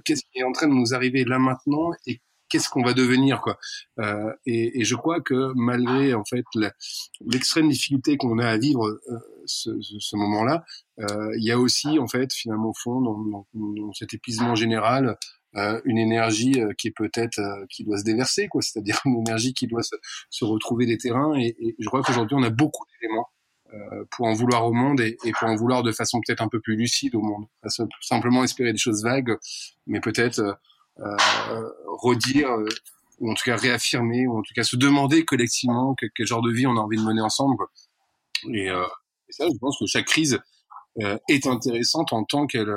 Qu'est-ce 0.05 0.23
qui 0.33 0.41
est 0.41 0.45
en 0.45 0.53
train 0.53 0.67
de 0.67 0.75
nous 0.75 0.93
arriver 0.93 1.25
là 1.25 1.39
maintenant 1.39 1.91
et 2.07 2.21
qu'est-ce 2.49 2.69
qu'on 2.69 2.83
va 2.83 2.95
devenir 2.95 3.41
quoi. 3.41 3.59
Euh, 4.01 4.33
et, 4.47 4.81
et, 4.81 4.85
je 4.85 4.95
crois 4.95 5.21
que 5.21 5.53
malgré 5.55 6.15
en 6.15 6.25
fait 6.25 6.45
l'extrême 7.21 7.69
difficulté 7.69 8.17
qu'on 8.17 8.39
a 8.39 8.47
à 8.47 8.59
vivre 8.59 8.87
euh, 8.87 9.19
ce, 9.47 9.71
ce, 9.81 10.17
moment-là 10.17 10.65
euh, 11.01 11.31
il 11.37 11.45
y 11.45 11.53
a 11.53 11.59
aussi 11.59 11.99
en 11.99 12.09
fait 12.09 12.33
finalement 12.33 12.71
au 12.71 12.75
fond 12.75 13.01
dans, 13.01 13.19
dans, 13.19 13.47
dans 13.55 13.93
cet 13.93 14.15
épuisement 14.15 14.55
général 14.55 15.17
euh, 15.57 15.81
une 15.85 15.99
énergie 15.99 16.61
euh, 16.61 16.73
qui 16.77 16.89
est 16.89 16.97
peut-être 16.97 17.41
qui 17.71 17.85
doit 17.85 17.99
se 17.99 18.05
déverser 18.05 18.49
quoi. 18.49 18.61
C'est-à-dire 18.63 19.01
une 19.07 19.21
énergie 19.21 19.55
qui 19.55 19.67
doit 19.67 19.83
se, 19.83 19.97
se 20.31 20.45
retrouver 20.45 20.87
des 20.87 20.99
terrains. 20.99 21.35
Et, 21.39 21.57
et 21.59 21.77
je 21.79 21.87
crois 21.87 22.03
qu'aujourd'hui 22.03 22.37
on 22.39 22.43
a 22.43 22.51
beaucoup 22.51 22.85
d'éléments 23.01 23.29
pour 24.11 24.27
en 24.27 24.33
vouloir 24.33 24.65
au 24.67 24.73
monde 24.73 25.01
et, 25.01 25.17
et, 25.25 25.33
pour 25.33 25.49
en 25.49 25.57
vouloir 25.57 25.83
de 25.83 25.93
façon 25.93 26.21
peut-être 26.27 26.43
un 26.43 26.49
peu 26.49 26.61
plus 26.61 26.77
lucide 26.77 27.15
au 27.15 27.21
monde. 27.21 27.47
simplement 28.01 28.45
espérer 28.45 28.73
des 28.73 28.79
choses 28.79 29.03
vagues, 29.03 29.37
mais 29.87 30.01
peut-être 30.01 30.39
euh, 30.39 30.53
redire 31.87 32.51
euh, 32.51 32.69
ou 33.21 33.31
en 33.31 33.35
tout 33.35 33.45
cas 33.45 33.57
réaffirmer 33.57 34.27
ou 34.27 34.39
en 34.39 34.43
tout 34.43 34.55
cas 34.55 34.63
se 34.63 34.77
demander 34.77 35.25
collectivement 35.25 35.95
quel, 35.95 36.27
genre 36.27 36.43
de 36.43 36.53
vie 36.53 36.67
on 36.67 36.77
a 36.77 36.81
envie 36.81 36.99
de 36.99 37.03
mener 37.03 37.21
ensemble. 37.21 37.65
Et, 38.53 38.71
euh, 38.71 38.85
et, 39.29 39.33
ça, 39.33 39.47
je 39.47 39.59
pense 39.59 39.79
que 39.79 39.87
chaque 39.87 40.07
crise 40.07 40.39
est 41.29 41.47
intéressante 41.47 42.13
en 42.13 42.25
tant 42.25 42.47
qu'elle 42.47 42.75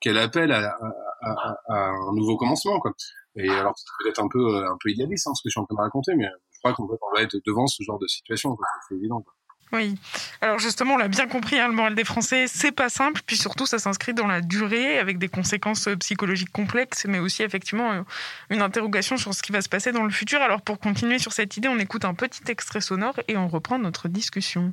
qu'elle 0.00 0.18
appelle 0.18 0.52
à, 0.52 0.76
à, 1.22 1.56
à, 1.68 1.74
un 1.90 2.14
nouveau 2.14 2.36
commencement. 2.36 2.78
Quoi. 2.78 2.92
Et 3.36 3.48
alors, 3.48 3.72
c'est 3.76 3.86
peut-être 3.98 4.22
un 4.22 4.28
peu 4.28 4.64
un 4.64 4.76
peu 4.80 4.90
idéaliste 4.90 5.26
hein, 5.26 5.34
ce 5.34 5.42
que 5.42 5.48
je 5.48 5.52
suis 5.52 5.60
en 5.60 5.64
train 5.64 5.74
de 5.74 5.80
raconter, 5.80 6.14
mais 6.14 6.26
je 6.52 6.58
crois 6.60 6.74
qu'on 6.74 6.86
va 6.86 7.22
être 7.22 7.36
devant 7.46 7.66
ce 7.66 7.82
genre 7.82 7.98
de 7.98 8.06
situation. 8.06 8.56
C'est 8.88 8.96
évident. 8.96 9.22
Quoi. 9.22 9.32
Oui. 9.72 9.96
Alors 10.40 10.58
justement, 10.58 10.94
on 10.94 10.98
l'a 10.98 11.08
bien 11.08 11.26
compris, 11.26 11.58
hein, 11.58 11.68
le 11.68 11.74
moral 11.74 11.94
des 11.94 12.04
Français, 12.04 12.46
c'est 12.46 12.72
pas 12.72 12.88
simple. 12.88 13.20
Puis 13.26 13.36
surtout, 13.36 13.66
ça 13.66 13.78
s'inscrit 13.78 14.14
dans 14.14 14.26
la 14.26 14.40
durée, 14.40 14.98
avec 14.98 15.18
des 15.18 15.28
conséquences 15.28 15.88
euh, 15.88 15.96
psychologiques 15.96 16.52
complexes, 16.52 17.06
mais 17.08 17.18
aussi 17.18 17.42
effectivement 17.42 17.92
euh, 17.92 18.02
une 18.50 18.62
interrogation 18.62 19.16
sur 19.16 19.34
ce 19.34 19.42
qui 19.42 19.52
va 19.52 19.60
se 19.60 19.68
passer 19.68 19.92
dans 19.92 20.04
le 20.04 20.10
futur. 20.10 20.40
Alors 20.42 20.62
pour 20.62 20.78
continuer 20.78 21.18
sur 21.18 21.32
cette 21.32 21.56
idée, 21.56 21.68
on 21.68 21.78
écoute 21.78 22.04
un 22.04 22.14
petit 22.14 22.42
extrait 22.48 22.80
sonore 22.80 23.14
et 23.28 23.36
on 23.36 23.48
reprend 23.48 23.78
notre 23.78 24.08
discussion. 24.08 24.72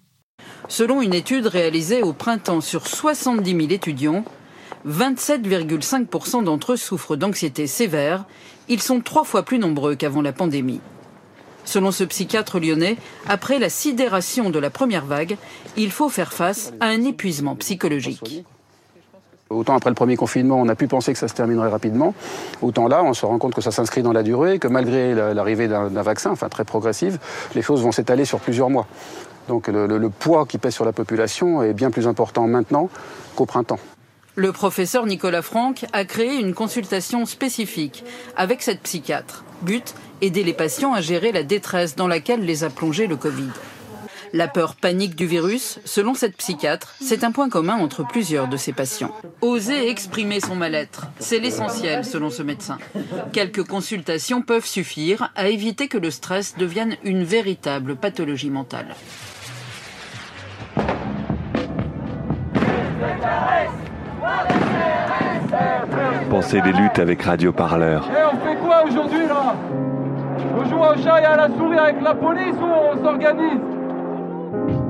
Selon 0.67 1.01
une 1.01 1.13
étude 1.13 1.47
réalisée 1.47 2.01
au 2.01 2.13
printemps 2.13 2.61
sur 2.61 2.87
70 2.87 3.49
000 3.49 3.61
étudiants, 3.71 4.25
27,5% 4.87 6.43
d'entre 6.43 6.73
eux 6.73 6.77
souffrent 6.77 7.15
d'anxiété 7.15 7.67
sévère. 7.67 8.25
Ils 8.67 8.81
sont 8.81 9.01
trois 9.01 9.23
fois 9.23 9.43
plus 9.43 9.59
nombreux 9.59 9.95
qu'avant 9.95 10.21
la 10.21 10.33
pandémie. 10.33 10.81
Selon 11.65 11.91
ce 11.91 12.03
psychiatre 12.03 12.59
lyonnais, 12.59 12.97
après 13.27 13.59
la 13.59 13.69
sidération 13.69 14.49
de 14.49 14.59
la 14.59 14.69
première 14.69 15.05
vague, 15.05 15.37
il 15.77 15.91
faut 15.91 16.09
faire 16.09 16.33
face 16.33 16.73
à 16.79 16.87
un 16.87 17.03
épuisement 17.03 17.55
psychologique. 17.55 18.45
Autant 19.49 19.75
après 19.75 19.89
le 19.89 19.95
premier 19.95 20.15
confinement, 20.15 20.59
on 20.61 20.69
a 20.69 20.75
pu 20.75 20.87
penser 20.87 21.11
que 21.11 21.19
ça 21.19 21.27
se 21.27 21.33
terminerait 21.33 21.69
rapidement, 21.69 22.13
autant 22.61 22.87
là, 22.87 23.03
on 23.03 23.13
se 23.13 23.25
rend 23.25 23.37
compte 23.37 23.53
que 23.53 23.61
ça 23.61 23.71
s'inscrit 23.71 24.01
dans 24.01 24.13
la 24.13 24.23
durée, 24.23 24.59
que 24.59 24.67
malgré 24.67 25.13
l'arrivée 25.13 25.67
d'un 25.67 25.89
vaccin, 25.89 26.31
enfin 26.31 26.47
très 26.47 26.63
progressive, 26.63 27.19
les 27.53 27.61
choses 27.61 27.81
vont 27.81 27.91
s'étaler 27.91 28.23
sur 28.23 28.39
plusieurs 28.39 28.69
mois. 28.69 28.87
Donc 29.49 29.67
le, 29.67 29.87
le, 29.87 30.09
poids 30.09 30.45
qui 30.45 30.57
pèse 30.57 30.73
sur 30.73 30.85
la 30.85 30.93
population 30.93 31.63
est 31.63 31.73
bien 31.73 31.91
plus 31.91 32.07
important 32.07 32.47
maintenant 32.47 32.89
qu'au 33.35 33.45
printemps. 33.45 33.79
Le 34.35 34.53
professeur 34.53 35.05
Nicolas 35.05 35.41
Franck 35.41 35.85
a 35.91 36.05
créé 36.05 36.39
une 36.39 36.53
consultation 36.53 37.25
spécifique 37.25 38.05
avec 38.37 38.61
cette 38.61 38.81
psychiatre. 38.81 39.43
But 39.61 39.93
aider 40.21 40.43
les 40.43 40.53
patients 40.53 40.93
à 40.93 41.01
gérer 41.01 41.33
la 41.33 41.43
détresse 41.43 41.97
dans 41.97 42.07
laquelle 42.07 42.45
les 42.45 42.63
a 42.63 42.69
plongés 42.69 43.07
le 43.07 43.17
Covid. 43.17 43.49
La 44.31 44.47
peur 44.47 44.75
panique 44.75 45.17
du 45.17 45.25
virus, 45.25 45.79
selon 45.83 46.13
cette 46.13 46.37
psychiatre, 46.37 46.95
c'est 47.01 47.25
un 47.25 47.33
point 47.33 47.49
commun 47.49 47.75
entre 47.75 48.07
plusieurs 48.07 48.47
de 48.47 48.55
ces 48.55 48.71
patients. 48.71 49.13
Oser 49.41 49.89
exprimer 49.89 50.39
son 50.39 50.55
mal-être, 50.55 51.07
c'est 51.19 51.39
l'essentiel 51.39 52.05
selon 52.05 52.29
ce 52.29 52.41
médecin. 52.41 52.77
Quelques 53.33 53.67
consultations 53.67 54.41
peuvent 54.41 54.65
suffire 54.65 55.29
à 55.35 55.49
éviter 55.49 55.89
que 55.89 55.97
le 55.97 56.09
stress 56.09 56.55
devienne 56.57 56.95
une 57.03 57.25
véritable 57.25 57.97
pathologie 57.97 58.49
mentale. 58.49 58.95
Des 66.49 66.73
luttes 66.73 66.99
avec 66.99 67.21
Radio. 67.21 67.51
Et 67.51 67.61
on 67.61 68.37
fait 68.45 68.57
quoi 68.57 68.83
aujourd'hui 68.85 69.25
là? 69.27 69.55
On 70.57 70.65
joue 70.65 70.79
au 70.79 71.01
chat 71.01 71.21
et 71.21 71.25
à 71.25 71.37
la 71.37 71.47
souris 71.47 71.77
avec 71.77 72.01
la 72.01 72.13
police 72.13 72.55
ou 72.59 72.65
on 72.65 73.03
s'organise? 73.03 74.80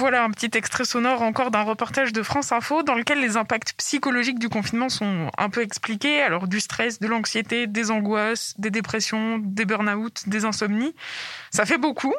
Voilà 0.00 0.24
un 0.24 0.30
petit 0.30 0.56
extrait 0.56 0.86
sonore 0.86 1.20
encore 1.20 1.50
d'un 1.50 1.60
reportage 1.60 2.14
de 2.14 2.22
France 2.22 2.52
Info 2.52 2.82
dans 2.82 2.94
lequel 2.94 3.20
les 3.20 3.36
impacts 3.36 3.74
psychologiques 3.74 4.38
du 4.38 4.48
confinement 4.48 4.88
sont 4.88 5.30
un 5.36 5.50
peu 5.50 5.60
expliqués. 5.60 6.22
Alors 6.22 6.48
du 6.48 6.58
stress, 6.58 7.00
de 7.00 7.06
l'anxiété, 7.06 7.66
des 7.66 7.90
angoisses, 7.90 8.54
des 8.56 8.70
dépressions, 8.70 9.38
des 9.44 9.66
burn-out, 9.66 10.22
des 10.26 10.46
insomnies. 10.46 10.94
Ça 11.50 11.66
fait 11.66 11.76
beaucoup. 11.76 12.14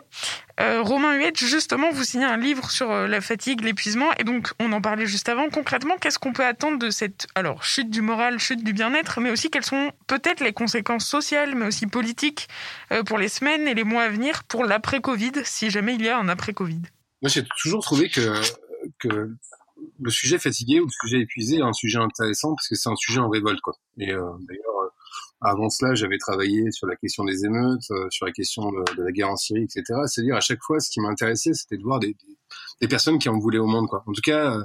Euh, 0.60 0.84
Romain 0.84 1.16
Huette, 1.16 1.40
justement, 1.40 1.90
vous 1.90 2.04
signez 2.04 2.26
un 2.26 2.38
livre 2.38 2.70
sur 2.70 2.92
euh, 2.92 3.08
la 3.08 3.20
fatigue, 3.20 3.62
l'épuisement, 3.62 4.14
et 4.20 4.26
donc 4.26 4.52
on 4.60 4.72
en 4.74 4.82
parlait 4.82 5.08
juste 5.08 5.28
avant. 5.28 5.50
Concrètement, 5.50 5.98
qu'est-ce 6.00 6.20
qu'on 6.20 6.34
peut 6.34 6.46
attendre 6.46 6.78
de 6.78 6.92
cette 6.92 7.26
alors 7.34 7.64
chute 7.64 7.90
du 7.90 8.04
moral, 8.04 8.38
chute 8.38 8.64
du 8.64 8.74
bien-être, 8.74 9.22
mais 9.22 9.32
aussi 9.32 9.50
quelles 9.50 9.66
sont 9.66 9.92
peut-être 10.06 10.42
les 10.42 10.54
conséquences 10.54 11.08
sociales, 11.08 11.56
mais 11.56 11.66
aussi 11.66 11.88
politiques 11.88 12.48
euh, 12.92 13.02
pour 13.02 13.18
les 13.18 13.28
semaines 13.28 13.68
et 13.68 13.74
les 13.74 13.84
mois 13.84 14.04
à 14.04 14.10
venir 14.10 14.44
pour 14.44 14.66
l'après-Covid, 14.66 15.32
si 15.46 15.72
jamais 15.72 15.96
il 15.96 16.04
y 16.04 16.10
a 16.10 16.20
un 16.20 16.30
après-Covid? 16.30 16.84
Moi, 17.22 17.30
j'ai 17.30 17.44
toujours 17.62 17.84
trouvé 17.84 18.10
que, 18.10 18.42
que 19.00 19.36
le 20.00 20.12
sujet 20.12 20.40
fatigué 20.40 20.80
ou 20.80 20.86
le 20.86 20.92
sujet 20.92 21.22
épuisé 21.22 21.58
est 21.58 21.64
un 21.64 21.74
sujet 21.74 22.00
intéressant 22.00 22.56
parce 22.56 22.68
que 22.68 22.76
c'est 22.76 22.90
un 22.90 22.96
sujet 22.96 23.20
en 23.20 23.30
révolte, 23.30 23.62
quoi. 23.62 23.74
Et 23.98 24.12
euh, 24.12 24.32
d'ailleurs, 24.48 24.80
euh, 24.84 24.90
avant 25.42 25.70
cela, 25.70 25.94
j'avais 25.94 26.18
travaillé 26.18 26.72
sur 26.72 26.88
la 26.88 26.96
question 26.96 27.24
des 27.24 27.46
émeutes, 27.46 27.90
euh, 27.92 28.08
sur 28.10 28.26
la 28.26 28.32
question 28.32 28.72
de, 28.72 29.04
la 29.04 29.12
guerre 29.12 29.30
en 29.30 29.36
Syrie, 29.36 29.64
etc. 29.64 29.84
C'est-à-dire, 30.08 30.36
à 30.36 30.42
chaque 30.42 30.62
fois, 30.62 30.80
ce 30.80 30.90
qui 30.90 31.00
m'intéressait, 31.00 31.54
c'était 31.54 31.78
de 31.78 31.84
voir 31.84 32.00
des, 32.00 32.16
des, 32.80 32.88
personnes 32.88 33.20
qui 33.20 33.30
en 33.30 33.38
voulaient 33.38 33.60
au 33.60 33.68
monde, 33.68 33.88
quoi. 33.88 34.04
En 34.08 34.14
tout 34.14 34.22
cas, 34.22 34.58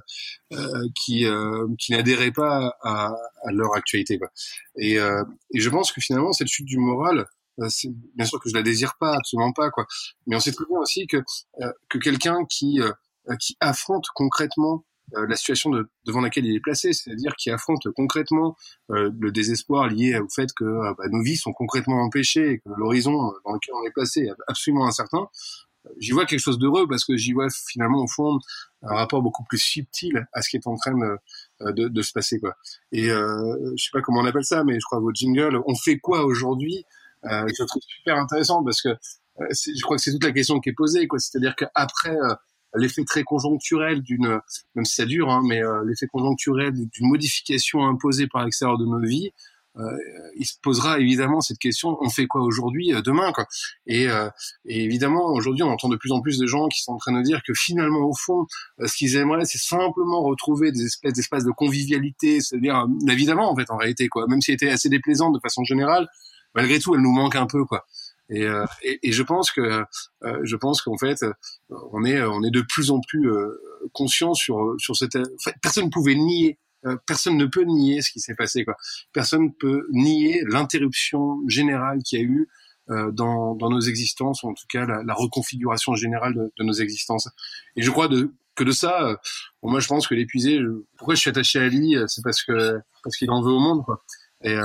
euh, 0.52 0.88
qui, 0.94 1.26
qui 1.78 1.92
n'adhéraient 1.92 2.32
pas 2.32 2.74
à, 2.82 3.14
à, 3.44 3.52
leur 3.52 3.74
actualité, 3.74 4.18
quoi. 4.18 4.28
Et, 4.78 4.94
et 4.94 5.61
je 5.61 5.70
pense 5.70 5.92
que 5.92 6.00
finalement, 6.00 6.32
cette 6.32 6.48
chute 6.48 6.66
du 6.66 6.78
moral, 6.78 7.18
euh, 7.20 7.24
bien 7.59 8.26
sûr 8.26 8.40
que 8.40 8.48
je 8.48 8.54
la 8.54 8.62
désire 8.62 8.94
pas, 8.98 9.16
absolument 9.16 9.52
pas, 9.52 9.70
quoi. 9.70 9.86
Mais 10.26 10.36
on 10.36 10.40
sait 10.40 10.52
très 10.52 10.66
bien 10.66 10.78
aussi 10.78 11.07
que 11.07 11.18
euh, 11.61 11.72
que 11.88 11.98
quelqu'un 11.98 12.44
qui 12.48 12.80
euh, 12.80 12.92
qui 13.40 13.57
affronte 13.61 14.07
concrètement 14.14 14.84
la 15.12 15.36
situation 15.36 15.70
de, 15.70 15.88
devant 16.04 16.20
laquelle 16.20 16.46
il 16.46 16.57
est 16.57 16.61
placé, 16.61 16.92
c'est-à-dire 16.92 17.36
qui 17.36 17.48
affronte 17.50 17.86
concrètement 17.94 18.57
le 18.88 19.30
désespoir 19.30 19.86
lié 19.86 20.18
au 20.18 20.28
fait 20.28 20.48
que 20.52 20.64
bah, 20.64 21.04
nos 21.12 21.22
vies 21.22 21.36
sont 21.36 21.52
concrètement 21.52 22.02
empêchées 22.02 22.50
et 22.50 22.59
que 22.59 22.68
l'horizon 22.76 23.12
dans 23.44 23.52
lequel 23.52 23.74
on 23.76 23.86
est 23.86 23.92
placé 23.92 24.22
est 24.22 24.32
absolument 24.48 24.84
incertain. 24.84 25.28
J'y 25.98 26.12
vois 26.12 26.26
quelque 26.26 26.40
chose 26.40 26.59
d'heureux 26.59 26.86
parce 26.88 27.04
que 27.04 27.16
j'y 27.16 27.32
vois 27.32 27.48
finalement 27.68 28.02
au 28.02 28.09
fond 28.09 28.38
un 28.82 28.94
rapport 28.94 29.22
beaucoup 29.22 29.44
plus 29.44 29.59
subtil 29.59 30.26
à 30.32 30.42
ce 30.42 30.48
qui 30.50 30.57
est 30.57 30.66
en 30.66 30.76
train 30.76 30.94
de, 30.96 31.72
de, 31.72 31.88
de 31.88 32.02
se 32.02 32.12
passer 32.12 32.40
quoi. 32.40 32.54
Et 32.92 33.11
euh, 33.11 33.72
je 33.76 33.84
sais 33.84 33.90
pas 33.92 34.02
comment 34.02 34.20
on 34.20 34.26
appelle 34.26 34.44
ça, 34.44 34.64
mais 34.64 34.74
je 34.74 34.84
crois 34.84 35.00
votre 35.00 35.16
jingle, 35.16 35.61
on 35.66 35.74
fait 35.74 35.98
quoi 35.98 36.24
aujourd'hui 36.24 36.84
euh, 37.30 37.46
je 37.48 37.64
trouve 37.64 37.82
super 37.86 38.16
intéressant 38.16 38.62
parce 38.64 38.82
que 38.82 38.88
euh, 38.88 39.46
je 39.52 39.82
crois 39.82 39.96
que 39.96 40.02
c'est 40.02 40.12
toute 40.12 40.24
la 40.24 40.32
question 40.32 40.60
qui 40.60 40.70
est 40.70 40.74
posée, 40.74 41.06
quoi. 41.06 41.18
C'est-à-dire 41.18 41.54
qu'après 41.56 42.16
euh, 42.16 42.34
l'effet 42.74 43.04
très 43.04 43.22
conjoncturel 43.22 44.02
d'une, 44.02 44.40
même 44.74 44.84
si 44.84 44.94
ça 44.94 45.04
dure, 45.06 45.30
hein, 45.30 45.42
mais 45.46 45.60
l'effet 45.86 46.06
conjoncturel 46.06 46.72
d'une 46.72 47.08
modification 47.08 47.86
imposée 47.86 48.26
par 48.26 48.44
l'extérieur 48.44 48.78
de 48.78 48.84
nos 48.84 49.00
vies, 49.00 49.32
euh, 49.78 49.98
il 50.36 50.46
se 50.46 50.54
posera 50.62 50.98
évidemment 50.98 51.42
cette 51.42 51.58
question 51.58 51.98
on 52.00 52.08
fait 52.08 52.26
quoi 52.26 52.40
aujourd'hui 52.40 52.92
demain 53.04 53.30
quoi 53.32 53.46
et, 53.86 54.08
euh, 54.08 54.30
et 54.64 54.82
évidemment 54.84 55.26
aujourd'hui 55.32 55.64
on 55.64 55.68
entend 55.68 55.90
de 55.90 55.96
plus 55.96 56.12
en 56.12 56.22
plus 56.22 56.38
de 56.38 56.46
gens 56.46 56.68
qui 56.68 56.80
sont 56.80 56.92
en 56.92 56.96
train 56.96 57.12
de 57.12 57.22
dire 57.22 57.42
que 57.46 57.52
finalement 57.52 58.08
au 58.08 58.14
fond 58.14 58.46
ce 58.82 58.96
qu'ils 58.96 59.16
aimeraient 59.16 59.44
c'est 59.44 59.58
simplement 59.58 60.22
retrouver 60.22 60.72
des 60.72 60.84
espèces 60.84 61.12
d'espaces 61.12 61.44
de 61.44 61.50
convivialité 61.50 62.40
c'est-à-dire 62.40 62.86
évidemment 63.10 63.52
en 63.52 63.56
fait 63.56 63.70
en 63.70 63.76
réalité 63.76 64.08
quoi 64.08 64.26
même 64.28 64.40
si 64.40 64.50
elle 64.50 64.54
était 64.54 64.70
assez 64.70 64.88
déplaisante 64.88 65.34
de 65.34 65.40
façon 65.40 65.62
générale 65.64 66.08
malgré 66.57 66.80
tout, 66.80 66.94
elle 66.94 67.02
nous 67.02 67.12
manque 67.12 67.36
un 67.36 67.46
peu, 67.46 67.64
quoi. 67.64 67.86
Et, 68.28 68.44
euh, 68.44 68.66
et, 68.82 68.98
et, 69.04 69.12
je 69.12 69.22
pense 69.22 69.52
que 69.52 69.61
euh, 69.61 70.40
je 70.42 70.57
pense 70.57 70.82
qu'en 70.82 70.98
fait 70.98 71.24
on 71.70 72.04
est 72.04 72.20
on 72.22 72.42
est 72.42 72.50
de 72.50 72.61
plus 72.61 72.90
en 72.90 73.00
plus 73.00 73.30
euh, 73.30 73.61
conscient 73.92 74.34
sur 74.34 74.74
sur 74.78 74.96
cette 74.96 75.16
personne 75.62 75.84
ne 75.86 75.90
pouvait 75.90 76.16
nier 76.16 76.59
personne 77.07 77.36
ne 77.36 77.46
peut 77.46 77.62
nier 77.62 78.02
ce 78.02 78.11
qui 78.11 78.20
s'est 78.20 78.34
passé 78.34 78.64
quoi. 78.64 78.76
Personne 79.12 79.44
ne 79.44 79.50
peut 79.50 79.86
nier 79.92 80.42
l'interruption 80.48 81.38
générale 81.48 82.00
qu'il 82.02 82.18
y 82.18 82.22
a 82.22 82.24
eu 82.24 82.48
dans, 82.88 83.57
dans 83.57 83.70
nos 83.70 83.80
existences 83.80 84.44
ou 84.44 84.48
en 84.48 84.54
tout 84.54 84.66
cas 84.68 84.86
la, 84.86 85.02
la 85.02 85.14
reconfiguration 85.14 85.96
générale 85.96 86.34
de, 86.34 86.52
de, 86.57 86.64
nos 86.64 86.74
existences. 86.74 87.28
Et 87.74 87.82
je 87.82 87.90
crois 87.90 88.07
de, 88.07 88.32
que 88.54 88.62
de 88.62 88.70
ça 88.70 89.18
moi 89.62 89.80
je 89.80 89.88
pense 89.88 90.07
que 90.07 90.14
l'épuisé 90.14 90.61
pourquoi 90.96 91.14
je 91.14 91.20
suis 91.20 91.30
attaché 91.30 91.59
à 91.59 91.68
lui 91.68 91.96
c'est 92.07 92.22
parce 92.22 92.42
que 92.42 92.80
parce 93.02 93.16
qu'il 93.16 93.30
en 93.30 93.42
veut 93.42 93.52
au 93.52 93.61
monde 93.61 93.84
quoi. 93.84 94.04
Et 94.42 94.57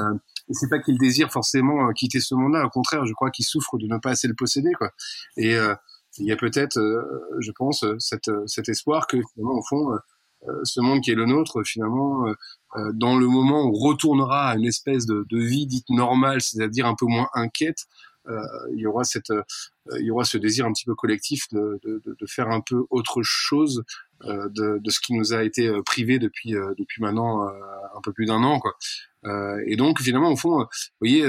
et 0.52 0.54
c'est 0.54 0.68
pas 0.68 0.80
qu'il 0.80 0.97
désire 0.97 1.32
forcément 1.32 1.88
euh, 1.88 1.93
quitter 1.93 2.20
ce 2.20 2.36
monde-là. 2.36 2.66
Au 2.66 2.70
contraire, 2.70 3.06
je 3.06 3.14
crois 3.14 3.32
qu'il 3.32 3.45
souffre 3.45 3.78
de 3.78 3.88
ne 3.88 3.97
pas 3.97 4.12
assez 4.12 4.28
le 4.28 4.36
posséder, 4.36 4.74
quoi. 4.74 4.91
Et 5.38 5.56
euh, 5.56 5.74
il 6.18 6.26
y 6.26 6.32
a 6.34 6.36
peut-être, 6.36 6.78
euh, 6.78 7.02
je 7.39 7.52
pense, 7.52 7.86
cette, 7.99 8.30
cet 8.47 8.68
espoir 8.68 9.08
que 9.08 9.18
finalement, 9.34 9.58
au 9.58 9.64
fond, 9.64 9.97
ce 10.64 10.82
monde 10.82 11.02
qui 11.02 11.12
est 11.12 11.16
le 11.16 11.26
nôtre, 11.26 11.64
finalement, 11.64 12.26
dans 12.93 13.16
le 13.16 13.28
moment 13.28 13.64
où 13.64 13.70
on 13.70 13.89
retournera 13.89 14.49
à 14.49 14.56
une 14.56 14.66
espèce 14.66 15.06
de, 15.06 15.26
vie 15.32 15.68
dite 15.68 15.89
normale, 15.89 16.41
c'est-à-dire 16.41 16.88
un 16.88 16.95
peu 16.95 17.06
moins 17.06 17.28
inquiète, 17.34 17.86
il 18.28 18.80
y 18.80 18.88
aura 18.88 19.04
cette, 19.04 19.32
il 19.99 20.06
y 20.06 20.12
aura 20.12 20.26
ce 20.26 20.38
désir 20.38 20.66
un 20.66 20.74
petit 20.74 20.86
peu 20.86 20.95
collectif 20.95 21.47
de, 21.52 21.80
de, 21.84 22.26
faire 22.26 22.49
un 22.49 22.62
peu 22.62 22.84
autre 22.89 23.22
chose 23.22 23.84
de, 24.24 24.80
de, 24.80 24.90
ce 24.90 25.00
qui 25.00 25.14
nous 25.14 25.34
a 25.34 25.44
été 25.44 25.68
euh, 25.68 25.82
privé 25.84 26.20
depuis 26.20 26.56
euh, 26.56 26.74
depuis 26.78 27.02
maintenant 27.02 27.46
un 27.46 28.02
peu 28.04 28.14
plus 28.14 28.26
d'un 28.26 28.44
an 28.44 28.60
quoi. 28.60 28.76
et 29.66 29.76
donc 29.76 30.02
finalement 30.02 30.32
au 30.32 30.36
fond, 30.36 30.60
vous 30.60 30.68
voyez, 31.00 31.26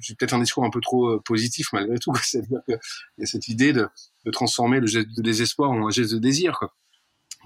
j'ai 0.00 0.14
peut-être 0.14 0.34
un 0.34 0.40
discours 0.40 0.64
un 0.64 0.70
peu 0.70 0.80
trop 0.80 1.20
positif 1.20 1.68
malgré 1.72 1.98
tout. 1.98 2.12
C'est-à-dire 2.22 2.60
qu'il 2.66 2.78
y 3.18 3.22
a 3.22 3.26
cette 3.26 3.48
idée 3.48 3.72
de, 3.72 3.88
de 4.24 4.30
transformer 4.30 4.80
le 4.80 4.86
geste 4.86 5.08
de 5.16 5.22
désespoir 5.22 5.70
en 5.70 5.86
un 5.86 5.90
geste 5.90 6.12
de 6.12 6.18
désir 6.18 6.58
quoi. 6.58 6.72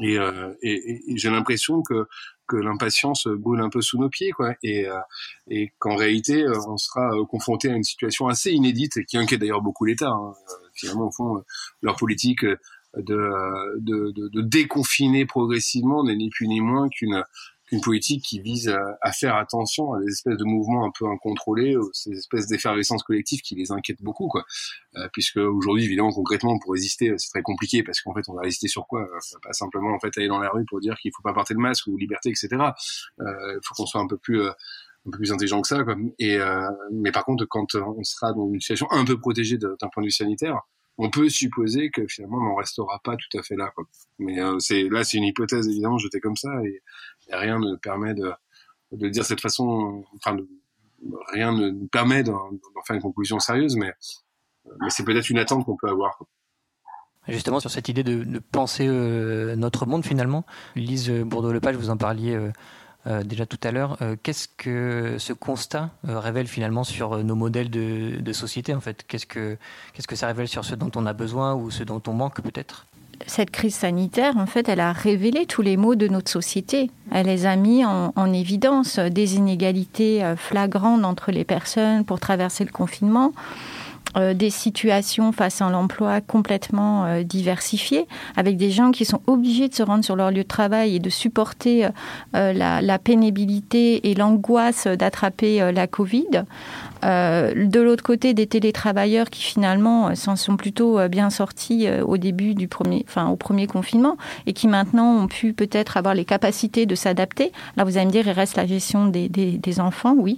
Et, 0.03 0.15
et, 0.63 1.13
et 1.13 1.17
j'ai 1.19 1.31
l'impression 1.31 1.83
que 1.83 2.07
que 2.49 2.57
l'impatience 2.57 3.29
brûle 3.29 3.61
un 3.61 3.71
peu 3.71 3.81
sous 3.81 3.97
nos 3.99 4.09
pieds, 4.09 4.33
quoi, 4.33 4.55
et, 4.65 4.87
et 5.49 5.73
qu'en 5.79 5.95
réalité, 5.95 6.45
on 6.67 6.77
sera 6.77 7.13
confronté 7.29 7.71
à 7.71 7.75
une 7.75 7.85
situation 7.85 8.27
assez 8.27 8.51
inédite 8.51 9.05
qui 9.05 9.17
inquiète 9.17 9.39
d'ailleurs 9.41 9.63
beaucoup 9.63 9.85
l'État. 9.85 10.11
Hein. 10.11 10.33
Finalement, 10.75 11.07
au 11.07 11.13
fond, 11.13 11.45
leur 11.81 11.95
politique 11.97 12.45
de, 12.97 13.79
de, 13.79 14.11
de, 14.11 14.29
de 14.29 14.41
déconfiner 14.41 15.27
progressivement 15.27 16.05
n'est 16.05 16.17
ni 16.17 16.31
plus 16.31 16.49
ni 16.49 16.61
moins 16.61 16.89
qu'une 16.89 17.25
politique 17.83 18.25
qui 18.25 18.41
vise 18.41 18.69
à, 19.01 19.13
faire 19.13 19.37
attention 19.37 19.95
à 19.95 20.01
des 20.01 20.09
espèces 20.09 20.37
de 20.37 20.45
mouvements 20.45 20.85
un 20.85 20.91
peu 20.99 21.07
incontrôlés, 21.07 21.77
ces 21.93 22.11
espèces 22.11 22.49
d'effervescence 22.49 23.03
collective 23.05 23.41
qui 23.43 23.55
les 23.55 23.71
inquiètent 23.71 24.03
beaucoup, 24.03 24.27
quoi. 24.27 24.45
Euh, 24.97 25.09
puisque 25.13 25.37
aujourd'hui, 25.37 25.85
évidemment, 25.85 26.11
concrètement, 26.11 26.59
pour 26.59 26.73
résister, 26.73 27.15
c'est 27.17 27.31
très 27.31 27.43
compliqué 27.43 27.85
parce 27.85 28.01
qu'en 28.01 28.13
fait, 28.13 28.29
on 28.29 28.35
va 28.35 28.43
résister 28.43 28.67
sur 28.67 28.87
quoi? 28.89 29.09
Pas 29.43 29.53
simplement 29.53 29.95
en 29.95 30.01
fait 30.01 30.11
aller 30.17 30.29
dans 30.29 30.41
la 30.41 30.51
rue 30.51 30.65
pour 30.65 30.81
dire 30.81 30.97
qu'il 30.97 31.13
faut 31.15 31.23
pas 31.23 31.33
porter 31.33 31.55
le 31.55 31.61
masque 31.61 31.87
ou 31.87 31.97
liberté, 31.97 32.31
etc. 32.31 32.49
Il 32.51 33.25
euh, 33.25 33.61
faut 33.63 33.75
qu'on 33.75 33.87
soit 33.87 34.01
un 34.01 34.09
peu 34.09 34.17
plus 34.17 34.41
euh, 34.41 34.51
un 35.07 35.11
peu 35.11 35.19
plus 35.19 35.33
intelligent 35.33 35.63
que 35.63 35.69
ça, 35.69 35.83
quoi. 35.85 35.97
Et 36.19 36.37
euh, 36.37 36.69
mais 36.93 37.13
par 37.13 37.25
contre, 37.25 37.45
quand 37.47 37.75
on 37.75 38.03
sera 38.03 38.33
dans 38.33 38.49
une 38.53 38.61
situation 38.61 38.91
un 38.91 39.05
peu 39.05 39.19
protégée 39.19 39.59
d'un 39.59 39.89
point 39.93 40.03
de 40.03 40.07
vue 40.07 40.11
sanitaire, 40.11 40.61
on 40.99 41.11
peut 41.11 41.29
supposer 41.29 41.91
que 41.91 42.07
finalement 42.07 42.39
on 42.39 42.45
n'en 42.45 42.55
restera 42.57 43.01
pas 43.03 43.17
tout 43.17 43.39
à 43.39 43.43
fait 43.43 43.57
là. 43.57 43.73
Mais 44.19 44.41
euh, 44.41 44.59
c'est 44.59 44.89
là 44.89 45.05
c'est 45.05 45.19
une 45.19 45.25
hypothèse 45.25 45.69
évidemment 45.69 45.99
jetée 45.99 46.21
comme 46.21 46.37
ça 46.37 46.51
et, 46.65 46.83
rien 47.33 47.59
ne 47.61 47.77
permet 47.77 48.15
de, 48.15 48.33
dire 49.09 49.25
cette 49.25 49.41
façon. 49.41 50.05
Enfin, 50.17 50.37
rien 51.33 51.53
ne 51.53 51.71
nous 51.71 51.87
permet 51.87 52.23
d'en 52.25 52.51
faire 52.85 52.97
une 52.97 53.03
conclusion 53.03 53.39
sérieuse, 53.39 53.77
mais, 53.77 53.93
mais 54.81 54.91
c'est 54.91 55.05
peut-être 55.05 55.31
une 55.31 55.39
attente 55.39 55.65
qu'on 55.65 55.77
peut 55.77 55.89
avoir. 55.89 56.19
Justement, 57.29 57.61
sur 57.61 57.71
cette 57.71 57.89
idée 57.89 58.03
de, 58.03 58.39
penser 58.39 58.87
euh, 58.89 59.55
notre 59.55 59.87
monde 59.87 60.05
finalement, 60.05 60.45
Lise 60.75 61.11
Bourdeau-Lepage, 61.11 61.77
vous 61.77 61.91
en 61.91 61.97
parliez 61.97 62.35
euh, 62.35 62.51
euh, 63.07 63.23
déjà 63.23 63.47
tout 63.47 63.59
à 63.63 63.71
l'heure. 63.71 63.97
Euh, 64.03 64.15
qu'est-ce 64.23 64.47
que 64.47 65.17
ce 65.19 65.33
constat 65.33 65.89
euh, 66.07 66.19
révèle 66.19 66.47
finalement 66.47 66.85
sur 66.85 67.25
nos 67.25 67.35
modèles 67.35 67.71
de, 67.71 68.33
société 68.33 68.75
en 68.75 68.81
fait? 68.81 69.05
Qu'est-ce 69.09 69.27
que, 69.27 69.57
ça 70.15 70.27
révèle 70.27 70.49
sur 70.49 70.67
ce 70.67 70.75
dont 70.75 70.91
on 70.97 71.07
a 71.07 71.15
besoin 71.15 71.55
ou 71.55 71.71
ce 71.71 71.83
dont 71.83 72.03
on 72.07 72.13
manque 72.13 72.43
peut-être? 72.43 72.87
Cette 73.27 73.51
crise 73.51 73.75
sanitaire, 73.75 74.37
en 74.37 74.47
fait, 74.47 74.69
elle 74.69 74.81
a 74.81 74.93
révélé 74.93 75.47
tous 75.47 75.63
les 75.63 75.77
maux 75.77 75.95
de 75.95 76.09
notre 76.09 76.31
société. 76.31 76.91
Elle 77.11 77.27
les 77.27 77.45
a 77.45 77.57
mis 77.57 77.85
en 77.85 78.33
évidence 78.33 78.99
des 78.99 79.37
inégalités 79.37 80.35
flagrantes 80.39 81.05
entre 81.05 81.31
les 81.31 81.45
personnes 81.45 82.07
pour 82.07 82.19
traverser 82.19 82.65
le 82.65 82.71
confinement, 82.71 83.33
euh, 84.17 84.35
des 84.35 84.51
situations 84.51 85.31
face 85.31 85.63
à 85.63 85.71
l'emploi 85.71 86.21
complètement 86.21 87.05
euh, 87.05 87.23
diversifiées, 87.23 88.07
avec 88.37 88.57
des 88.57 88.71
gens 88.71 88.91
qui 88.91 89.05
sont 89.05 89.21
obligés 89.29 89.69
de 89.69 89.75
se 89.75 89.85
rendre 89.85 90.05
sur 90.05 90.17
leur 90.17 90.31
lieu 90.33 90.43
de 90.43 90.49
travail 90.49 90.97
et 90.97 90.99
de 90.99 91.11
supporter 91.11 91.89
euh, 92.35 92.53
la, 92.53 92.99
pénibilité 92.99 94.11
et 94.11 94.15
l'angoisse 94.15 94.87
d'attraper 94.87 95.73
la 95.73 95.87
Covid. 95.87 96.45
de 97.03 97.81
l'autre 97.81 98.03
côté, 98.03 98.35
des 98.35 98.47
télétravailleurs 98.47 99.31
qui 99.31 99.43
finalement 99.43 100.15
s'en 100.15 100.37
sont 100.37 100.57
plutôt 100.57 101.09
bien 101.09 101.31
sortis 101.31 101.89
au 101.89 102.19
début 102.19 102.55
du 102.55 102.69
premier, 102.69 103.05
enfin 103.09 103.29
au 103.29 103.37
premier 103.37 103.67
confinement, 103.67 104.17
et 104.47 104.53
qui 104.53 104.69
maintenant 104.69 105.23
ont 105.23 105.29
pu 105.29 105.53
peut-être 105.55 105.97
avoir 105.97 106.15
les 106.15 106.25
capacités 106.25 106.85
de 106.85 106.95
s'adapter. 106.95 107.53
Là, 107.77 107.85
vous 107.85 107.97
allez 107.97 108.07
me 108.07 108.11
dire, 108.11 108.27
il 108.27 108.33
reste 108.33 108.57
la 108.57 108.67
gestion 108.67 109.07
des, 109.07 109.29
des 109.29 109.81
enfants, 109.81 110.15
oui. 110.19 110.37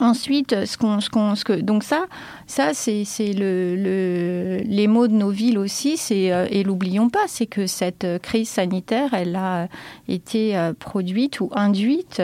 Ensuite, 0.00 0.66
ce 0.66 0.76
qu'on, 0.76 1.00
ce 1.00 1.08
qu'on, 1.08 1.34
ce 1.34 1.44
que, 1.44 1.52
donc 1.54 1.82
ça, 1.82 2.06
ça 2.46 2.74
c'est, 2.74 3.04
c'est 3.04 3.32
le, 3.32 3.76
le, 3.76 4.58
les 4.64 4.86
mots 4.88 5.08
de 5.08 5.14
nos 5.14 5.30
villes 5.30 5.58
aussi. 5.58 5.96
C'est 5.96 6.32
euh, 6.32 6.46
et 6.50 6.62
l'oublions 6.64 7.08
pas, 7.08 7.24
c'est 7.28 7.46
que 7.46 7.66
cette 7.66 8.04
euh, 8.04 8.18
crise 8.18 8.48
sanitaire, 8.48 9.14
elle 9.14 9.36
a 9.36 9.68
été 10.08 10.56
euh, 10.56 10.72
produite 10.78 11.40
ou 11.40 11.50
induite, 11.54 12.22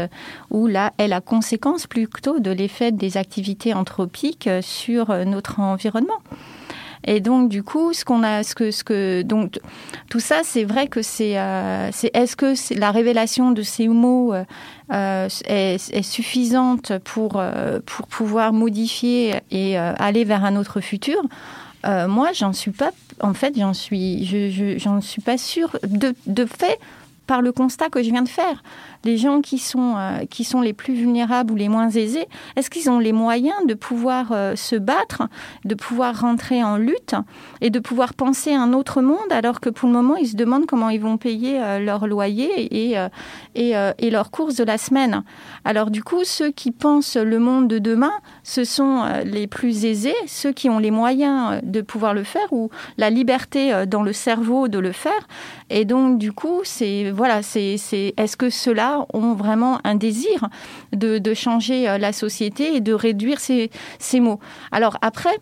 ou 0.51 0.67
là, 0.67 0.93
elle 0.99 1.13
a 1.13 1.21
conséquence 1.21 1.87
plutôt 1.87 2.41
de 2.41 2.51
l'effet 2.51 2.93
des 2.93 3.17
activités 3.17 3.75
anthropiques 3.75 4.49
sur 4.61 5.09
notre 5.25 5.61
environnement. 5.61 6.21
Et 7.05 7.21
donc, 7.21 7.49
du 7.49 7.63
coup, 7.63 7.93
ce 7.93 8.05
qu'on 8.05 8.23
a, 8.23 8.43
ce 8.43 8.55
que, 8.55 8.71
ce 8.71 8.85
que, 8.85 9.23
donc, 9.23 9.59
tout 10.09 10.21
ça, 10.21 10.41
c'est 10.45 10.65
vrai 10.65 10.87
que 10.87 11.03
c'est, 11.03 11.39
euh, 11.39 11.91
c'est, 11.93 12.15
est-ce 12.15 12.37
que 12.37 12.55
c'est, 12.55 12.75
la 12.75 12.91
révélation 12.91 13.51
de 13.51 13.63
ces 13.63 13.89
mots 13.89 14.33
euh, 14.35 14.45
euh 14.93 15.29
est, 15.47 16.03
suffisante 16.03 16.99
pour, 16.99 17.43
pour 17.87 18.07
pouvoir 18.07 18.53
modifier 18.53 19.37
et 19.51 19.77
aller 19.77 20.25
vers 20.25 20.45
un 20.45 20.57
autre 20.57 20.81
futur? 20.81 21.23
Moi, 21.85 22.33
j'en 22.33 22.53
suis 22.53 22.71
pas. 22.71 22.91
En 23.21 23.35
fait, 23.35 23.55
j'en 23.57 23.75
suis, 23.75 24.25
je, 24.25 24.51
je, 24.51 24.79
j'en 24.79 25.01
suis 25.01 25.23
pas 25.23 25.39
sûre. 25.39 25.77
De, 25.87 26.15
de 26.27 26.47
fait, 26.47 26.79
par 27.33 27.41
le 27.41 27.51
constat 27.51 27.89
que 27.89 28.03
je 28.03 28.11
viens 28.11 28.21
de 28.21 28.29
faire 28.29 28.63
les 29.05 29.17
gens 29.17 29.41
qui 29.41 29.59
sont, 29.59 29.95
euh, 29.97 30.25
qui 30.27 30.45
sont 30.45 30.61
les 30.61 30.73
plus 30.73 30.95
vulnérables 30.95 31.53
ou 31.53 31.57
les 31.57 31.69
moins 31.69 31.91
aisés, 31.91 32.27
est-ce 32.57 32.71
qu'ils 32.71 32.91
ont 32.91 32.99
les 32.99 33.13
moyens 33.13 33.67
de 33.67 33.75
pouvoir 33.75 34.31
euh, 34.33 34.57
se 34.57 34.77
battre, 34.77 35.25
de 35.65 35.75
pouvoir 35.75 36.21
rentrer 36.21 36.63
en 36.63 36.77
lutte 36.77 37.15
et 37.61 37.71
de 37.71 37.79
pouvoir 37.79 38.15
penser 38.15 38.55
un 38.55 38.73
autre 38.73 39.03
monde 39.03 39.19
alors 39.31 39.61
que 39.61 39.71
pour 39.71 39.89
le 39.89 39.95
moment, 39.95 40.17
ils 40.17 40.29
se 40.29 40.37
demandent 40.37 40.67
comment 40.67 40.89
ils 40.89 41.01
vont 41.01 41.17
payer 41.17 41.61
euh, 41.61 41.79
leur 41.81 42.07
loyer 42.07 42.51
et, 42.57 42.97
et, 43.55 43.75
et 43.99 44.11
leurs 44.11 44.31
courses 44.31 44.57
de 44.57 44.65
la 44.65 44.79
semaine. 44.79 45.25
Alors 45.65 45.91
du 45.91 46.03
coup, 46.03 46.25
ceux 46.25 46.51
qui 46.51 46.71
pensent 46.71 47.17
le 47.17 47.39
monde 47.39 47.69
de 47.69 47.79
demain, 47.79 48.13
ce 48.43 48.65
sont 48.65 49.05
les 49.25 49.47
plus 49.47 49.85
aisés, 49.85 50.15
ceux 50.27 50.53
qui 50.53 50.69
ont 50.69 50.79
les 50.79 50.91
moyens 50.91 51.61
de 51.63 51.81
pouvoir 51.81 52.15
le 52.15 52.25
faire 52.25 52.53
ou 52.53 52.71
la 52.99 53.11
liberté 53.11 53.85
dans 53.87 54.03
le 54.03 54.13
cerveau 54.13 54.69
de 54.69 54.79
le 54.79 54.93
faire. 54.93 55.29
Et 55.71 55.85
donc 55.85 56.19
du 56.19 56.33
coup, 56.33 56.61
c'est 56.65 57.11
voilà, 57.23 57.41
c'est 57.45 57.77
est-ce 58.17 58.37
que 58.37 58.51
cela 58.51 59.07
ont 59.15 59.35
vraiment 59.35 59.79
un 59.85 59.95
désir 59.95 60.49
de, 60.93 61.35
changer 61.35 61.89
euh, 61.89 61.97
la 61.97 62.13
société 62.13 62.75
et 62.75 62.81
de 62.81 62.93
réduire 62.93 63.39
ces, 63.39 63.71
ces 64.01 64.19
mots. 64.19 64.41
Alors 64.73 64.99
après, 65.03 65.39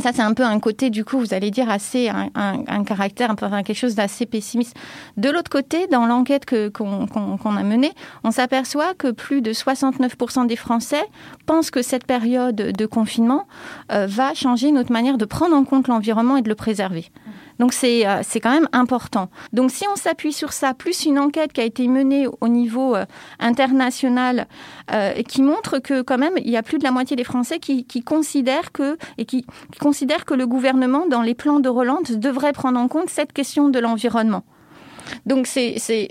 ça, 0.00 0.12
c'est 0.12 0.22
un 0.22 0.34
peu 0.34 0.44
un 0.44 0.60
côté, 0.60 0.90
du 0.90 1.04
coup, 1.04 1.18
vous 1.18 1.34
allez 1.34 1.50
dire, 1.50 1.68
assez, 1.68 2.08
un, 2.08 2.84
caractère, 2.84 3.28
un 3.28 3.34
peu, 3.34 3.48
quelque 3.48 3.74
chose 3.74 3.96
d'assez 3.96 4.24
pessimiste. 4.24 4.76
De 5.16 5.30
l'autre 5.30 5.50
côté, 5.50 5.88
dans 5.88 6.06
l'enquête 6.06 6.46
qu'on 6.72 7.56
a 7.56 7.62
menée, 7.64 7.92
on 8.22 8.30
s'aperçoit 8.30 8.94
que 8.94 9.10
plus 9.10 9.42
de 9.42 9.52
69% 9.52 10.46
des 10.46 10.54
Français 10.54 11.02
pensent 11.46 11.72
que 11.72 11.82
cette 11.82 12.06
période 12.06 12.54
de 12.54 12.86
confinement 12.86 13.48
euh, 13.90 14.06
va 14.06 14.32
changer 14.34 14.70
notre 14.70 14.92
manière 14.92 15.18
de 15.18 15.24
prendre 15.24 15.56
en 15.56 15.64
compte 15.64 15.88
l'environnement 15.88 16.36
et 16.36 16.42
de 16.42 16.48
le 16.48 16.54
préserver. 16.54 17.10
Donc 17.58 17.74
euh, 17.84 18.18
c'est 18.22 18.40
quand 18.40 18.50
même 18.50 18.68
important. 18.72 19.28
Donc 19.52 19.70
si 19.70 19.84
on 19.92 19.96
s'appuie 19.96 20.32
sur 20.32 20.52
ça, 20.52 20.74
plus 20.74 21.04
une 21.04 21.18
enquête 21.18 21.52
qui 21.52 21.60
a 21.60 21.64
été 21.64 21.86
menée 21.88 22.26
au 22.40 22.48
niveau 22.48 22.96
euh, 22.96 23.04
international, 23.38 24.46
euh, 24.92 25.22
qui 25.22 25.42
montre 25.42 25.78
que 25.78 26.02
quand 26.02 26.18
même 26.18 26.34
il 26.38 26.50
y 26.50 26.56
a 26.56 26.62
plus 26.62 26.78
de 26.78 26.84
la 26.84 26.90
moitié 26.90 27.16
des 27.16 27.24
Français 27.24 27.58
qui, 27.58 27.84
considèrent 28.02 28.72
que 28.72 28.98
et 29.18 29.24
qui, 29.24 29.46
considèrent 29.80 30.24
que 30.24 30.34
le 30.34 30.46
gouvernement 30.46 31.06
dans 31.06 31.22
les 31.22 31.34
plans 31.34 31.60
de 31.60 31.68
relance 31.68 32.10
devrait 32.10 32.52
prendre 32.52 32.78
en 32.78 32.88
compte 32.88 33.08
cette 33.08 33.32
question 33.32 33.68
de 33.68 33.78
l'environnement. 33.78 34.42
Donc 35.26 35.46
c'est 35.46 36.08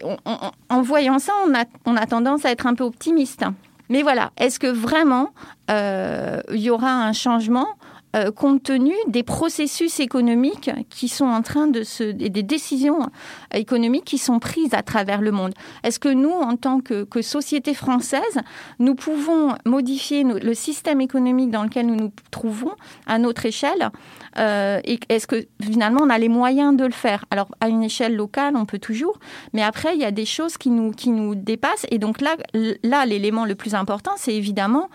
en 0.69 0.81
voyant 0.81 1.19
ça, 1.19 1.33
on 1.47 1.53
a, 1.55 1.65
on 1.85 1.95
a 1.95 2.05
tendance 2.05 2.45
à 2.45 2.51
être 2.51 2.67
un 2.67 2.75
peu 2.75 2.83
optimiste. 2.83 3.43
Mais 3.89 4.01
voilà, 4.01 4.31
est-ce 4.37 4.59
que 4.59 4.67
vraiment 4.67 5.31
il 5.69 6.59
y 6.59 6.69
aura 6.69 6.91
un 6.91 7.13
changement? 7.13 7.67
Euh, 8.15 8.31
compte 8.31 8.63
tenu 8.63 8.93
des 9.07 9.23
processus 9.23 9.99
économiques 9.99 10.69
qui 10.89 11.07
sont 11.07 11.25
en 11.25 11.41
train 11.41 11.67
de 11.67 11.83
se, 11.83 12.03
et 12.03 12.29
des 12.29 12.43
décisions 12.43 13.09
économiques 13.53 14.05
qui 14.05 14.17
sont 14.17 14.39
prises 14.39 14.73
à 14.73 14.83
travers 14.83 15.21
le 15.21 15.31
monde. 15.31 15.53
Est-ce 15.83 15.99
que 15.99 16.09
nous, 16.09 16.31
en 16.31 16.55
tant 16.55 16.79
que, 16.79 17.05
société 17.21 17.73
française, 17.73 18.39
nous 18.79 18.95
pouvons 18.95 19.55
modifier 19.65 20.23
le 20.23 20.53
système 20.53 21.01
économique 21.01 21.51
dans 21.51 21.63
lequel 21.63 21.87
nous 21.87 21.95
nous 21.95 22.11
trouvons 22.31 22.73
à 23.07 23.17
notre 23.17 23.45
échelle 23.45 23.89
euh, 24.37 24.79
et 24.83 24.99
est-ce 25.09 25.27
que 25.27 25.47
finalement 25.61 26.01
on 26.01 26.09
a 26.09 26.17
les 26.17 26.29
moyens 26.29 26.75
de 26.75 26.85
le 26.85 26.91
faire? 26.91 27.25
Alors 27.29 27.49
à 27.59 27.67
une 27.67 27.83
échelle 27.83 28.15
locale, 28.15 28.55
on 28.55 28.65
peut 28.65 28.79
toujours, 28.79 29.19
mais 29.53 29.61
après 29.61 29.95
il 29.95 30.01
y 30.01 30.05
a 30.05 30.11
des 30.11 30.25
choses 30.25 30.57
qui 30.57 30.69
nous 30.69 30.91
qui 30.91 31.09
nous 31.09 31.35
dépassent 31.35 31.85
et 31.91 31.99
donc 31.99 32.21
là 32.21 32.35
là 32.83 33.05
l'élément 33.05 33.45
le 33.45 33.55
plus 33.55 33.75
important, 33.75 34.11
c'est 34.17 34.33
évidemment 34.33 34.89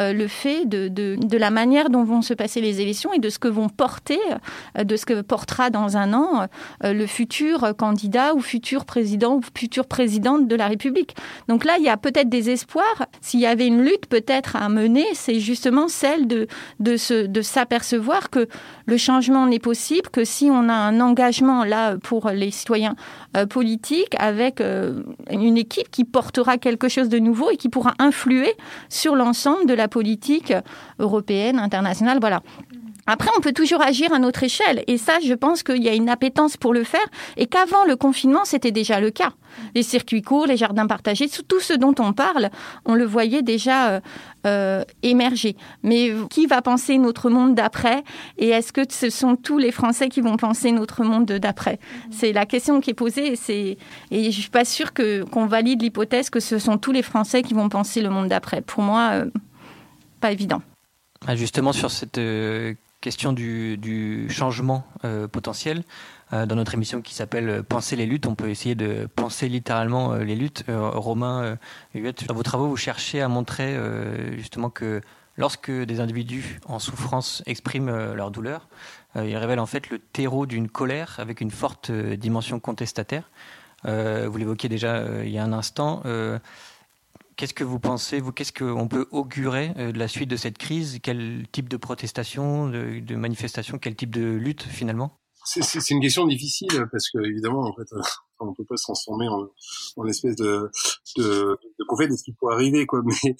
euh, 0.00 0.12
le 0.12 0.26
fait 0.26 0.64
de, 0.64 0.88
de, 0.88 1.16
de, 1.20 1.36
la 1.36 1.50
manière 1.50 1.90
dont 1.90 2.04
vont 2.04 2.22
se 2.22 2.32
passer 2.32 2.62
les 2.62 2.80
élections 2.80 3.12
et 3.12 3.18
de 3.18 3.28
ce 3.28 3.38
que 3.38 3.48
vont 3.48 3.68
porter, 3.68 4.18
euh, 4.78 4.84
de 4.84 4.96
ce 4.96 5.04
que 5.04 5.20
portera 5.20 5.68
dans 5.68 5.98
un 5.98 6.14
an 6.14 6.48
euh, 6.82 6.94
le 6.94 7.06
futur 7.06 7.76
candidat 7.76 8.34
ou 8.34 8.40
futur 8.40 8.86
président 8.86 9.36
ou 9.36 9.40
future 9.56 9.86
présidente 9.86 10.48
de 10.48 10.56
la 10.56 10.68
République. 10.68 11.14
Donc 11.48 11.64
là, 11.64 11.76
il 11.78 11.84
y 11.84 11.90
a 11.90 11.98
peut-être 11.98 12.30
des 12.30 12.48
espoirs. 12.48 13.06
S'il 13.20 13.40
y 13.40 13.46
avait 13.46 13.66
une 13.66 13.82
lutte 13.82 14.06
peut-être 14.06 14.56
à 14.56 14.68
mener, 14.70 15.04
c'est 15.12 15.40
justement 15.40 15.88
celle 15.88 16.26
de, 16.26 16.46
de, 16.80 16.96
se, 16.96 17.26
de 17.26 17.42
s'apercevoir 17.42 18.30
que 18.30 18.48
le 18.86 18.96
changement 18.96 19.46
n'est 19.46 19.58
possible 19.58 20.08
que 20.08 20.24
si 20.24 20.48
on 20.50 20.70
a 20.70 20.74
un 20.74 21.00
engagement 21.00 21.64
là 21.64 21.96
pour 21.98 22.30
les 22.30 22.50
citoyens 22.50 22.96
politiques 23.48 24.14
avec 24.18 24.60
une 25.30 25.56
équipe 25.56 25.90
qui 25.90 26.04
portera 26.04 26.58
quelque 26.58 26.88
chose 26.88 27.08
de 27.08 27.18
nouveau 27.18 27.50
et 27.50 27.56
qui 27.56 27.68
pourra 27.68 27.94
influer 27.98 28.54
sur 28.88 29.16
l'ensemble 29.16 29.66
de 29.66 29.74
la 29.74 29.81
politique 29.88 30.52
européenne, 30.98 31.58
internationale. 31.58 32.18
Voilà. 32.20 32.42
Après, 33.08 33.30
on 33.36 33.40
peut 33.40 33.52
toujours 33.52 33.82
agir 33.82 34.12
à 34.12 34.20
notre 34.20 34.44
échelle. 34.44 34.84
Et 34.86 34.96
ça, 34.96 35.14
je 35.24 35.34
pense 35.34 35.64
qu'il 35.64 35.82
y 35.82 35.88
a 35.88 35.94
une 35.94 36.08
appétence 36.08 36.56
pour 36.56 36.72
le 36.72 36.84
faire 36.84 37.04
et 37.36 37.46
qu'avant 37.46 37.84
le 37.84 37.96
confinement, 37.96 38.44
c'était 38.44 38.70
déjà 38.70 39.00
le 39.00 39.10
cas. 39.10 39.32
Les 39.74 39.82
circuits 39.82 40.22
courts, 40.22 40.46
les 40.46 40.56
jardins 40.56 40.86
partagés, 40.86 41.28
tout 41.48 41.58
ce 41.58 41.72
dont 41.72 41.94
on 41.98 42.12
parle, 42.12 42.50
on 42.84 42.94
le 42.94 43.04
voyait 43.04 43.42
déjà 43.42 43.88
euh, 43.88 44.00
euh, 44.46 44.84
émerger. 45.02 45.56
Mais 45.82 46.12
qui 46.30 46.46
va 46.46 46.62
penser 46.62 46.96
notre 46.96 47.28
monde 47.28 47.56
d'après? 47.56 48.04
Et 48.38 48.50
est-ce 48.50 48.72
que 48.72 48.82
ce 48.88 49.10
sont 49.10 49.34
tous 49.34 49.58
les 49.58 49.72
Français 49.72 50.08
qui 50.08 50.20
vont 50.20 50.36
penser 50.36 50.70
notre 50.70 51.02
monde 51.02 51.26
d'après? 51.26 51.80
C'est 52.12 52.32
la 52.32 52.46
question 52.46 52.80
qui 52.80 52.90
est 52.90 52.94
posée. 52.94 53.34
Et, 53.48 53.78
et 54.12 54.22
je 54.22 54.26
ne 54.26 54.42
suis 54.42 54.50
pas 54.50 54.64
sûre 54.64 54.92
qu'on 54.94 55.46
valide 55.46 55.82
l'hypothèse 55.82 56.30
que 56.30 56.40
ce 56.40 56.60
sont 56.60 56.78
tous 56.78 56.92
les 56.92 57.02
Français 57.02 57.42
qui 57.42 57.52
vont 57.52 57.68
penser 57.68 58.00
le 58.00 58.10
monde 58.10 58.28
d'après. 58.28 58.60
Pour 58.60 58.84
moi... 58.84 59.10
Euh, 59.14 59.24
Ah, 61.26 61.36
justement, 61.36 61.72
sur 61.72 61.90
cette 61.90 62.18
euh, 62.18 62.74
question 63.00 63.32
du, 63.32 64.28
changement 64.30 64.84
euh, 65.04 65.26
potentiel, 65.28 65.82
euh, 66.32 66.46
dans 66.46 66.54
notre 66.54 66.74
émission 66.74 67.02
qui 67.02 67.14
s'appelle 67.14 67.64
Penser 67.64 67.96
les 67.96 68.06
luttes, 68.06 68.26
on 68.26 68.36
peut 68.36 68.48
essayer 68.48 68.74
de 68.74 69.08
penser 69.14 69.48
littéralement 69.48 70.14
les 70.14 70.36
luttes. 70.36 70.64
Romain 70.68 71.58
dans 71.94 72.34
vos 72.34 72.42
travaux, 72.42 72.68
vous 72.68 72.76
cherchez 72.76 73.20
à 73.20 73.28
montrer 73.28 73.76
justement 74.36 74.70
que 74.70 75.00
lorsque 75.36 75.70
des 75.70 76.00
individus 76.00 76.60
en 76.66 76.78
souffrance 76.78 77.42
expriment 77.46 78.14
leur 78.14 78.30
douleur, 78.30 78.68
ils 79.16 79.36
révèlent 79.36 79.60
en 79.60 79.66
fait 79.66 79.90
le 79.90 79.98
terreau 79.98 80.46
d'une 80.46 80.68
colère 80.68 81.16
avec 81.18 81.40
une 81.40 81.50
forte 81.50 81.90
dimension 81.90 82.60
contestataire. 82.60 83.30
vous 83.84 84.36
l'évoquiez 84.36 84.68
déjà 84.68 85.04
il 85.24 85.30
y 85.30 85.38
a 85.38 85.44
un 85.44 85.52
instant. 85.52 86.02
Qu'est-ce 87.36 87.54
que 87.54 87.64
vous 87.64 87.78
pensez, 87.78 88.20
vous, 88.20 88.32
qu'est-ce 88.32 88.52
qu'on 88.52 88.88
peut 88.88 89.06
augurer 89.10 89.72
euh, 89.78 89.92
de 89.92 89.98
la 89.98 90.08
suite 90.08 90.28
de 90.28 90.36
cette 90.36 90.58
crise? 90.58 90.98
Quel 91.02 91.46
type 91.50 91.68
de 91.68 91.76
protestation, 91.76 92.68
de, 92.68 93.16
manifestation, 93.16 93.78
quel 93.78 93.96
type 93.96 94.10
de 94.10 94.22
lutte 94.22 94.62
finalement? 94.62 95.18
C'est 95.44 95.90
une 95.90 96.00
question 96.00 96.26
difficile 96.26 96.86
parce 96.92 97.10
que 97.10 97.18
évidemment 97.18 97.62
en 97.62 97.74
fait 97.74 97.88
on 98.38 98.54
peut 98.54 98.64
pas 98.64 98.76
se 98.76 98.84
transformer 98.84 99.26
en, 99.28 100.06
espèce 100.06 100.36
de 100.36 100.70
de, 101.16 101.58
de 101.78 101.84
prophète. 101.86 102.10
De 102.10 102.16
ce 102.16 102.22
qui 102.22 102.32
pourrait 102.32 102.54
arriver 102.54 102.86
quoi? 102.86 103.02
Mais, 103.04 103.36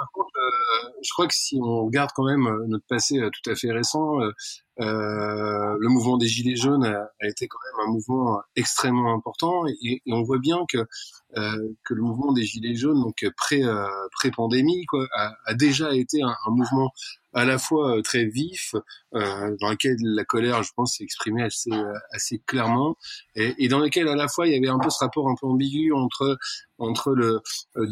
par 0.00 0.10
contre 0.12 0.30
euh, 0.36 0.88
je 1.02 1.12
crois 1.12 1.26
que 1.26 1.34
si 1.34 1.58
on 1.62 1.84
regarde 1.84 2.10
quand 2.14 2.24
même 2.24 2.48
notre 2.68 2.86
passé 2.86 3.18
euh, 3.18 3.28
tout 3.28 3.50
à 3.50 3.54
fait 3.54 3.70
récent 3.70 4.18
euh, 4.20 4.32
le 5.78 5.88
mouvement 5.88 6.16
des 6.16 6.26
gilets 6.26 6.56
jaunes 6.56 6.86
a, 6.86 7.28
été 7.28 7.46
quand 7.48 7.58
même 7.66 7.88
un 7.88 7.92
mouvement 7.92 8.40
extrêmement 8.56 9.12
important 9.12 9.66
et, 9.66 10.00
on 10.06 10.22
voit 10.22 10.38
bien 10.38 10.60
que 10.70 10.78
que 11.34 11.94
le 11.94 12.00
mouvement 12.00 12.32
des 12.32 12.44
gilets 12.44 12.74
jaunes 12.74 13.02
donc 13.02 13.26
pré 13.36 13.60
pré 14.12 14.30
pandémie 14.30 14.86
quoi 14.86 15.06
a, 15.12 15.54
déjà 15.54 15.94
été 15.94 16.22
un 16.22 16.34
mouvement 16.50 16.90
à 17.32 17.44
la 17.44 17.58
fois 17.58 17.96
euh, 17.96 18.02
très 18.02 18.24
vif, 18.24 18.74
euh, 19.14 19.56
dans 19.60 19.70
lequel 19.70 19.96
la 20.00 20.24
colère, 20.24 20.62
je 20.62 20.70
pense, 20.74 20.96
s'est 20.96 21.04
exprimée 21.04 21.42
assez, 21.42 21.72
euh, 21.72 21.94
assez 22.12 22.40
clairement, 22.46 22.96
et, 23.34 23.54
et, 23.58 23.68
dans 23.68 23.78
lequel 23.78 24.08
à 24.08 24.16
la 24.16 24.28
fois 24.28 24.46
il 24.46 24.54
y 24.54 24.56
avait 24.56 24.68
un 24.68 24.78
peu 24.78 24.90
ce 24.90 24.98
rapport 24.98 25.28
un 25.28 25.34
peu 25.40 25.46
ambigu 25.46 25.92
entre 25.92 26.38
entre 26.78 27.12
le 27.12 27.42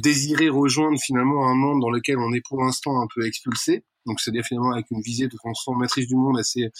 désirer 0.03 0.49
rejoindre 0.49 0.99
finalement 0.99 1.47
un 1.49 1.55
monde 1.55 1.80
dans 1.80 1.91
lequel 1.91 2.18
on 2.18 2.32
est 2.32 2.41
pour 2.41 2.62
l'instant 2.62 3.01
un 3.03 3.07
peu 3.14 3.26
expulsé, 3.26 3.84
donc 4.09 4.20
c'est-à-dire 4.20 4.44
finalement 4.44 4.72
avec 4.72 4.90
une 4.90 5.00
visée 5.00 5.28
de 5.28 5.36
transformatrice 5.36 6.09
du 6.09 6.16
monde 6.16 6.38
assez 6.38 6.70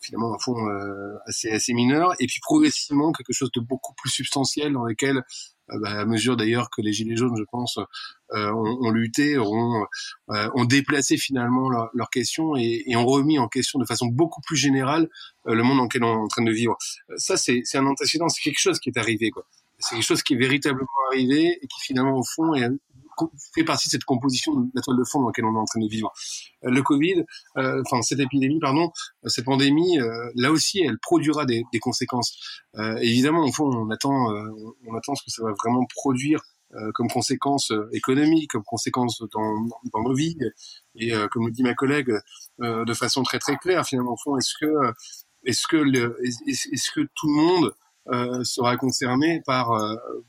finalement 0.00 0.34
un 0.34 0.38
fond 0.38 0.56
assez 1.26 1.50
assez 1.50 1.72
mineur, 1.74 2.12
et 2.20 2.26
puis 2.26 2.38
progressivement 2.40 3.12
quelque 3.12 3.32
chose 3.32 3.50
de 3.52 3.60
beaucoup 3.60 3.94
plus 3.94 4.10
substantiel 4.10 4.72
dans 4.72 4.84
lequel 4.84 5.24
euh, 5.70 5.78
bah, 5.80 6.00
à 6.00 6.04
mesure 6.04 6.36
d'ailleurs 6.36 6.70
que 6.70 6.80
les 6.80 6.92
gilets 6.92 7.16
jaunes, 7.16 7.36
je 7.36 7.44
pense, 7.50 7.78
euh, 8.32 8.52
ont, 8.52 8.86
ont, 8.86 8.90
lutté, 8.90 9.38
ont, 9.38 9.86
euh, 10.30 10.50
ont 10.54 10.64
déplacé 10.64 11.16
finalement 11.16 11.68
leurs 11.68 11.90
leur 11.94 12.10
questions 12.10 12.56
et, 12.56 12.84
et, 12.86 12.96
ont 12.96 13.06
remis 13.06 13.38
en 13.38 13.48
question 13.48 13.78
de 13.78 13.84
façon 13.84 14.06
beaucoup 14.06 14.40
plus 14.40 14.56
générale 14.56 15.08
le 15.44 15.62
monde 15.62 15.78
dans 15.78 15.84
lequel 15.84 16.04
on 16.04 16.14
est 16.14 16.24
en 16.24 16.28
train 16.28 16.44
de 16.44 16.52
vivre. 16.52 16.76
Ça, 17.16 17.36
c'est 17.36 17.62
un 17.74 17.86
antécédent, 17.86 18.28
c'est 18.28 18.42
quelque 18.42 18.60
chose 18.60 18.78
qui 18.78 18.90
est 18.90 18.98
arrivé. 18.98 19.30
quoi. 19.30 19.44
C'est 19.78 19.94
quelque 19.94 20.04
chose 20.04 20.22
qui 20.22 20.34
est 20.34 20.38
véritablement 20.38 20.88
arrivé 21.10 21.58
et 21.62 21.66
qui 21.66 21.80
finalement 21.82 22.18
au 22.18 22.24
fond 22.24 22.54
est 22.54 22.68
fait 23.54 23.64
partie 23.64 23.88
de 23.88 23.92
cette 23.92 24.04
composition 24.04 24.54
de 24.54 24.68
la 24.74 24.82
toile 24.82 24.98
de 24.98 25.04
fond 25.04 25.20
dans 25.20 25.28
laquelle 25.28 25.44
on 25.44 25.54
est 25.54 25.58
en 25.58 25.64
train 25.64 25.80
de 25.80 25.88
vivre. 25.88 26.12
Euh, 26.64 26.70
le 26.70 26.82
Covid, 26.82 27.24
euh, 27.56 27.82
enfin 27.84 28.02
cette 28.02 28.20
épidémie, 28.20 28.58
pardon, 28.60 28.90
euh, 29.24 29.28
cette 29.28 29.44
pandémie, 29.44 29.98
là 30.34 30.50
aussi, 30.50 30.80
elle 30.80 30.98
produira 30.98 31.44
des, 31.44 31.64
des 31.72 31.78
conséquences. 31.78 32.38
évidemment, 33.00 33.44
au 33.44 33.52
fond, 33.52 33.64
on 33.64 33.90
attend, 33.90 34.28
on 34.86 34.94
attend 34.94 35.14
ce 35.14 35.24
que 35.24 35.30
ça 35.30 35.42
va 35.42 35.52
vraiment 35.52 35.84
produire 35.94 36.40
comme 36.94 37.08
conséquence 37.08 37.72
économique, 37.92 38.50
comme 38.50 38.64
conséquence 38.64 39.22
dans, 39.32 39.66
dans 39.92 40.02
nos 40.02 40.14
vies. 40.14 40.36
Et 40.96 41.12
comme 41.30 41.46
le 41.46 41.52
dit 41.52 41.62
ma 41.62 41.74
collègue, 41.74 42.12
de 42.58 42.94
façon 42.94 43.22
très 43.22 43.38
très 43.38 43.56
claire, 43.56 43.86
finalement, 43.86 44.12
au 44.12 44.16
fond, 44.22 44.36
est-ce 44.36 44.52
que 44.60 44.92
est-ce 45.44 45.66
que 45.66 45.76
est-ce 46.46 46.90
que 46.90 47.00
tout 47.14 47.26
le 47.28 47.34
monde 47.34 47.72
euh, 48.10 48.42
sera 48.44 48.76
concerné 48.76 49.42
par 49.44 49.70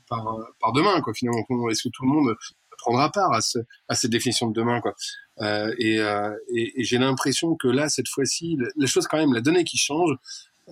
par 0.08 0.36
par 0.60 0.72
demain 0.72 1.00
quoi 1.00 1.14
finalement 1.14 1.42
est-ce 1.70 1.84
que 1.84 1.88
tout 1.88 2.04
le 2.04 2.10
monde 2.10 2.36
prendra 2.80 3.10
part 3.10 3.32
à, 3.32 3.40
ce, 3.40 3.58
à 3.88 3.94
cette 3.94 4.10
définition 4.10 4.48
de 4.48 4.54
demain. 4.54 4.80
Quoi. 4.80 4.94
Euh, 5.40 5.74
et, 5.78 6.00
euh, 6.00 6.34
et, 6.54 6.80
et 6.80 6.84
j'ai 6.84 6.98
l'impression 6.98 7.54
que 7.54 7.68
là, 7.68 7.88
cette 7.88 8.08
fois-ci, 8.08 8.58
la 8.76 8.86
chose 8.86 9.06
quand 9.06 9.18
même, 9.18 9.32
la 9.32 9.40
donnée 9.40 9.64
qui 9.64 9.78
change, 9.78 10.16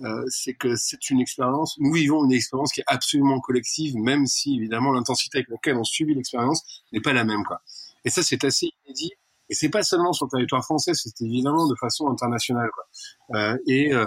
euh, 0.03 0.23
c'est 0.29 0.53
que 0.53 0.75
c'est 0.75 1.09
une 1.09 1.19
expérience, 1.19 1.75
nous 1.79 1.93
vivons 1.93 2.23
une 2.23 2.31
expérience 2.31 2.71
qui 2.71 2.81
est 2.81 2.85
absolument 2.87 3.39
collective, 3.41 3.95
même 3.97 4.27
si 4.27 4.55
évidemment 4.55 4.91
l'intensité 4.91 5.39
avec 5.39 5.49
laquelle 5.49 5.75
on 5.75 5.83
subit 5.83 6.13
l'expérience 6.13 6.83
n'est 6.93 7.01
pas 7.01 7.13
la 7.13 7.23
même. 7.23 7.43
Quoi. 7.43 7.61
Et 8.05 8.09
ça, 8.09 8.23
c'est 8.23 8.43
assez 8.43 8.69
inédit. 8.85 9.11
Et 9.49 9.55
c'est 9.55 9.69
pas 9.69 9.81
seulement 9.81 10.13
sur 10.13 10.27
le 10.27 10.29
territoire 10.29 10.63
français, 10.63 10.91
c'est 10.93 11.21
évidemment 11.21 11.67
de 11.67 11.75
façon 11.75 12.07
internationale. 12.07 12.69
Quoi. 12.71 13.39
Euh, 13.39 13.57
et, 13.67 13.93
euh, 13.93 14.05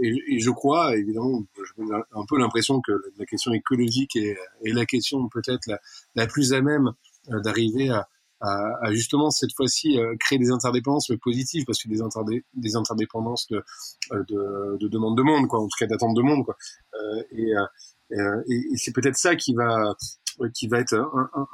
et, 0.00 0.16
et, 0.28 0.38
je 0.38 0.50
crois, 0.50 0.96
évidemment, 0.96 1.44
j'ai 1.56 1.84
un 1.92 2.24
peu 2.28 2.38
l'impression 2.38 2.80
que 2.80 2.92
la 3.18 3.26
question 3.26 3.52
écologique 3.52 4.14
est, 4.14 4.38
est 4.64 4.72
la 4.72 4.86
question 4.86 5.28
peut-être 5.28 5.68
la, 6.14 6.26
plus 6.28 6.52
à 6.54 6.62
même 6.62 6.92
d'arriver 7.28 7.90
à, 7.90 8.08
à, 8.40 8.70
à, 8.82 8.92
justement 8.92 9.30
cette 9.30 9.54
fois-ci 9.54 9.98
euh, 9.98 10.14
créer 10.18 10.38
des 10.38 10.50
interdépendances 10.50 11.10
positives, 11.22 11.64
parce 11.64 11.82
que 11.82 11.88
des, 11.88 12.02
interdé 12.02 12.44
des 12.54 12.76
interdépendances 12.76 13.48
de, 13.48 13.62
de, 14.10 14.76
de, 14.78 14.88
demande 14.88 15.16
de 15.16 15.22
monde, 15.22 15.48
quoi, 15.48 15.60
en 15.60 15.66
tout 15.66 15.76
cas 15.78 15.86
d'attente 15.86 16.14
de 16.16 16.22
monde. 16.22 16.44
Quoi. 16.44 16.56
et, 17.32 17.52
et 18.10 18.76
c'est 18.76 18.92
peut-être 18.92 19.16
ça 19.16 19.34
qui 19.34 19.54
va 19.54 19.94
qui 20.52 20.66
va 20.66 20.80
être 20.80 20.96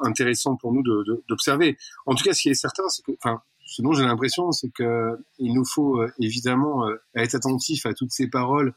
intéressant 0.01 0.57
pour 0.57 0.73
nous 0.73 0.83
d'observer. 1.29 1.77
En 2.07 2.15
tout 2.15 2.25
cas, 2.25 2.33
ce 2.33 2.41
qui 2.41 2.49
est 2.49 2.55
certain, 2.55 2.89
c'est 2.89 3.03
que, 3.03 3.13
enfin, 3.23 3.43
ce 3.71 3.83
dont 3.83 3.93
j'ai 3.93 4.03
l'impression, 4.03 4.51
c'est 4.51 4.71
que 4.71 5.17
il 5.39 5.55
nous 5.55 5.65
faut 5.65 6.01
euh, 6.01 6.13
évidemment 6.19 6.89
euh, 6.89 6.97
être 7.15 7.37
attentif 7.37 7.87
à 7.87 7.95
toutes 7.95 8.11
ces 8.11 8.29
paroles 8.29 8.75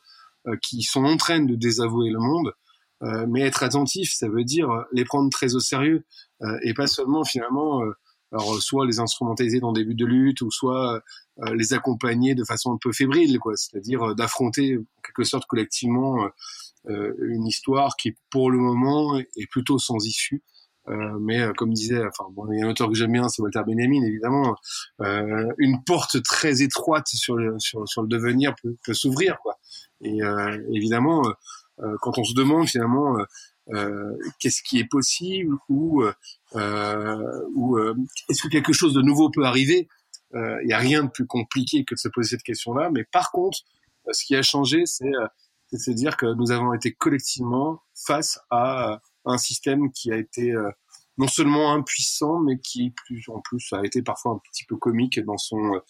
euh, 0.47 0.55
qui 0.61 0.83
sont 0.83 1.03
en 1.03 1.17
train 1.17 1.39
de 1.39 1.55
désavouer 1.55 2.11
le 2.11 2.19
monde. 2.19 2.53
Mais 3.27 3.41
être 3.41 3.63
attentif, 3.63 4.13
ça 4.13 4.29
veut 4.29 4.43
dire 4.43 4.69
les 4.91 5.03
prendre 5.03 5.29
très 5.29 5.55
au 5.55 5.59
sérieux 5.59 6.05
et 6.63 6.73
pas 6.73 6.87
seulement 6.87 7.23
finalement, 7.23 7.81
alors 8.31 8.61
soit 8.61 8.85
les 8.85 8.99
instrumentaliser 8.99 9.59
dans 9.59 9.73
des 9.73 9.83
buts 9.83 9.95
de 9.95 10.05
lutte 10.05 10.41
ou 10.41 10.51
soit 10.51 11.01
les 11.53 11.73
accompagner 11.73 12.33
de 12.33 12.43
façon 12.45 12.71
un 12.73 12.77
peu 12.81 12.91
fébrile, 12.93 13.39
quoi. 13.39 13.53
C'est-à-dire 13.55 14.15
d'affronter 14.15 14.77
en 14.77 15.01
quelque 15.01 15.23
sorte 15.23 15.45
collectivement 15.47 16.29
euh, 16.89 17.13
une 17.29 17.47
histoire 17.47 17.95
qui, 17.95 18.15
pour 18.29 18.51
le 18.51 18.57
moment, 18.57 19.17
est 19.17 19.49
plutôt 19.49 19.79
sans 19.79 20.05
issue. 20.05 20.43
Euh, 20.89 21.17
mais 21.21 21.41
euh, 21.41 21.53
comme 21.53 21.71
disait, 21.71 22.03
enfin 22.05 22.29
bon, 22.31 22.51
il 22.51 22.59
y 22.59 22.61
a 22.61 22.65
un 22.65 22.69
auteur 22.69 22.89
que 22.89 22.95
j'aime 22.95 23.13
bien, 23.13 23.29
c'est 23.29 23.41
Walter 23.41 23.61
Benjamin, 23.65 24.03
évidemment. 24.03 24.55
Euh, 25.01 25.49
une 25.57 25.81
porte 25.85 26.21
très 26.23 26.61
étroite 26.61 27.07
sur 27.07 27.37
le 27.37 27.55
sur 27.57 28.01
le 28.01 28.07
devenir 28.07 28.53
peut, 28.61 28.75
peut 28.85 28.93
s'ouvrir, 28.93 29.37
quoi. 29.41 29.57
Et 30.01 30.19
évidemment, 30.73 31.21
quand 32.01 32.17
on 32.17 32.24
se 32.24 32.34
demande 32.34 32.67
finalement 32.67 33.17
qu'est-ce 34.39 34.61
qui 34.63 34.80
est 34.80 34.88
possible 34.89 35.55
ou 35.69 36.03
ou 36.53 37.78
est-ce 38.30 38.43
que 38.43 38.47
quelque 38.49 38.74
chose 38.74 38.93
de 38.93 39.01
nouveau 39.01 39.30
peut 39.30 39.45
arriver, 39.45 39.88
il 40.34 40.65
n'y 40.65 40.74
a 40.74 40.80
rien 40.80 41.03
de 41.03 41.09
plus 41.09 41.26
compliqué 41.26 41.84
que 41.86 41.95
de 41.95 41.99
se 41.99 42.09
poser 42.09 42.30
cette 42.30 42.43
question-là. 42.43 42.89
Mais 42.91 43.03
par 43.03 43.32
contre, 43.32 43.59
ce 44.11 44.26
qui 44.26 44.36
a 44.36 44.41
changé, 44.41 44.86
c'est 44.86 45.11
de 45.71 45.78
se 45.78 45.91
dire 45.91 46.17
que 46.17 46.26
nous 46.36 46.51
avons 46.51 46.74
été 46.74 46.93
collectivement 46.93 47.82
face 47.95 48.39
à 48.49 49.01
un 49.26 49.38
système 49.38 49.91
qui 49.91 50.11
a 50.11 50.17
été 50.17 50.53
non 51.17 51.28
seulement 51.28 51.74
impuissant, 51.74 52.39
mais 52.39 52.59
qui 52.59 52.91
plus 53.05 53.24
en 53.30 53.39
plus 53.41 53.71
a 53.74 53.86
été 53.86 54.01
parfois 54.01 54.34
un 54.34 54.39
petit 54.51 54.65
peu 54.65 54.76
comique 54.76 55.19
dans 55.24 55.38
son 55.38 55.82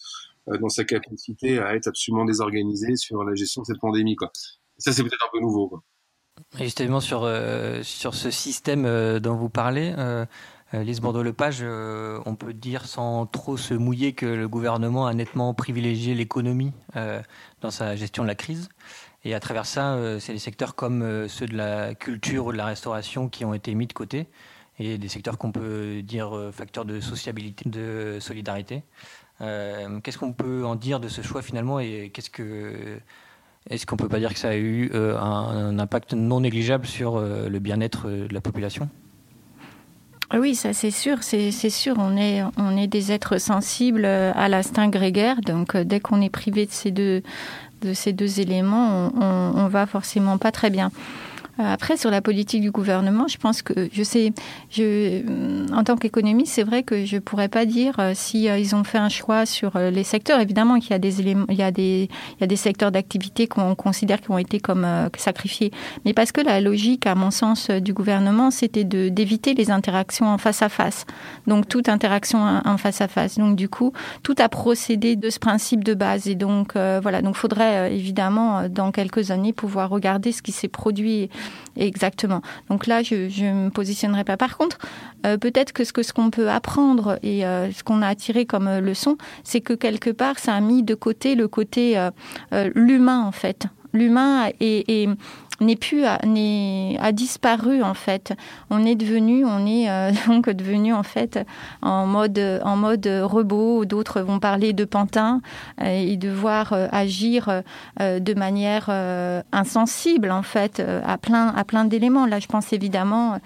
dans 0.46 0.68
sa 0.68 0.84
capacité 0.84 1.58
à 1.58 1.74
être 1.74 1.88
absolument 1.88 2.26
désorganisé 2.26 2.96
sur 2.96 3.24
la 3.24 3.34
gestion 3.34 3.62
de 3.62 3.66
cette 3.66 3.80
pandémie. 3.80 4.14
Quoi. 4.14 4.30
Ça, 4.84 4.92
c'est 4.92 5.02
peut-être 5.02 5.24
un 5.26 5.32
peu 5.32 5.40
nouveau. 5.40 5.82
Justement, 6.58 7.00
sur, 7.00 7.22
euh, 7.24 7.82
sur 7.82 8.14
ce 8.14 8.30
système 8.30 8.84
euh, 8.84 9.18
dont 9.18 9.34
vous 9.34 9.48
parlez, 9.48 9.94
euh, 9.96 10.26
Lise 10.74 11.00
Bordeaux-Lepage, 11.00 11.60
euh, 11.62 12.20
on 12.26 12.34
peut 12.34 12.52
dire 12.52 12.84
sans 12.84 13.24
trop 13.24 13.56
se 13.56 13.72
mouiller 13.72 14.12
que 14.12 14.26
le 14.26 14.46
gouvernement 14.46 15.06
a 15.06 15.14
nettement 15.14 15.54
privilégié 15.54 16.14
l'économie 16.14 16.72
dans 17.62 17.70
sa 17.70 17.96
gestion 17.96 18.24
de 18.24 18.28
la 18.28 18.34
crise. 18.34 18.68
Et 19.24 19.34
à 19.34 19.40
travers 19.40 19.64
ça, 19.64 19.96
c'est 20.20 20.34
des 20.34 20.38
secteurs 20.38 20.74
comme 20.74 21.28
ceux 21.28 21.46
de 21.46 21.56
la 21.56 21.94
culture 21.94 22.44
ou 22.44 22.52
de 22.52 22.58
la 22.58 22.66
restauration 22.66 23.30
qui 23.30 23.46
ont 23.46 23.54
été 23.54 23.74
mis 23.74 23.86
de 23.86 23.94
côté, 23.94 24.26
et 24.78 24.98
des 24.98 25.08
secteurs 25.08 25.38
qu'on 25.38 25.50
peut 25.50 26.02
dire 26.02 26.50
facteurs 26.52 26.84
de 26.84 27.00
sociabilité, 27.00 27.66
de 27.70 28.18
solidarité. 28.20 28.82
Qu'est-ce 29.38 30.18
qu'on 30.18 30.34
peut 30.34 30.66
en 30.66 30.74
dire 30.74 31.00
de 31.00 31.08
ce 31.08 31.22
choix 31.22 31.40
finalement, 31.40 31.80
et 31.80 32.10
qu'est-ce 32.12 32.28
que 32.28 32.98
est-ce 33.70 33.86
qu'on 33.86 33.96
peut 33.96 34.08
pas 34.08 34.18
dire 34.18 34.32
que 34.32 34.38
ça 34.38 34.50
a 34.50 34.56
eu 34.56 34.90
euh, 34.94 35.18
un, 35.18 35.78
impact 35.78 36.12
non 36.12 36.40
négligeable 36.40 36.86
sur 36.86 37.16
euh, 37.16 37.48
le 37.48 37.58
bien-être 37.60 38.08
euh, 38.08 38.28
de 38.28 38.34
la 38.34 38.40
population? 38.40 38.88
Oui, 40.34 40.54
ça 40.54 40.72
c'est 40.72 40.90
sûr, 40.90 41.22
c'est 41.22 41.50
sûr. 41.50 41.94
On 41.98 42.16
est, 42.16 42.86
des 42.86 43.12
êtres 43.12 43.38
sensibles 43.38 44.04
à 44.04 44.48
l'instinct 44.48 44.88
grégaire, 44.88 45.40
donc 45.42 45.76
dès 45.76 46.00
qu'on 46.00 46.20
est 46.20 46.30
privé 46.30 46.66
de 46.66 46.72
ces 47.92 48.12
deux, 48.12 48.40
éléments, 48.40 49.12
on, 49.14 49.22
on, 49.22 49.64
on 49.64 49.68
va 49.68 49.86
forcément 49.86 50.36
pas 50.38 50.50
très 50.50 50.70
bien. 50.70 50.90
Euh, 51.60 51.72
après, 51.72 51.96
sur 51.96 52.10
la 52.10 52.20
politique 52.20 52.60
du 52.60 52.70
gouvernement, 52.70 53.28
je 53.28 53.38
pense 53.38 53.62
que 53.62 53.88
je 53.92 54.02
sais, 54.02 54.32
je, 54.70 54.82
euh, 54.82 55.66
en 55.72 55.84
tant 55.84 55.96
qu'économiste, 55.96 56.52
c'est 56.52 56.64
vrai 56.64 56.82
que 56.82 57.04
je 57.04 57.18
pourrais 57.18 57.48
pas 57.48 57.64
dire 57.64 57.94
euh, 58.00 58.12
si 58.14 58.44
ils 58.44 58.74
ont 58.74 58.82
fait 58.82 58.98
un 58.98 59.08
choix 59.08 59.46
sur 59.46 59.78
les 59.78 60.04
secteurs. 60.04 60.40
Évidemment 60.40 60.78
qu'il 60.80 60.90
y 60.90 60.94
a 60.94 60.98
des 60.98 61.20
éléments, 61.20 61.46
il 61.48 61.56
y 61.56 61.62
a 61.62 61.70
des, 61.70 62.08
il 62.38 62.40
y 62.40 62.44
a 62.44 62.46
des 62.46 62.56
secteurs 62.56 62.90
d'activité 62.90 63.46
qu'on 63.46 63.74
considère 63.74 64.20
qui 64.20 64.30
ont 64.30 64.38
été 64.38 64.58
comme 64.58 64.86
sacrifiés, 65.16 65.70
mais 66.04 66.12
parce 66.12 66.32
que 66.32 66.40
la 66.40 66.60
logique, 66.60 67.06
à 67.06 67.14
mon 67.14 67.30
sens, 67.30 67.70
du 67.70 67.92
gouvernement, 67.92 68.50
c'était 68.50 68.84
de 68.84 69.08
d'éviter 69.08 69.54
les 69.54 69.70
interactions 69.70 70.26
en 70.26 70.38
face 70.38 70.62
à 70.62 70.68
face. 70.68 71.06
Donc 71.46 71.68
toute 71.68 71.88
interaction 71.88 72.60
en 72.64 72.76
face 72.78 73.00
à 73.00 73.08
face. 73.08 73.38
Donc 73.38 73.56
du 73.56 73.68
coup, 73.68 73.92
tout 74.22 74.34
a 74.38 74.48
procédé 74.48 75.16
de 75.16 75.30
ce 75.30 75.38
principe 75.38 75.84
de 75.84 75.94
base. 75.94 76.26
Et 76.26 76.34
donc 76.34 76.74
voilà, 76.74 77.22
donc 77.22 77.36
faudrait 77.36 77.94
évidemment 77.94 78.68
dans 78.68 78.90
quelques 78.90 79.30
années 79.30 79.52
pouvoir 79.52 79.90
regarder 79.90 80.32
ce 80.32 80.42
qui 80.42 80.52
s'est 80.52 80.68
produit 80.68 81.28
Exactement. 81.76 82.40
Donc 82.70 82.86
là, 82.86 83.02
je 83.02 83.14
ne 83.14 83.64
me 83.66 83.70
positionnerai 83.70 84.24
pas. 84.24 84.36
Par 84.36 84.56
contre, 84.56 84.78
euh, 85.26 85.36
peut-être 85.36 85.72
que 85.72 85.84
ce 85.84 85.92
que 85.92 86.02
ce 86.02 86.12
qu'on 86.12 86.30
peut 86.30 86.50
apprendre 86.50 87.18
et 87.22 87.44
euh, 87.44 87.70
ce 87.72 87.82
qu'on 87.82 88.02
a 88.02 88.08
attiré 88.08 88.46
comme 88.46 88.68
euh, 88.68 88.80
leçon, 88.80 89.16
c'est 89.42 89.60
que 89.60 89.72
quelque 89.72 90.10
part, 90.10 90.38
ça 90.38 90.54
a 90.54 90.60
mis 90.60 90.82
de 90.82 90.94
côté 90.94 91.34
le 91.34 91.48
côté 91.48 91.98
l'humain 92.74 93.22
en 93.24 93.32
fait. 93.32 93.66
L'humain 93.92 94.48
est, 94.60 95.08
n'est 95.60 95.76
plus 95.76 96.04
n'est 96.26 96.98
a 97.00 97.12
disparu 97.12 97.82
en 97.82 97.94
fait. 97.94 98.34
On 98.70 98.84
est 98.84 98.94
devenu, 98.94 99.44
on 99.44 99.66
est 99.66 100.12
donc 100.26 100.48
devenu 100.50 100.92
en 100.92 101.02
fait 101.02 101.38
en 101.82 102.06
mode 102.06 102.40
en 102.64 102.76
mode 102.76 103.06
robot. 103.22 103.84
D'autres 103.84 104.20
vont 104.20 104.38
parler 104.38 104.72
de 104.72 104.84
pantin 104.84 105.40
et 105.82 106.16
devoir 106.16 106.72
agir 106.92 107.62
de 108.00 108.34
manière 108.34 108.90
insensible 109.52 110.30
en 110.30 110.42
fait 110.42 110.80
à 110.80 111.18
plein 111.18 111.48
à 111.48 111.64
plein 111.64 111.84
d'éléments. 111.84 112.26
Là, 112.26 112.40
je 112.40 112.46
pense 112.46 112.72
évidemment. 112.72 113.38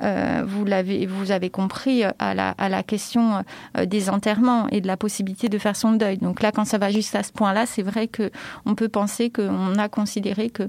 vous 0.00 0.64
l'avez, 0.64 1.06
vous 1.06 1.30
avez 1.30 1.50
compris 1.50 2.02
à 2.18 2.34
la, 2.34 2.50
à 2.58 2.68
la 2.68 2.82
question 2.82 3.44
des 3.80 4.10
enterrements 4.10 4.66
et 4.70 4.80
de 4.80 4.86
la 4.86 4.96
possibilité 4.96 5.48
de 5.48 5.58
faire 5.58 5.76
son 5.76 5.92
deuil. 5.92 6.18
Donc 6.18 6.42
là, 6.42 6.50
quand 6.50 6.64
ça 6.64 6.78
va 6.78 6.90
juste 6.90 7.14
à 7.14 7.22
ce 7.22 7.32
point-là, 7.32 7.66
c'est 7.66 7.82
vrai 7.82 8.08
que 8.08 8.30
on 8.66 8.74
peut 8.74 8.88
penser 8.88 9.30
qu'on 9.30 9.74
a 9.78 9.88
considéré 9.88 10.50
que 10.50 10.68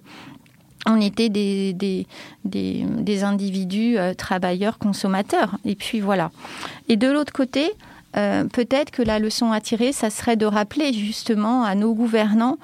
on 0.85 0.99
était 0.99 1.29
des, 1.29 1.73
des, 1.73 2.05
des, 2.43 3.23
individus 3.23 3.97
euh, 3.97 4.13
travailleurs, 4.13 4.77
consommateurs. 4.77 5.57
Et 5.65 5.75
puis 5.75 5.99
voilà. 5.99 6.31
Et 6.89 6.97
de 6.97 7.09
l'autre 7.09 7.33
côté, 7.33 7.71
euh, 8.15 8.43
peut-être 8.45 8.91
que 8.91 9.01
la 9.01 9.19
leçon 9.19 9.51
à 9.51 9.61
tirer, 9.61 9.91
ça 9.91 10.09
serait 10.09 10.35
de 10.35 10.45
rappeler 10.45 10.93
justement 10.93 11.63
à 11.63 11.75
nos 11.75 11.93
gouvernants 11.93 12.57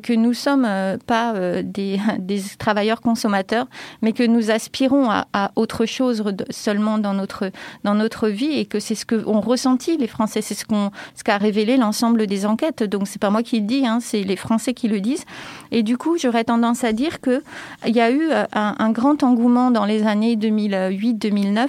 que 0.00 0.12
nous 0.12 0.34
sommes 0.34 0.64
euh, 0.66 0.96
pas 1.06 1.34
des, 1.62 1.98
des, 2.18 2.40
travailleurs 2.58 3.00
consommateurs, 3.00 3.66
mais 4.02 4.12
que 4.12 4.22
nous 4.22 4.50
aspirons 4.50 5.10
à, 5.10 5.26
à 5.32 5.50
autre 5.56 5.86
chose 5.86 6.22
seulement 6.50 6.98
dans 6.98 7.14
notre 7.14 7.50
dans 7.84 7.94
notre 7.94 8.28
vie 8.28 8.58
et 8.58 8.66
que 8.66 8.80
c'est 8.80 8.94
ce 8.94 9.04
que 9.04 9.26
ont 9.26 9.40
ressenti 9.40 9.96
les 9.96 10.06
Français, 10.06 10.42
c'est 10.42 10.54
ce 10.54 10.64
qu'on 10.64 10.90
ce 11.14 11.24
qu'a 11.24 11.38
révélé 11.38 11.76
l'ensemble 11.76 12.26
des 12.26 12.46
enquêtes. 12.46 12.82
Donc 12.82 13.08
c'est 13.08 13.20
pas 13.20 13.30
moi 13.30 13.42
qui 13.42 13.60
le 13.60 13.66
dis, 13.66 13.86
hein, 13.86 13.98
c'est 14.00 14.22
les 14.22 14.36
Français 14.36 14.74
qui 14.74 14.88
le 14.88 15.00
disent. 15.00 15.24
Et 15.70 15.82
du 15.82 15.96
coup, 15.96 16.16
j'aurais 16.18 16.44
tendance 16.44 16.84
à 16.84 16.92
dire 16.92 17.20
que 17.20 17.42
il 17.86 17.94
y 17.94 18.00
a 18.00 18.10
eu 18.10 18.30
un, 18.52 18.74
un 18.78 18.90
grand 18.90 19.22
engouement 19.22 19.70
dans 19.70 19.84
les 19.84 20.06
années 20.06 20.36
2008-2009 20.36 21.68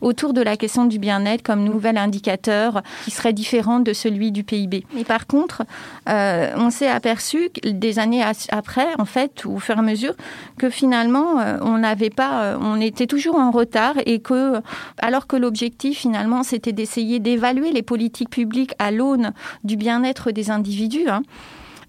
autour 0.00 0.32
de 0.32 0.42
la 0.42 0.56
question 0.56 0.84
du 0.84 0.98
bien-être 0.98 1.42
comme 1.42 1.64
nouvel 1.64 1.96
indicateur 1.98 2.82
qui 3.04 3.10
serait 3.10 3.32
différent 3.32 3.80
de 3.80 3.92
celui 3.92 4.32
du 4.32 4.44
PIB. 4.44 4.84
Mais 4.94 5.04
par 5.04 5.26
contre, 5.26 5.64
euh, 6.08 6.52
on 6.56 6.70
s'est 6.70 6.88
aperçu 6.88 7.50
des 7.72 7.98
années 7.98 8.22
après, 8.50 8.88
en 8.98 9.04
fait, 9.04 9.44
au 9.46 9.58
fur 9.58 9.76
et 9.76 9.78
à 9.78 9.82
mesure, 9.82 10.14
que 10.58 10.70
finalement, 10.70 11.40
euh, 11.40 11.58
on 11.62 11.78
n'avait 11.78 12.10
pas, 12.10 12.42
euh, 12.42 12.58
on 12.60 12.80
était 12.80 13.06
toujours 13.06 13.36
en 13.36 13.50
retard 13.50 13.94
et 14.06 14.20
que, 14.20 14.60
alors 14.98 15.26
que 15.26 15.36
l'objectif 15.36 15.98
finalement, 15.98 16.42
c'était 16.42 16.72
d'essayer 16.72 17.18
d'évaluer 17.20 17.72
les 17.72 17.82
politiques 17.82 18.30
publiques 18.30 18.74
à 18.78 18.90
l'aune 18.90 19.32
du 19.64 19.76
bien-être 19.76 20.30
des 20.30 20.50
individus. 20.50 21.08
Hein, 21.08 21.22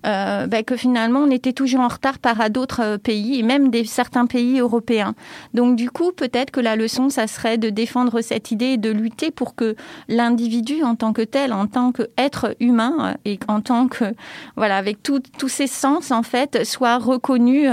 euh, 0.06 0.48
ben, 0.48 0.64
que 0.64 0.76
finalement 0.76 1.22
on 1.22 1.32
était 1.32 1.54
toujours 1.54 1.82
en 1.82 1.88
retard 1.88 2.20
par 2.20 2.40
à 2.40 2.50
d'autres 2.50 2.82
euh, 2.82 2.98
pays 2.98 3.40
et 3.40 3.44
même 3.44 3.70
des 3.70 3.84
certains 3.86 4.26
pays 4.26 4.60
européens. 4.60 5.16
Donc 5.54 5.76
du 5.76 5.90
coup, 5.90 6.12
peut-être 6.12 6.52
que 6.52 6.60
la 6.60 6.76
leçon, 6.76 7.10
ça 7.10 7.28
serait 7.28 7.58
de 7.58 7.70
défendre 7.70 8.22
cette 8.22 8.52
idée 8.52 8.74
et 8.74 8.78
de 8.78 8.92
lutter 8.92 9.32
pour 9.32 9.56
que 9.56 9.76
l'individu 10.08 10.84
en 10.84 10.96
tant 10.96 11.14
que 11.14 11.24
tel, 11.24 11.52
en 11.52 11.68
tant 11.68 11.92
qu'être 11.92 12.56
humain 12.60 12.96
euh, 13.00 13.14
et 13.26 13.40
en 13.48 13.62
tant 13.62 13.88
que 13.88 14.06
voilà, 14.56 14.78
avec 14.78 15.02
tous 15.04 15.50
ses 15.50 15.68
sens 15.68 16.12
en 16.12 16.24
fait, 16.24 16.64
soit 16.64 16.98
reconnu 16.98 17.68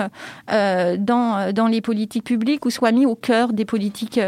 euh, 0.51 0.97
dans 0.97 1.53
dans 1.53 1.67
les 1.67 1.81
politiques 1.81 2.25
publiques 2.25 2.65
ou 2.67 2.71
soit 2.71 2.93
mis 2.93 3.07
au 3.07 3.15
cœur 3.15 3.53
des 3.53 3.65
politiques 3.65 4.21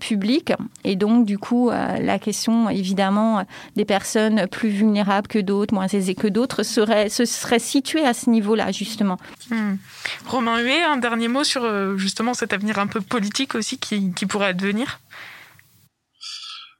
publiques. 0.00 0.52
Et 0.84 0.96
donc 0.96 1.26
du 1.26 1.38
coup, 1.38 1.70
la 1.70 2.18
question 2.18 2.70
évidemment 2.70 3.44
des 3.74 3.84
personnes 3.84 4.46
plus 4.48 4.68
vulnérables 4.68 5.26
que 5.26 5.38
d'autres, 5.38 5.74
moins 5.74 5.88
aisées 5.88 6.14
que 6.14 6.28
d'autres, 6.28 6.62
serait 6.62 7.08
se 7.08 7.24
serait 7.26 7.58
situé 7.58 8.04
à 8.04 8.14
ce 8.14 8.30
niveau-là, 8.30 8.72
justement. 8.72 9.18
Hmm. 9.50 9.76
Romain 10.26 10.60
Huet, 10.60 10.82
un 10.82 10.96
dernier 10.96 11.28
mot 11.28 11.44
sur 11.44 11.64
euh, 11.64 11.96
justement 11.96 12.34
cet 12.34 12.52
avenir 12.52 12.78
un 12.78 12.86
peu 12.86 13.00
politique 13.00 13.54
aussi 13.54 13.78
qui, 13.78 14.12
pourrait 14.26 14.48
advenir? 14.48 15.00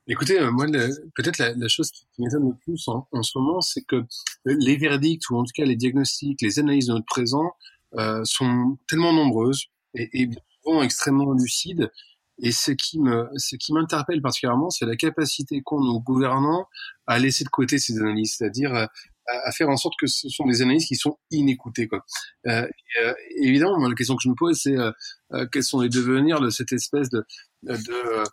Écoutez, 0.08 0.40
euh, 0.40 0.50
moi, 0.50 0.66
peut-être 1.14 1.38
la, 1.38 1.68
chose 1.68 1.90
qui 1.90 2.06
m'étonne 2.18 2.48
le 2.48 2.54
plus 2.64 2.86
en, 2.88 3.22
ce 3.22 3.38
moment, 3.38 3.60
c'est 3.60 3.82
que 3.82 4.04
les 4.44 4.76
verdicts, 4.76 5.28
ou 5.30 5.36
en 5.36 5.44
tout 5.44 5.52
cas 5.54 5.64
les 5.64 5.76
diagnostics, 5.76 6.40
les 6.42 6.58
analyses 6.58 6.86
de 6.86 6.92
notre 6.92 7.06
présent, 7.06 7.52
euh, 7.94 8.22
sont 8.24 8.78
tellement 8.88 9.12
nombreuses 9.12 9.66
et, 9.94 10.22
et 10.22 10.30
souvent 10.62 10.82
extrêmement 10.82 11.32
lucides. 11.32 11.90
Et 12.38 12.52
ce 12.52 12.70
qui 12.70 13.00
me, 13.00 13.28
ce 13.36 13.56
qui 13.56 13.72
m'interpelle 13.72 14.20
particulièrement, 14.20 14.68
c'est 14.70 14.84
la 14.84 14.96
capacité 14.96 15.62
qu'ont 15.62 15.80
nos 15.80 16.00
gouvernants 16.00 16.68
à 17.06 17.18
laisser 17.18 17.44
de 17.44 17.48
côté 17.48 17.78
ces 17.78 17.98
analyses, 17.98 18.34
c'est-à-dire 18.36 18.88
à, 19.28 19.52
faire 19.52 19.68
en 19.68 19.76
sorte 19.76 19.94
que 19.98 20.06
ce 20.06 20.28
sont 20.28 20.46
des 20.46 20.62
analyses 20.62 20.86
qui 20.86 20.96
sont 20.96 21.18
inécoutées. 21.30 21.88
Quoi. 21.88 22.04
Euh, 22.46 22.66
euh, 23.00 23.14
évidemment, 23.36 23.76
la 23.86 23.94
question 23.94 24.16
que 24.16 24.22
je 24.22 24.28
me 24.28 24.34
pose, 24.34 24.58
c'est 24.60 24.76
euh, 24.76 24.92
euh, 25.32 25.46
quels 25.50 25.64
sont 25.64 25.80
les 25.80 25.88
devenirs 25.88 26.40
de 26.40 26.50
cette 26.50 26.72
espèce 26.72 27.10
de, 27.10 27.24
de, 27.62 28.24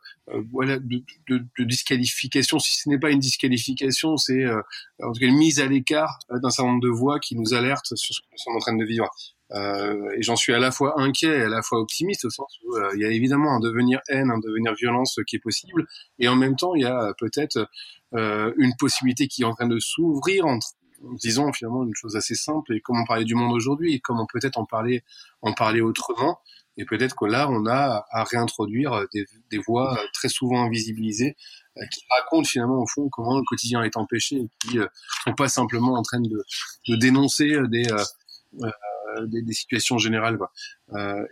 voilà, 0.51 0.77
de, 0.79 1.03
de, 1.29 1.43
de, 1.57 1.63
disqualification. 1.63 2.59
Si 2.59 2.75
ce 2.75 2.89
n'est 2.89 2.99
pas 2.99 3.11
une 3.11 3.19
disqualification, 3.19 4.17
c'est 4.17 4.45
en 4.47 5.11
tout 5.11 5.19
cas 5.19 5.25
une 5.25 5.37
mise 5.37 5.59
à 5.59 5.65
l'écart 5.65 6.19
d'un 6.29 6.49
certain 6.49 6.69
nombre 6.71 6.83
de 6.83 6.89
voix 6.89 7.19
qui 7.19 7.35
nous 7.35 7.53
alertent 7.53 7.95
sur 7.95 8.15
ce 8.15 8.21
que 8.21 8.27
nous 8.31 8.37
sommes 8.37 8.55
en 8.55 8.59
train 8.59 8.75
de 8.75 8.85
vivre. 8.85 9.09
Euh, 9.51 10.09
et 10.17 10.23
j'en 10.23 10.35
suis 10.35 10.53
à 10.53 10.59
la 10.59 10.71
fois 10.71 10.99
inquiet 10.99 11.27
et 11.27 11.41
à 11.43 11.49
la 11.49 11.61
fois 11.61 11.79
optimiste 11.79 12.25
au 12.25 12.29
sens 12.29 12.57
où 12.65 12.75
il 12.95 13.01
y 13.01 13.05
a 13.05 13.09
évidemment 13.09 13.55
un 13.55 13.59
devenir 13.59 13.99
haine, 14.07 14.31
un 14.31 14.39
devenir 14.39 14.73
violence 14.73 15.19
qui 15.27 15.35
est 15.35 15.39
possible, 15.39 15.85
et 16.19 16.27
en 16.27 16.35
même 16.35 16.55
temps 16.55 16.73
il 16.75 16.81
y 16.81 16.85
a 16.85 17.13
peut-être 17.19 17.67
euh, 18.15 18.53
une 18.57 18.75
possibilité 18.77 19.27
qui 19.27 19.41
est 19.41 19.45
en 19.45 19.55
train 19.55 19.67
de 19.67 19.79
s'ouvrir 19.79 20.45
entre 20.45 20.67
en 20.67 20.82
disant 21.13 21.51
finalement 21.53 21.83
une 21.83 21.95
chose 21.95 22.15
assez 22.15 22.35
simple 22.35 22.73
et 22.73 22.81
comment 22.81 23.05
parler 23.05 23.25
du 23.25 23.35
monde 23.35 23.53
aujourd'hui 23.53 23.93
et 23.93 23.99
comment 23.99 24.25
peut-être 24.25 24.57
en 24.57 24.65
parler 24.65 25.03
en 25.41 25.53
parler 25.53 25.81
autrement 25.81 26.39
et 26.77 26.85
peut-être 26.85 27.15
que 27.15 27.25
là 27.25 27.49
on 27.49 27.65
a 27.67 28.05
à 28.09 28.23
réintroduire 28.23 29.05
des, 29.13 29.25
des 29.51 29.57
voix 29.57 29.99
très 30.13 30.29
souvent 30.29 30.63
invisibilisées 30.63 31.35
euh, 31.77 31.85
qui 31.91 32.05
racontent 32.09 32.47
finalement 32.47 32.81
au 32.81 32.87
fond 32.87 33.09
comment 33.09 33.37
le 33.37 33.43
quotidien 33.43 33.81
est 33.83 33.97
empêché 33.97 34.35
et 34.37 34.49
qui 34.59 34.79
euh, 34.79 34.87
sont 35.23 35.33
pas 35.33 35.47
simplement 35.47 35.93
en 35.93 36.03
train 36.03 36.19
de, 36.19 36.45
de 36.87 36.95
dénoncer 36.95 37.57
des, 37.69 37.87
euh, 37.91 39.25
des, 39.25 39.41
des 39.41 39.53
situations 39.53 39.97
générales 39.97 40.37
quoi. 40.37 40.51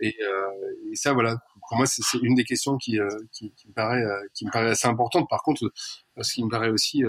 Et, 0.00 0.16
et, 0.90 0.96
ça 0.96 1.12
voilà 1.12 1.38
pour 1.68 1.76
moi 1.76 1.86
c'est 1.86 2.18
une 2.22 2.34
des 2.34 2.44
questions 2.44 2.76
qui, 2.76 2.98
qui, 3.32 3.52
qui, 3.52 3.68
me 3.68 3.72
paraît 3.72 4.04
qui 4.34 4.44
me 4.44 4.50
paraît 4.50 4.70
assez 4.70 4.88
importante 4.88 5.28
par 5.28 5.42
contre 5.42 5.72
ce 6.20 6.34
qui 6.34 6.44
me 6.44 6.50
paraît 6.50 6.70
aussi 6.70 7.04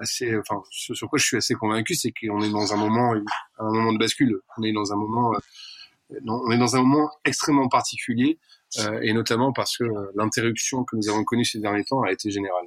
assez, 0.00 0.36
enfin, 0.36 0.62
sur, 0.70 1.08
quoi 1.08 1.18
je 1.18 1.24
suis 1.24 1.36
assez 1.36 1.54
convaincu, 1.54 1.94
c'est 1.94 2.12
qu'on 2.12 2.40
est 2.42 2.50
dans 2.50 2.72
un 2.72 2.76
moment, 2.76 3.14
un 3.58 3.72
moment 3.72 3.92
de 3.92 3.98
bascule. 3.98 4.40
On 4.56 4.62
est 4.62 4.72
dans 4.72 4.92
un 4.92 4.96
moment, 4.96 5.32
euh, 5.34 6.18
on 6.26 6.50
est 6.50 6.58
dans 6.58 6.76
un 6.76 6.82
moment 6.82 7.10
extrêmement 7.24 7.68
particulier, 7.68 8.38
euh, 8.78 9.00
et 9.02 9.12
notamment 9.12 9.52
parce 9.52 9.76
que 9.76 9.84
euh, 9.84 10.12
l'interruption 10.14 10.84
que 10.84 10.96
nous 10.96 11.08
avons 11.08 11.24
connue 11.24 11.44
ces 11.44 11.60
derniers 11.60 11.84
temps 11.84 12.02
a 12.02 12.12
été 12.12 12.30
générale. 12.30 12.66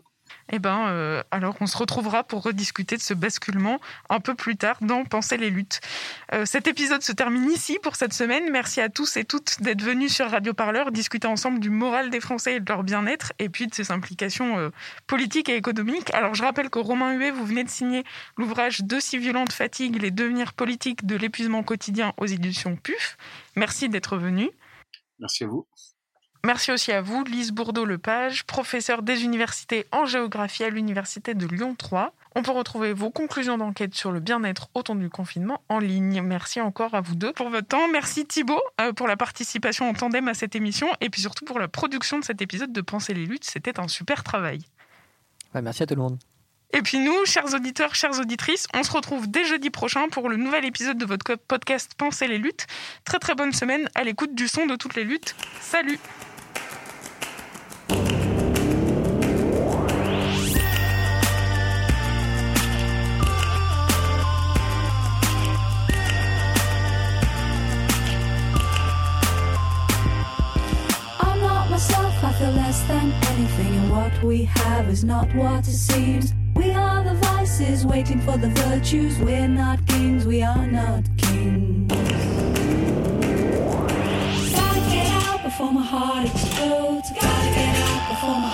Eh 0.51 0.59
ben, 0.59 0.87
euh, 0.87 1.23
alors 1.31 1.55
on 1.61 1.67
se 1.67 1.77
retrouvera 1.77 2.23
pour 2.23 2.43
rediscuter 2.43 2.97
de 2.97 3.01
ce 3.01 3.13
basculement 3.13 3.79
un 4.09 4.19
peu 4.19 4.35
plus 4.35 4.57
tard 4.57 4.77
dans 4.81 5.05
Penser 5.05 5.37
les 5.37 5.49
luttes. 5.49 5.79
Euh, 6.33 6.45
cet 6.45 6.67
épisode 6.67 7.01
se 7.01 7.11
termine 7.11 7.49
ici 7.51 7.79
pour 7.81 7.95
cette 7.95 8.13
semaine. 8.13 8.49
Merci 8.51 8.81
à 8.81 8.89
tous 8.89 9.17
et 9.17 9.23
toutes 9.23 9.61
d'être 9.61 9.81
venus 9.81 10.13
sur 10.13 10.29
Radio 10.29 10.53
Parleur 10.53 10.91
discuter 10.91 11.27
ensemble 11.27 11.59
du 11.59 11.69
moral 11.69 12.09
des 12.09 12.19
Français 12.19 12.55
et 12.55 12.59
de 12.59 12.69
leur 12.69 12.83
bien-être 12.83 13.33
et 13.39 13.49
puis 13.49 13.67
de 13.67 13.73
ses 13.73 13.91
implications 13.91 14.57
euh, 14.57 14.69
politiques 15.07 15.49
et 15.49 15.55
économiques. 15.55 16.13
Alors 16.13 16.35
je 16.35 16.43
rappelle 16.43 16.69
que 16.69 16.79
Romain 16.79 17.13
Huet, 17.13 17.31
vous 17.31 17.45
venez 17.45 17.63
de 17.63 17.69
signer 17.69 18.03
l'ouvrage 18.37 18.81
De 18.81 18.99
si 18.99 19.17
violente 19.17 19.53
fatigue, 19.53 20.01
les 20.01 20.11
devenirs 20.11 20.53
politiques 20.53 21.05
de 21.05 21.15
l'épuisement 21.15 21.63
quotidien 21.63 22.13
aux 22.17 22.25
éditions 22.25 22.75
PUF. 22.75 23.17
Merci 23.55 23.89
d'être 23.89 24.17
venu. 24.17 24.49
Merci 25.19 25.43
à 25.45 25.47
vous. 25.47 25.67
Merci 26.45 26.73
aussi 26.73 26.91
à 26.91 27.01
vous, 27.01 27.23
Lise 27.23 27.53
Bourdeau-Lepage, 27.53 28.43
professeure 28.43 29.01
des 29.01 29.23
universités 29.23 29.85
en 29.93 30.05
géographie 30.05 30.65
à 30.65 30.69
l'Université 30.69 31.35
de 31.35 31.47
Lyon 31.47 31.73
3. 31.77 32.13
On 32.35 32.43
peut 32.43 32.51
retrouver 32.51 32.91
vos 32.91 33.11
conclusions 33.11 33.57
d'enquête 33.57 33.95
sur 33.95 34.11
le 34.11 34.19
bien-être 34.19 34.67
au 34.73 34.83
temps 34.83 34.95
du 34.95 35.09
confinement 35.09 35.61
en 35.69 35.79
ligne. 35.79 36.21
Merci 36.21 36.59
encore 36.59 36.95
à 36.95 36.99
vous 37.01 37.15
deux 37.15 37.31
pour 37.31 37.49
votre 37.49 37.69
temps. 37.69 37.87
Merci 37.87 38.25
Thibault 38.25 38.61
euh, 38.81 38.91
pour 38.91 39.07
la 39.07 39.15
participation 39.15 39.87
en 39.87 39.93
tandem 39.93 40.27
à 40.27 40.33
cette 40.33 40.53
émission 40.57 40.87
et 40.99 41.09
puis 41.09 41.21
surtout 41.21 41.45
pour 41.45 41.59
la 41.59 41.69
production 41.69 42.19
de 42.19 42.25
cet 42.25 42.41
épisode 42.41 42.73
de 42.73 42.81
Penser 42.81 43.13
les 43.13 43.25
luttes. 43.25 43.45
C'était 43.45 43.79
un 43.79 43.87
super 43.87 44.21
travail. 44.21 44.65
merci 45.53 45.83
à 45.83 45.85
tout 45.85 45.95
le 45.95 46.01
monde. 46.01 46.19
Et 46.73 46.81
puis 46.81 46.99
nous, 46.99 47.25
chers 47.25 47.53
auditeurs, 47.53 47.95
chères 47.95 48.19
auditrices, 48.19 48.67
on 48.73 48.83
se 48.83 48.91
retrouve 48.91 49.29
dès 49.31 49.45
jeudi 49.45 49.69
prochain 49.69 50.09
pour 50.09 50.27
le 50.27 50.35
nouvel 50.35 50.65
épisode 50.65 50.97
de 50.97 51.05
votre 51.05 51.35
podcast 51.35 51.93
Penser 51.95 52.27
les 52.27 52.37
luttes. 52.37 52.67
Très 53.05 53.19
très 53.19 53.33
bonne 53.33 53.53
semaine 53.53 53.87
à 53.95 54.03
l'écoute 54.03 54.35
du 54.35 54.49
son 54.49 54.65
de 54.65 54.75
toutes 54.75 54.95
les 54.95 55.05
luttes. 55.05 55.37
Salut 55.61 55.99
we 74.23 74.45
have 74.45 74.87
is 74.89 75.03
not 75.03 75.27
what 75.35 75.67
it 75.67 75.73
seems. 75.73 76.33
We 76.55 76.71
are 76.71 77.03
the 77.03 77.13
vices 77.15 77.85
waiting 77.85 78.21
for 78.21 78.37
the 78.37 78.49
virtues. 78.49 79.19
We're 79.19 79.47
not 79.47 79.85
kings, 79.87 80.25
we 80.25 80.41
are 80.41 80.65
not 80.65 81.03
kings. 81.17 81.91
Gotta 84.55 84.79
get 84.91 85.07
out 85.23 85.43
before 85.43 85.71
my 85.73 85.83
heart 85.83 86.27
explodes. 86.27 87.02
Gotta 87.53 87.65
get 87.65 87.75
out 87.75 88.09
before 88.09 88.39
my 88.39 88.47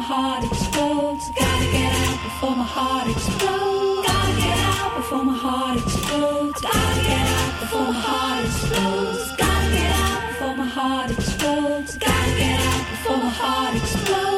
heart 0.00 0.44
explodes. 0.44 1.30
Gotta 1.34 1.66
get 1.74 1.92
out 1.98 2.22
before 2.22 2.54
my 2.54 2.62
heart 2.62 3.08
explodes. 3.08 4.06
Gotta 4.06 4.36
get 4.38 4.58
out 4.58 4.94
before 4.94 5.24
my 5.24 5.34
heart 5.34 5.78
explodes. 5.78 6.60
Gotta 6.62 7.02
get 7.02 7.26
out 7.26 7.58
before 7.60 7.82
my 7.82 7.92
heart 7.92 8.44
explodes. 8.44 9.36
Gotta 9.36 9.70
get 9.72 9.90
out 9.90 10.28
before 10.28 10.54
my 10.54 10.66
heart 10.66 11.10
explodes. 11.10 11.98
Gotta 11.98 12.36
get 12.38 12.60
out 12.60 12.88
before 12.90 13.16
my 13.16 13.30
heart 13.30 13.74
explodes. 13.74 14.37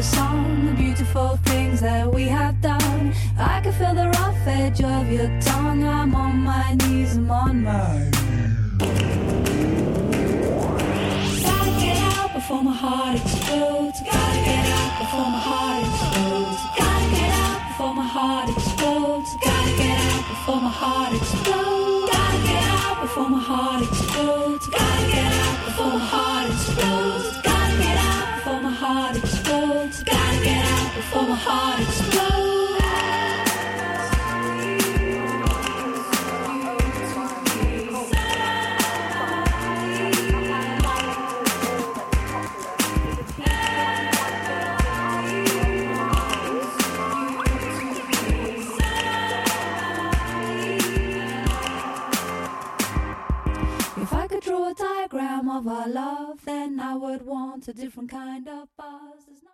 The 0.00 0.06
song, 0.06 0.64
the 0.64 0.72
beautiful 0.72 1.36
things 1.44 1.80
that 1.82 2.10
we 2.10 2.22
have 2.24 2.58
done. 2.62 3.12
I 3.36 3.60
can 3.60 3.72
feel 3.74 3.94
the 3.94 4.08
rough 4.08 4.46
edge 4.46 4.80
of 4.82 5.12
your 5.12 5.28
tongue. 5.40 5.84
I'm 5.84 6.14
on 6.14 6.38
my 6.38 6.72
knees, 6.80 7.18
I'm 7.18 7.30
on 7.30 7.62
my 7.64 8.10
Gotta 11.44 11.72
get 11.84 11.98
out 12.16 12.32
before 12.32 12.62
my 12.62 12.76
heart 12.84 13.16
explodes. 13.20 13.98
Gotta 14.10 14.40
get 14.48 14.64
out 14.78 14.92
before 15.00 15.28
my 15.36 15.42
heart 15.48 15.82
explodes. 15.84 16.60
Gotta 16.80 17.06
get 17.16 17.32
out 17.44 17.60
before 17.68 17.94
my 18.00 18.06
heart 18.16 18.48
explodes. 18.56 19.30
Gotta 19.44 19.72
get 19.82 19.98
out 20.08 20.24
before 20.32 20.60
my 20.66 20.72
heart 20.80 21.12
explodes. 21.18 22.08
Gotta 22.14 22.40
get 22.48 22.64
out 22.80 22.96
before 23.02 23.28
my 23.36 23.42
heart 23.50 23.82
explodes. 23.88 24.66
Gotta 24.76 25.04
get 25.12 25.30
out 25.44 25.56
before 25.66 25.92
my 25.92 26.06
heart 26.12 26.46
explodes. 26.54 27.26
Gotta 27.48 27.74
get 27.84 27.98
out 28.10 28.26
before 28.36 28.60
my 28.62 28.72
heart 28.82 29.16
explodes. 29.16 29.49
Gotta 29.90 30.44
get 30.44 30.64
out 30.64 30.94
before 30.94 31.22
my 31.22 31.34
heart 31.34 31.80
explodes. 31.80 32.40
If 53.96 54.12
I 54.14 54.26
could 54.28 54.40
draw 54.40 54.70
a 54.70 54.74
diagram 54.74 55.50
of 55.50 55.66
our 55.66 55.88
love, 55.88 56.44
then 56.44 56.80
I 56.80 56.94
would 56.96 57.26
want 57.26 57.68
a 57.68 57.72
different 57.72 58.08
kind 58.08 58.48
of 58.48 58.68
buzz. 58.76 59.49